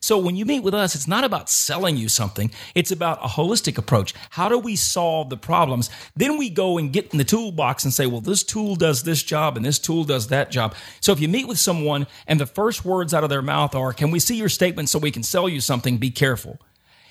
So 0.00 0.18
when 0.18 0.36
you 0.36 0.44
meet 0.44 0.62
with 0.62 0.74
us, 0.74 0.94
it's 0.94 1.08
not 1.08 1.24
about 1.24 1.50
selling 1.50 1.96
you 1.96 2.08
something. 2.08 2.50
It's 2.74 2.90
about 2.90 3.18
a 3.22 3.28
holistic 3.28 3.78
approach. 3.78 4.14
How 4.30 4.48
do 4.48 4.58
we 4.58 4.76
solve 4.76 5.30
the 5.30 5.36
problems? 5.36 5.90
Then 6.14 6.38
we 6.38 6.50
go 6.50 6.78
and 6.78 6.92
get 6.92 7.12
in 7.12 7.18
the 7.18 7.24
toolbox 7.24 7.84
and 7.84 7.92
say, 7.92 8.06
well, 8.06 8.20
this 8.20 8.42
tool 8.42 8.76
does 8.76 9.02
this 9.02 9.22
job 9.22 9.56
and 9.56 9.66
this 9.66 9.78
tool 9.78 10.04
does 10.04 10.28
that 10.28 10.50
job. 10.50 10.74
So 11.00 11.12
if 11.12 11.20
you 11.20 11.28
meet 11.28 11.48
with 11.48 11.58
someone 11.58 12.06
and 12.26 12.38
the 12.40 12.46
first 12.46 12.84
words 12.84 13.12
out 13.12 13.24
of 13.24 13.30
their 13.30 13.42
mouth 13.42 13.74
are, 13.74 13.92
can 13.92 14.10
we 14.10 14.20
see 14.20 14.36
your 14.36 14.48
statement 14.48 14.88
so 14.88 14.98
we 14.98 15.10
can 15.10 15.22
sell 15.22 15.48
you 15.48 15.60
something? 15.60 15.98
Be 15.98 16.10
careful. 16.10 16.58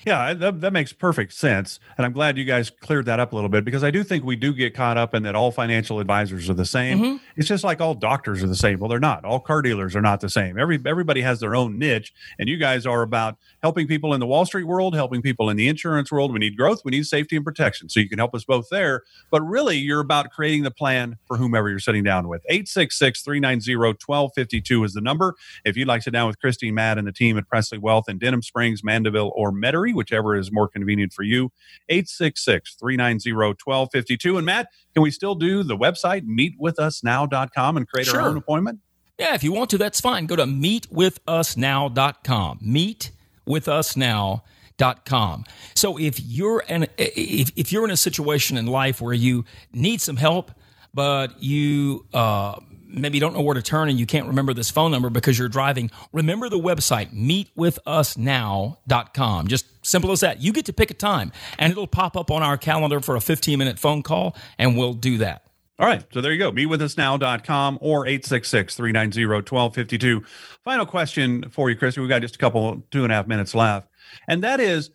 Yeah, 0.08 0.32
that, 0.32 0.62
that 0.62 0.72
makes 0.72 0.94
perfect 0.94 1.34
sense. 1.34 1.78
And 1.98 2.06
I'm 2.06 2.14
glad 2.14 2.38
you 2.38 2.46
guys 2.46 2.70
cleared 2.70 3.04
that 3.06 3.20
up 3.20 3.32
a 3.32 3.34
little 3.34 3.50
bit 3.50 3.62
because 3.62 3.84
I 3.84 3.90
do 3.90 4.02
think 4.02 4.24
we 4.24 4.36
do 4.36 4.54
get 4.54 4.72
caught 4.72 4.96
up 4.96 5.14
in 5.14 5.22
that 5.24 5.34
all 5.34 5.50
financial 5.50 6.00
advisors 6.00 6.48
are 6.48 6.54
the 6.54 6.64
same. 6.64 6.98
Mm-hmm. 6.98 7.16
It's 7.36 7.46
just 7.46 7.62
like 7.62 7.82
all 7.82 7.92
doctors 7.92 8.42
are 8.42 8.46
the 8.46 8.56
same. 8.56 8.78
Well, 8.78 8.88
they're 8.88 8.98
not. 8.98 9.26
All 9.26 9.38
car 9.38 9.60
dealers 9.60 9.94
are 9.94 10.00
not 10.00 10.22
the 10.22 10.30
same. 10.30 10.58
Every 10.58 10.80
everybody 10.86 11.20
has 11.20 11.40
their 11.40 11.54
own 11.54 11.78
niche, 11.78 12.14
and 12.38 12.48
you 12.48 12.56
guys 12.56 12.86
are 12.86 13.02
about 13.02 13.36
helping 13.62 13.86
people 13.86 14.14
in 14.14 14.20
the 14.20 14.26
Wall 14.26 14.46
Street 14.46 14.64
world, 14.64 14.94
helping 14.94 15.20
people 15.20 15.50
in 15.50 15.58
the 15.58 15.68
insurance 15.68 16.10
world. 16.10 16.32
We 16.32 16.38
need 16.38 16.56
growth, 16.56 16.80
we 16.86 16.90
need 16.90 17.04
safety 17.04 17.36
and 17.36 17.44
protection. 17.44 17.90
So 17.90 18.00
you 18.00 18.08
can 18.08 18.18
help 18.18 18.34
us 18.34 18.44
both 18.44 18.68
there. 18.70 19.02
But 19.30 19.42
really, 19.42 19.76
you're 19.76 20.00
about 20.00 20.30
creating 20.30 20.62
the 20.62 20.70
plan 20.70 21.18
for 21.26 21.36
whomever 21.36 21.68
you're 21.68 21.80
sitting 21.80 22.02
down 22.02 22.28
with. 22.28 22.40
866 22.48 23.20
390 23.20 23.76
1252 23.76 24.84
is 24.84 24.94
the 24.94 25.02
number. 25.02 25.34
If 25.66 25.76
you'd 25.76 25.86
like 25.86 26.00
to 26.00 26.04
sit 26.04 26.12
down 26.14 26.28
with 26.28 26.40
Christy 26.40 26.68
and 26.68 26.76
Matt 26.76 26.96
and 26.96 27.06
the 27.06 27.12
team 27.12 27.36
at 27.36 27.46
Presley 27.46 27.76
Wealth 27.76 28.08
in 28.08 28.16
Denham 28.16 28.40
Springs, 28.40 28.82
Mandeville, 28.82 29.32
or 29.34 29.52
Metairie, 29.52 29.97
whichever 29.98 30.34
is 30.34 30.50
more 30.50 30.66
convenient 30.68 31.12
for 31.12 31.24
you, 31.24 31.52
866 31.90 32.76
390 32.76 33.32
1252. 33.34 34.38
And 34.38 34.46
Matt, 34.46 34.68
can 34.94 35.02
we 35.02 35.10
still 35.10 35.34
do 35.34 35.62
the 35.62 35.76
website 35.76 36.22
meetwithusnow.com 36.26 37.76
and 37.76 37.86
create 37.86 38.06
Sure. 38.06 38.22
our 38.22 38.30
own 38.30 38.38
appointment? 38.38 38.78
Yeah, 39.18 39.34
if 39.34 39.42
you 39.44 39.52
want 39.52 39.68
to, 39.70 39.78
that's 39.78 40.00
fine. 40.00 40.26
Go 40.26 40.36
to 40.36 40.44
meetwithusnow.com. 40.44 42.58
Meetwithusnow.com. 42.64 45.44
So 45.74 45.98
if 45.98 46.20
you're 46.20 46.62
an 46.68 46.86
if, 46.96 47.50
if 47.56 47.72
you're 47.72 47.84
in 47.84 47.90
a 47.90 47.96
situation 47.96 48.56
in 48.56 48.66
life 48.66 49.00
where 49.00 49.14
you 49.14 49.44
need 49.72 50.00
some 50.00 50.16
help, 50.16 50.52
but 50.94 51.42
you 51.42 52.06
uh, 52.14 52.60
maybe 52.86 53.18
don't 53.18 53.34
know 53.34 53.42
where 53.42 53.54
to 53.54 53.62
turn 53.62 53.88
and 53.88 53.98
you 53.98 54.06
can't 54.06 54.28
remember 54.28 54.54
this 54.54 54.70
phone 54.70 54.90
number 54.92 55.10
because 55.10 55.36
you're 55.38 55.48
driving, 55.48 55.90
remember 56.12 56.48
the 56.48 56.58
website 56.58 57.12
meetwithusnow.com. 57.12 59.48
Just 59.48 59.77
simple 59.88 60.12
as 60.12 60.20
that. 60.20 60.40
You 60.40 60.52
get 60.52 60.66
to 60.66 60.72
pick 60.72 60.90
a 60.90 60.94
time 60.94 61.32
and 61.58 61.70
it'll 61.70 61.86
pop 61.86 62.16
up 62.16 62.30
on 62.30 62.42
our 62.42 62.56
calendar 62.56 63.00
for 63.00 63.16
a 63.16 63.20
15 63.20 63.58
minute 63.58 63.78
phone 63.78 64.02
call 64.02 64.36
and 64.58 64.76
we'll 64.76 64.94
do 64.94 65.18
that. 65.18 65.44
All 65.80 65.86
right. 65.86 66.04
So 66.12 66.20
there 66.20 66.32
you 66.32 66.38
go. 66.38 66.50
Meetwithusnow.com 66.50 67.78
or 67.80 68.06
866 68.06 68.74
390 68.74 69.26
1252. 69.26 70.24
Final 70.64 70.86
question 70.86 71.48
for 71.50 71.70
you, 71.70 71.76
Chris. 71.76 71.96
We've 71.96 72.08
got 72.08 72.20
just 72.20 72.34
a 72.34 72.38
couple, 72.38 72.82
two 72.90 73.04
and 73.04 73.12
a 73.12 73.14
half 73.14 73.28
minutes 73.28 73.54
left. 73.54 73.88
And 74.26 74.42
that 74.42 74.58
is, 74.58 74.90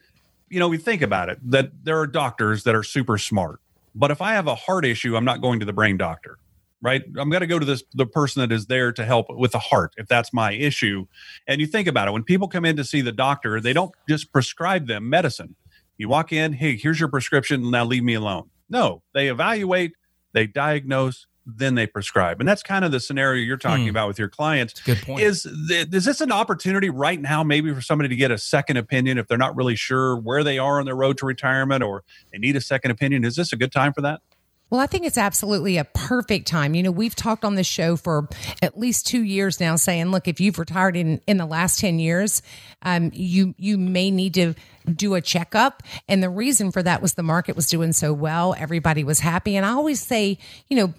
you 0.50 0.60
know, 0.60 0.68
we 0.68 0.78
think 0.78 1.02
about 1.02 1.30
it 1.30 1.40
that 1.50 1.72
there 1.84 2.00
are 2.00 2.08
doctors 2.08 2.64
that 2.64 2.76
are 2.76 2.84
super 2.84 3.18
smart. 3.18 3.60
But 3.96 4.12
if 4.12 4.22
I 4.22 4.34
have 4.34 4.48
a 4.48 4.56
heart 4.56 4.86
issue, 4.86 5.16
I'm 5.16 5.26
not 5.26 5.42
going 5.42 5.60
to 5.62 5.66
the 5.66 5.74
brain 5.74 5.98
doctor, 5.98 6.38
right? 6.84 7.02
I'm 7.18 7.30
going 7.30 7.42
to 7.42 7.48
go 7.48 7.58
to 7.58 7.66
this 7.66 7.84
the 7.94 8.06
person 8.06 8.42
that 8.42 8.54
is 8.54 8.68
there 8.68 8.92
to 8.92 9.04
help 9.06 9.28
with 9.30 9.54
the 9.54 9.60
heart 9.60 9.94
if 9.98 10.08
that's 10.08 10.32
my 10.34 10.52
issue. 10.52 11.08
And 11.48 11.60
you 11.62 11.66
think 11.66 11.88
about 11.88 12.08
it 12.08 12.12
when 12.12 12.24
people 12.24 12.48
come 12.48 12.66
in 12.66 12.76
to 12.76 12.84
see 12.84 13.02
the 13.02 13.12
doctor, 13.14 13.60
they 13.60 13.74
don't 13.74 13.92
just 14.08 14.32
prescribe 14.32 14.88
them 14.88 15.10
medicine. 15.10 15.56
You 15.98 16.10
walk 16.10 16.32
in, 16.34 16.54
hey, 16.54 16.76
here's 16.76 17.00
your 17.00 17.10
prescription, 17.10 17.72
now 17.72 17.86
leave 17.86 18.04
me 18.04 18.14
alone. 18.16 18.50
No, 18.70 19.02
they 19.14 19.30
evaluate, 19.30 19.94
they 20.34 20.48
diagnose, 20.48 21.28
then 21.46 21.76
they 21.76 21.86
prescribe. 21.86 22.40
And 22.40 22.48
that's 22.48 22.64
kind 22.64 22.84
of 22.84 22.92
the 22.92 23.00
scenario 23.00 23.42
you're 23.44 23.58
talking 23.58 23.84
Hmm. 23.86 23.90
about 23.92 24.08
with 24.08 24.18
your 24.20 24.30
clients. 24.30 24.80
Good 24.82 25.02
point. 25.02 25.22
Is 25.22 25.44
th- 25.68 25.88
is 25.92 26.06
this 26.06 26.22
an 26.22 26.32
opportunity 26.32 26.90
right 26.90 27.20
now, 27.22 27.44
maybe 27.44 27.74
for 27.74 27.82
somebody 27.82 28.10
to 28.10 28.16
get 28.16 28.32
a 28.32 28.38
second 28.38 28.78
opinion 28.78 29.18
if 29.18 29.28
they're 29.28 29.38
not 29.38 29.56
really 29.56 29.76
sure 29.76 30.16
where 30.18 30.44
they 30.44 30.58
are 30.58 30.80
on 30.80 30.86
their 30.86 30.96
road 30.96 31.18
to 31.20 31.26
retirement 31.26 31.84
or 31.84 32.04
they 32.32 32.40
need 32.40 32.56
a 32.56 32.62
second 32.62 32.92
opinion? 32.92 33.24
Is 33.26 33.36
this 33.36 33.54
a 33.54 33.58
good 33.58 33.72
time 33.72 33.94
for 33.94 34.02
that? 34.02 34.22
Well, 34.70 34.82
I 34.82 34.88
think 34.88 35.06
it's 35.06 35.20
absolutely 35.20 35.78
a 35.78 35.84
perfect 35.84 36.48
time. 36.48 36.74
You 36.74 36.82
know, 36.82 36.92
we've 36.92 37.16
talked 37.16 37.46
on 37.46 37.54
this 37.54 37.68
show 37.68 37.96
for 37.96 38.28
at 38.62 38.80
least 38.80 39.06
two 39.06 39.22
years 39.22 39.60
now, 39.60 39.76
saying, 39.76 40.08
look, 40.08 40.28
if 40.28 40.40
you've 40.42 40.58
retired 40.58 40.98
in, 40.98 41.22
in 41.28 41.38
the 41.38 41.46
last 41.46 41.80
10 41.80 42.00
years, 42.00 42.42
um, 42.82 43.12
you 43.14 43.54
you 43.60 43.78
may 43.78 44.10
need 44.10 44.34
to 44.34 44.56
do 44.92 45.14
a 45.14 45.22
checkup. 45.22 45.84
And 46.08 46.24
the 46.24 46.30
reason 46.30 46.72
for 46.72 46.82
that 46.82 47.02
was 47.04 47.14
the 47.14 47.24
market 47.24 47.56
was 47.56 47.68
doing 47.68 47.94
so 47.94 48.14
well. 48.14 48.56
Everybody 48.58 49.04
was 49.04 49.20
happy. 49.20 49.56
And 49.56 49.66
I 49.66 49.70
always 49.70 50.00
say, 50.00 50.40
you 50.70 50.78
know, 50.78 50.94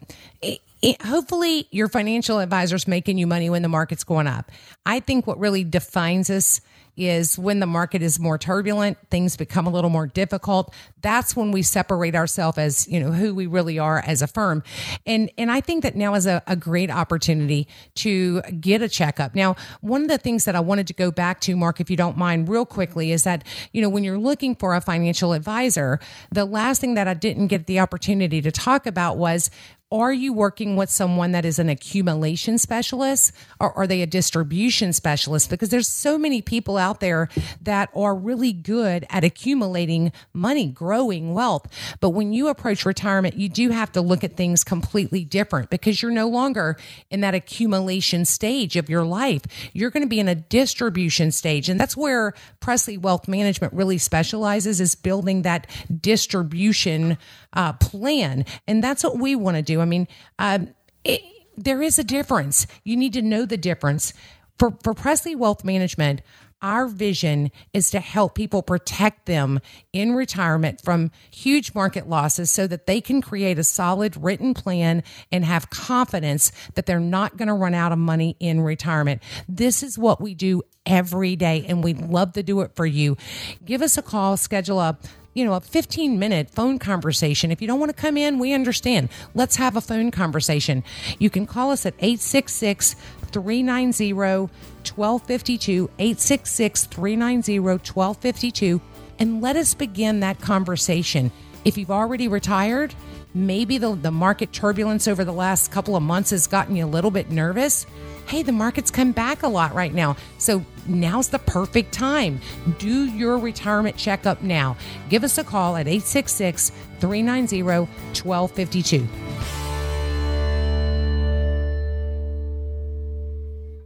it, 0.84 1.00
hopefully 1.00 1.66
your 1.70 1.88
financial 1.88 2.38
advisor's 2.40 2.86
making 2.86 3.16
you 3.16 3.26
money 3.26 3.48
when 3.48 3.62
the 3.62 3.68
market's 3.68 4.04
going 4.04 4.26
up. 4.26 4.52
I 4.84 5.00
think 5.00 5.26
what 5.26 5.38
really 5.38 5.64
defines 5.64 6.28
us 6.28 6.60
is 6.96 7.38
when 7.38 7.58
the 7.58 7.66
market 7.66 8.02
is 8.02 8.20
more 8.20 8.38
turbulent, 8.38 8.98
things 9.10 9.36
become 9.36 9.66
a 9.66 9.70
little 9.70 9.90
more 9.90 10.06
difficult. 10.06 10.72
That's 11.00 11.34
when 11.34 11.50
we 11.50 11.62
separate 11.62 12.14
ourselves 12.14 12.56
as, 12.58 12.86
you 12.86 13.00
know, 13.00 13.10
who 13.10 13.34
we 13.34 13.46
really 13.46 13.78
are 13.78 13.98
as 13.98 14.22
a 14.22 14.26
firm. 14.26 14.62
And 15.04 15.30
and 15.36 15.50
I 15.50 15.60
think 15.60 15.82
that 15.82 15.96
now 15.96 16.14
is 16.14 16.26
a, 16.26 16.42
a 16.46 16.54
great 16.54 16.90
opportunity 16.90 17.66
to 17.96 18.42
get 18.42 18.80
a 18.80 18.88
checkup. 18.88 19.34
Now, 19.34 19.56
one 19.80 20.02
of 20.02 20.08
the 20.08 20.18
things 20.18 20.44
that 20.44 20.54
I 20.54 20.60
wanted 20.60 20.86
to 20.88 20.94
go 20.94 21.10
back 21.10 21.40
to, 21.40 21.56
Mark, 21.56 21.80
if 21.80 21.90
you 21.90 21.96
don't 21.96 22.16
mind, 22.16 22.48
real 22.48 22.66
quickly, 22.66 23.10
is 23.10 23.24
that, 23.24 23.42
you 23.72 23.82
know, 23.82 23.88
when 23.88 24.04
you're 24.04 24.18
looking 24.18 24.54
for 24.54 24.74
a 24.74 24.80
financial 24.80 25.32
advisor, 25.32 25.98
the 26.30 26.44
last 26.44 26.80
thing 26.80 26.94
that 26.94 27.08
I 27.08 27.14
didn't 27.14 27.48
get 27.48 27.66
the 27.66 27.80
opportunity 27.80 28.40
to 28.40 28.52
talk 28.52 28.86
about 28.86 29.16
was 29.16 29.50
are 29.94 30.12
you 30.12 30.32
working 30.32 30.74
with 30.74 30.90
someone 30.90 31.30
that 31.30 31.44
is 31.44 31.60
an 31.60 31.68
accumulation 31.68 32.58
specialist 32.58 33.30
or 33.60 33.72
are 33.78 33.86
they 33.86 34.02
a 34.02 34.06
distribution 34.06 34.92
specialist? 34.92 35.48
Because 35.48 35.68
there's 35.68 35.86
so 35.86 36.18
many 36.18 36.42
people 36.42 36.76
out 36.76 36.98
there 36.98 37.28
that 37.62 37.90
are 37.94 38.12
really 38.12 38.52
good 38.52 39.06
at 39.08 39.22
accumulating 39.22 40.10
money, 40.32 40.66
growing 40.66 41.32
wealth. 41.32 41.68
But 42.00 42.10
when 42.10 42.32
you 42.32 42.48
approach 42.48 42.84
retirement, 42.84 43.36
you 43.36 43.48
do 43.48 43.70
have 43.70 43.92
to 43.92 44.00
look 44.00 44.24
at 44.24 44.36
things 44.36 44.64
completely 44.64 45.24
different 45.24 45.70
because 45.70 46.02
you're 46.02 46.10
no 46.10 46.28
longer 46.28 46.76
in 47.08 47.20
that 47.20 47.34
accumulation 47.34 48.24
stage 48.24 48.74
of 48.74 48.90
your 48.90 49.04
life. 49.04 49.42
You're 49.72 49.90
going 49.90 50.02
to 50.02 50.08
be 50.08 50.18
in 50.18 50.26
a 50.26 50.34
distribution 50.34 51.30
stage. 51.30 51.68
And 51.68 51.78
that's 51.78 51.96
where 51.96 52.34
Presley 52.58 52.98
Wealth 52.98 53.28
Management 53.28 53.72
really 53.72 53.98
specializes 53.98 54.80
is 54.80 54.96
building 54.96 55.42
that 55.42 55.68
distribution 56.00 57.16
uh, 57.54 57.72
plan. 57.74 58.44
And 58.68 58.84
that's 58.84 59.02
what 59.02 59.18
we 59.18 59.34
want 59.34 59.56
to 59.56 59.62
do. 59.62 59.80
I 59.80 59.84
mean, 59.86 60.06
um, 60.38 60.74
it, 61.04 61.22
there 61.56 61.82
is 61.82 61.98
a 61.98 62.04
difference. 62.04 62.66
You 62.84 62.96
need 62.96 63.12
to 63.14 63.22
know 63.22 63.46
the 63.46 63.56
difference. 63.56 64.12
For, 64.58 64.76
for 64.82 64.94
Presley 64.94 65.34
Wealth 65.34 65.64
Management, 65.64 66.20
our 66.62 66.86
vision 66.86 67.50
is 67.74 67.90
to 67.90 68.00
help 68.00 68.34
people 68.34 68.62
protect 68.62 69.26
them 69.26 69.60
in 69.92 70.14
retirement 70.14 70.80
from 70.82 71.10
huge 71.30 71.74
market 71.74 72.08
losses 72.08 72.50
so 72.50 72.66
that 72.66 72.86
they 72.86 73.02
can 73.02 73.20
create 73.20 73.58
a 73.58 73.64
solid 73.64 74.16
written 74.16 74.54
plan 74.54 75.02
and 75.30 75.44
have 75.44 75.68
confidence 75.68 76.52
that 76.74 76.86
they're 76.86 76.98
not 76.98 77.36
going 77.36 77.48
to 77.48 77.54
run 77.54 77.74
out 77.74 77.92
of 77.92 77.98
money 77.98 78.34
in 78.40 78.62
retirement. 78.62 79.22
This 79.46 79.82
is 79.82 79.98
what 79.98 80.22
we 80.22 80.34
do 80.34 80.62
every 80.86 81.36
day, 81.36 81.66
and 81.68 81.84
we'd 81.84 82.00
love 82.00 82.32
to 82.32 82.42
do 82.42 82.62
it 82.62 82.74
for 82.74 82.86
you. 82.86 83.18
Give 83.62 83.82
us 83.82 83.98
a 83.98 84.02
call, 84.02 84.38
schedule 84.38 84.80
a 84.80 84.96
you 85.34 85.44
know, 85.44 85.52
a 85.54 85.60
15 85.60 86.18
minute 86.18 86.48
phone 86.48 86.78
conversation. 86.78 87.50
If 87.50 87.60
you 87.60 87.66
don't 87.66 87.80
want 87.80 87.94
to 87.94 88.00
come 88.00 88.16
in, 88.16 88.38
we 88.38 88.52
understand. 88.52 89.08
Let's 89.34 89.56
have 89.56 89.76
a 89.76 89.80
phone 89.80 90.10
conversation. 90.10 90.84
You 91.18 91.28
can 91.28 91.46
call 91.46 91.72
us 91.72 91.84
at 91.84 91.94
866 91.98 92.94
390 93.32 94.12
1252, 94.12 95.90
866 95.98 96.84
390 96.86 97.58
1252, 97.58 98.80
and 99.18 99.42
let 99.42 99.56
us 99.56 99.74
begin 99.74 100.20
that 100.20 100.40
conversation. 100.40 101.32
If 101.64 101.78
you've 101.78 101.90
already 101.90 102.28
retired, 102.28 102.94
maybe 103.34 103.78
the, 103.78 103.94
the 103.94 104.10
market 104.10 104.52
turbulence 104.52 105.08
over 105.08 105.24
the 105.24 105.32
last 105.32 105.72
couple 105.72 105.96
of 105.96 106.02
months 106.02 106.30
has 106.30 106.46
gotten 106.46 106.76
you 106.76 106.84
a 106.84 106.86
little 106.86 107.10
bit 107.10 107.30
nervous 107.30 107.86
hey, 108.26 108.42
the 108.42 108.52
market's 108.52 108.90
come 108.90 109.12
back 109.12 109.42
a 109.42 109.48
lot 109.48 109.74
right 109.74 109.92
now. 109.92 110.16
So 110.38 110.64
now's 110.86 111.28
the 111.28 111.38
perfect 111.38 111.92
time. 111.92 112.40
Do 112.78 113.04
your 113.04 113.38
retirement 113.38 113.96
checkup 113.96 114.42
now. 114.42 114.76
Give 115.08 115.24
us 115.24 115.38
a 115.38 115.44
call 115.44 115.76
at 115.76 115.86
866 115.86 116.70
390 117.00 117.62
1252. 117.62 119.08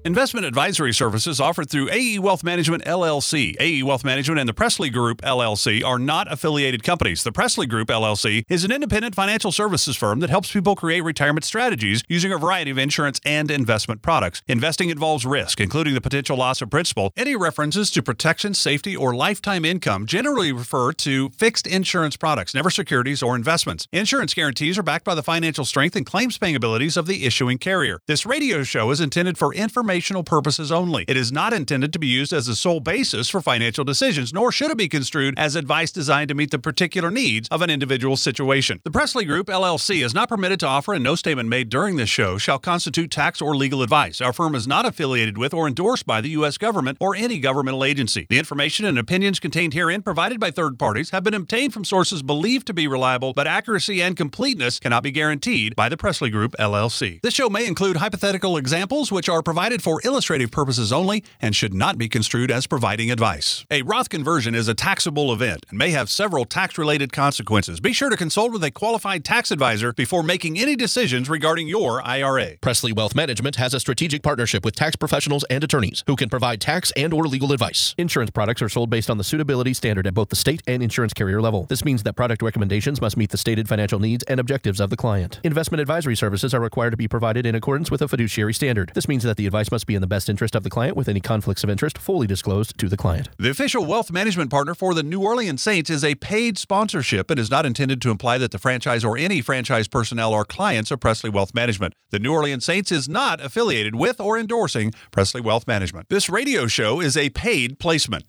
Investment 0.09 0.47
advisory 0.47 0.95
services 0.95 1.39
offered 1.39 1.69
through 1.69 1.91
AE 1.91 2.19
Wealth 2.19 2.43
Management 2.43 2.83
LLC. 2.85 3.55
AE 3.61 3.83
Wealth 3.83 4.07
Management 4.07 4.41
and 4.41 4.49
the 4.49 4.55
Presley 4.55 4.89
Group 4.89 5.21
LLC 5.21 5.85
are 5.85 5.99
not 5.99 6.33
affiliated 6.33 6.83
companies. 6.83 7.23
The 7.23 7.31
Presley 7.31 7.67
Group 7.67 7.89
LLC 7.89 8.43
is 8.49 8.65
an 8.65 8.73
independent 8.73 9.15
financial 9.15 9.53
services 9.53 9.99
firm 9.99 10.21
that 10.21 10.31
helps 10.31 10.51
people 10.51 10.75
create 10.75 11.03
retirement 11.03 11.45
strategies 11.45 12.03
using 12.09 12.33
a 12.33 12.39
variety 12.39 12.71
of 12.71 12.79
insurance 12.79 13.21
and 13.27 13.51
investment 13.51 14.01
products. 14.01 14.41
Investing 14.49 14.89
involves 14.89 15.27
risk, 15.27 15.61
including 15.61 15.93
the 15.93 16.01
potential 16.01 16.39
loss 16.39 16.63
of 16.63 16.71
principal. 16.71 17.13
Any 17.15 17.37
references 17.37 17.91
to 17.91 18.03
protection, 18.03 18.55
safety, 18.55 18.97
or 18.97 19.15
lifetime 19.15 19.67
income 19.67 20.07
generally 20.07 20.53
refer 20.53 20.93
to 20.93 21.29
fixed 21.37 21.67
insurance 21.67 22.17
products, 22.17 22.55
never 22.55 22.71
securities 22.71 23.23
or 23.23 23.37
investments. 23.37 23.87
Insurance 23.93 24.33
guarantees 24.33 24.79
are 24.79 24.83
backed 24.83 25.05
by 25.05 25.15
the 25.15 25.23
financial 25.23 25.67
strength 25.67 25.97
and 25.97 26.07
claims 26.07 26.39
paying 26.39 26.57
abilities 26.57 26.97
of 26.97 27.05
the 27.05 27.27
issuing 27.27 27.59
carrier. 27.59 28.01
This 28.07 28.25
radio 28.25 28.63
show 28.63 28.91
is 28.91 29.03
intended 29.03 29.37
for 29.37 29.53
information 29.53 29.98
informational 29.99 30.23
purposes 30.23 30.71
only. 30.71 31.05
It 31.09 31.17
is 31.17 31.33
not 31.33 31.53
intended 31.53 31.93
to 31.93 31.99
be 31.99 32.07
used 32.07 32.33
as 32.33 32.47
the 32.47 32.55
sole 32.55 32.79
basis 32.79 33.29
for 33.29 33.41
financial 33.41 33.85
decisions, 33.85 34.33
nor 34.33 34.53
should 34.53 34.71
it 34.71 34.79
be 34.79 34.89
construed 34.89 35.35
as 35.37 35.57
advice 35.57 35.91
designed 35.91 36.29
to 36.29 36.37
meet 36.37 36.53
the 36.53 36.59
particular 36.61 37.11
needs 37.11 37.49
of 37.49 37.63
an 37.63 37.69
individual 37.71 38.17
situation. 38.17 38.81
The 38.85 38.93
Presley 38.93 39.25
Group, 39.25 39.49
LLC, 39.49 40.05
is 40.05 40.15
not 40.15 40.29
permitted 40.29 40.61
to 40.61 40.69
offer, 40.69 40.95
and 40.95 41.03
no 41.03 41.17
statement 41.17 41.49
made 41.49 41.69
during 41.69 41.97
this 41.97 42.09
show 42.09 42.39
shall 42.39 42.61
constitute 42.61 43.11
tax 43.11 43.43
or 43.43 43.57
legal 43.57 43.83
advice. 43.83 44.21
Our 44.21 44.33
firm 44.33 44.55
is 44.55 44.69
not 44.69 44.87
affiliated 44.87 45.37
with 45.37 45.53
or 45.53 45.67
endorsed 45.67 46.07
by 46.07 46.21
the 46.21 46.31
U.S. 46.31 46.59
government 46.59 46.99
or 47.01 47.17
any 47.17 47.41
governmental 47.41 47.83
agency. 47.83 48.25
The 48.31 48.39
information 48.39 48.87
and 48.87 49.01
opinions 49.01 49.41
contained 49.41 49.75
herein 49.75 50.03
provided 50.03 50.39
by 50.39 50.53
third 50.53 50.79
parties 50.79 51.11
have 51.11 51.25
been 51.25 51.35
obtained 51.35 51.73
from 51.73 51.85
sources 51.85 52.23
believed 52.23 52.69
to 52.69 52.73
be 52.73 52.87
reliable, 52.87 53.33
but 53.33 53.49
accuracy 53.49 54.01
and 54.01 54.17
completeness 54.17 54.79
cannot 54.79 55.03
be 55.03 55.11
guaranteed 55.11 55.75
by 55.75 55.89
the 55.89 55.97
Presley 55.97 56.31
Group, 56.31 56.55
LLC. 56.57 57.21
This 57.21 57.35
show 57.35 57.51
may 57.51 57.67
include 57.67 57.97
hypothetical 57.97 58.57
examples 58.57 59.11
which 59.11 59.29
are 59.29 59.43
provided 59.43 59.83
for 59.83 59.88
illustrative 60.05 60.51
purposes 60.51 60.93
only 60.93 61.25
and 61.41 61.57
should 61.57 61.73
not 61.73 61.97
be 61.97 62.09
construed 62.09 62.51
as 62.51 62.67
providing 62.67 63.11
advice. 63.11 63.65
A 63.71 63.83
Roth 63.83 64.09
conversion 64.09 64.55
is 64.55 64.69
a 64.69 64.75
taxable 64.75 65.33
event 65.33 65.65
and 65.71 65.79
may 65.79 65.91
have 65.91 66.11
several 66.11 66.45
tax 66.45 66.77
related 66.77 67.13
consequences. 67.13 67.81
Be 67.81 67.93
sure 67.93 68.11
to 68.11 68.17
consult 68.17 68.53
with 68.53 68.63
a 68.63 68.71
qualified 68.71 69.25
tax 69.25 69.51
advisor 69.51 69.93
before 69.93 70.23
making 70.23 70.59
any 70.59 70.77
decisions 70.77 71.29
regarding 71.31 71.67
your 71.67 72.03
IRA. 72.03 72.59
Presley 72.61 72.93
Wealth 72.93 73.15
Management 73.15 73.57
has 73.57 73.73
a 73.73 73.81
strategic 73.81 74.23
partnership 74.23 74.65
with 74.65 74.77
tax 74.77 74.95
professionals 74.95 75.45
and 75.45 75.65
attorneys 75.65 76.05
who 76.07 76.17
can 76.17 76.29
provide 76.29 76.61
tax 76.61 76.93
and 76.97 77.15
or 77.15 77.27
legal 77.27 77.53
advice. 77.53 77.95
Insurance 77.97 78.31
products 78.31 78.61
are 78.61 78.69
sold 78.69 78.91
based 78.91 79.09
on 79.09 79.19
the 79.19 79.25
suitability 79.25 79.73
standard 79.73 80.07
at 80.07 80.15
both 80.15 80.29
the 80.29 80.37
state 80.37 80.63
and 80.67 80.83
insurance 80.83 81.15
carrier 81.15 81.41
level. 81.41 81.65
This 81.65 81.85
means 81.85 82.03
that 82.03 82.15
product 82.15 82.43
recommendations 82.43 83.01
must 83.01 83.17
meet 83.17 83.31
the 83.31 83.39
stated 83.39 83.69
financial 83.69 83.99
needs 83.99 84.25
and 84.25 84.39
objectives 84.39 84.81
of 84.81 84.91
the 84.91 84.97
client. 84.97 85.41
Investment 85.45 85.81
advisory 85.81 86.17
services 86.17 86.53
are 86.53 86.61
required 86.61 86.91
to 86.91 86.97
be 86.97 87.09
provided 87.09 87.47
in 87.47 87.55
accordance 87.55 87.91
with 87.91 88.03
a 88.03 88.09
fiduciary 88.09 88.55
standard. 88.55 88.93
This 88.95 89.09
means 89.09 89.23
that 89.23 89.37
the 89.37 89.47
advice 89.47 89.71
must 89.79 89.87
be 89.87 89.95
in 89.95 90.01
the 90.01 90.09
best 90.09 90.29
interest 90.29 90.57
of 90.57 90.65
the 90.65 90.71
client 90.71 90.97
with 90.97 91.09
any 91.09 91.21
conflicts 91.21 91.63
of 91.63 91.71
interest 91.71 91.99
fully 91.99 92.27
disclosed 92.27 92.77
to 92.77 92.89
the 92.89 92.97
client. 92.97 93.29
The 93.39 93.49
official 93.49 93.85
wealth 93.87 94.11
management 94.11 94.51
partner 94.51 94.75
for 94.75 94.93
the 94.93 95.05
New 95.05 95.23
Orleans 95.23 95.63
Saints 95.63 95.89
is 95.89 96.03
a 96.03 96.17
paid 96.17 96.59
sponsorship 96.59 97.31
and 97.31 97.39
is 97.39 97.49
not 97.49 97.65
intended 97.65 98.03
to 98.03 98.11
imply 98.11 98.39
that 98.39 98.51
the 98.51 98.59
franchise 98.59 99.05
or 99.05 99.17
any 99.17 99.41
franchise 99.41 99.87
personnel 99.87 100.35
are 100.35 100.45
clients 100.45 100.91
of 100.91 100.99
Presley 100.99 101.31
Wealth 101.31 101.55
Management. 101.55 101.95
The 102.11 102.19
New 102.19 102.33
Orleans 102.33 102.65
Saints 102.65 102.91
is 102.91 103.09
not 103.09 103.41
affiliated 103.41 103.95
with 103.95 104.21
or 104.21 104.37
endorsing 104.37 104.93
Presley 105.13 105.41
Wealth 105.41 105.69
Management. 105.69 106.09
This 106.09 106.29
radio 106.29 106.67
show 106.67 107.01
is 107.01 107.17
a 107.17 107.31
paid 107.31 107.79
placement. 107.79 108.25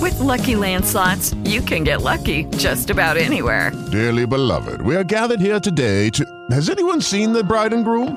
With 0.00 0.14
LuckyLand 0.20 0.84
Slots, 0.84 1.34
you 1.42 1.62
can 1.62 1.82
get 1.82 2.02
lucky 2.02 2.44
just 2.58 2.90
about 2.90 3.16
anywhere. 3.16 3.72
Dearly 3.90 4.24
beloved, 4.24 4.82
we 4.82 4.94
are 4.94 5.02
gathered 5.02 5.40
here 5.40 5.58
today 5.58 6.10
to. 6.10 6.24
Has 6.52 6.70
anyone 6.70 7.00
seen 7.00 7.32
the 7.32 7.42
bride 7.42 7.72
and 7.72 7.84
groom? 7.84 8.16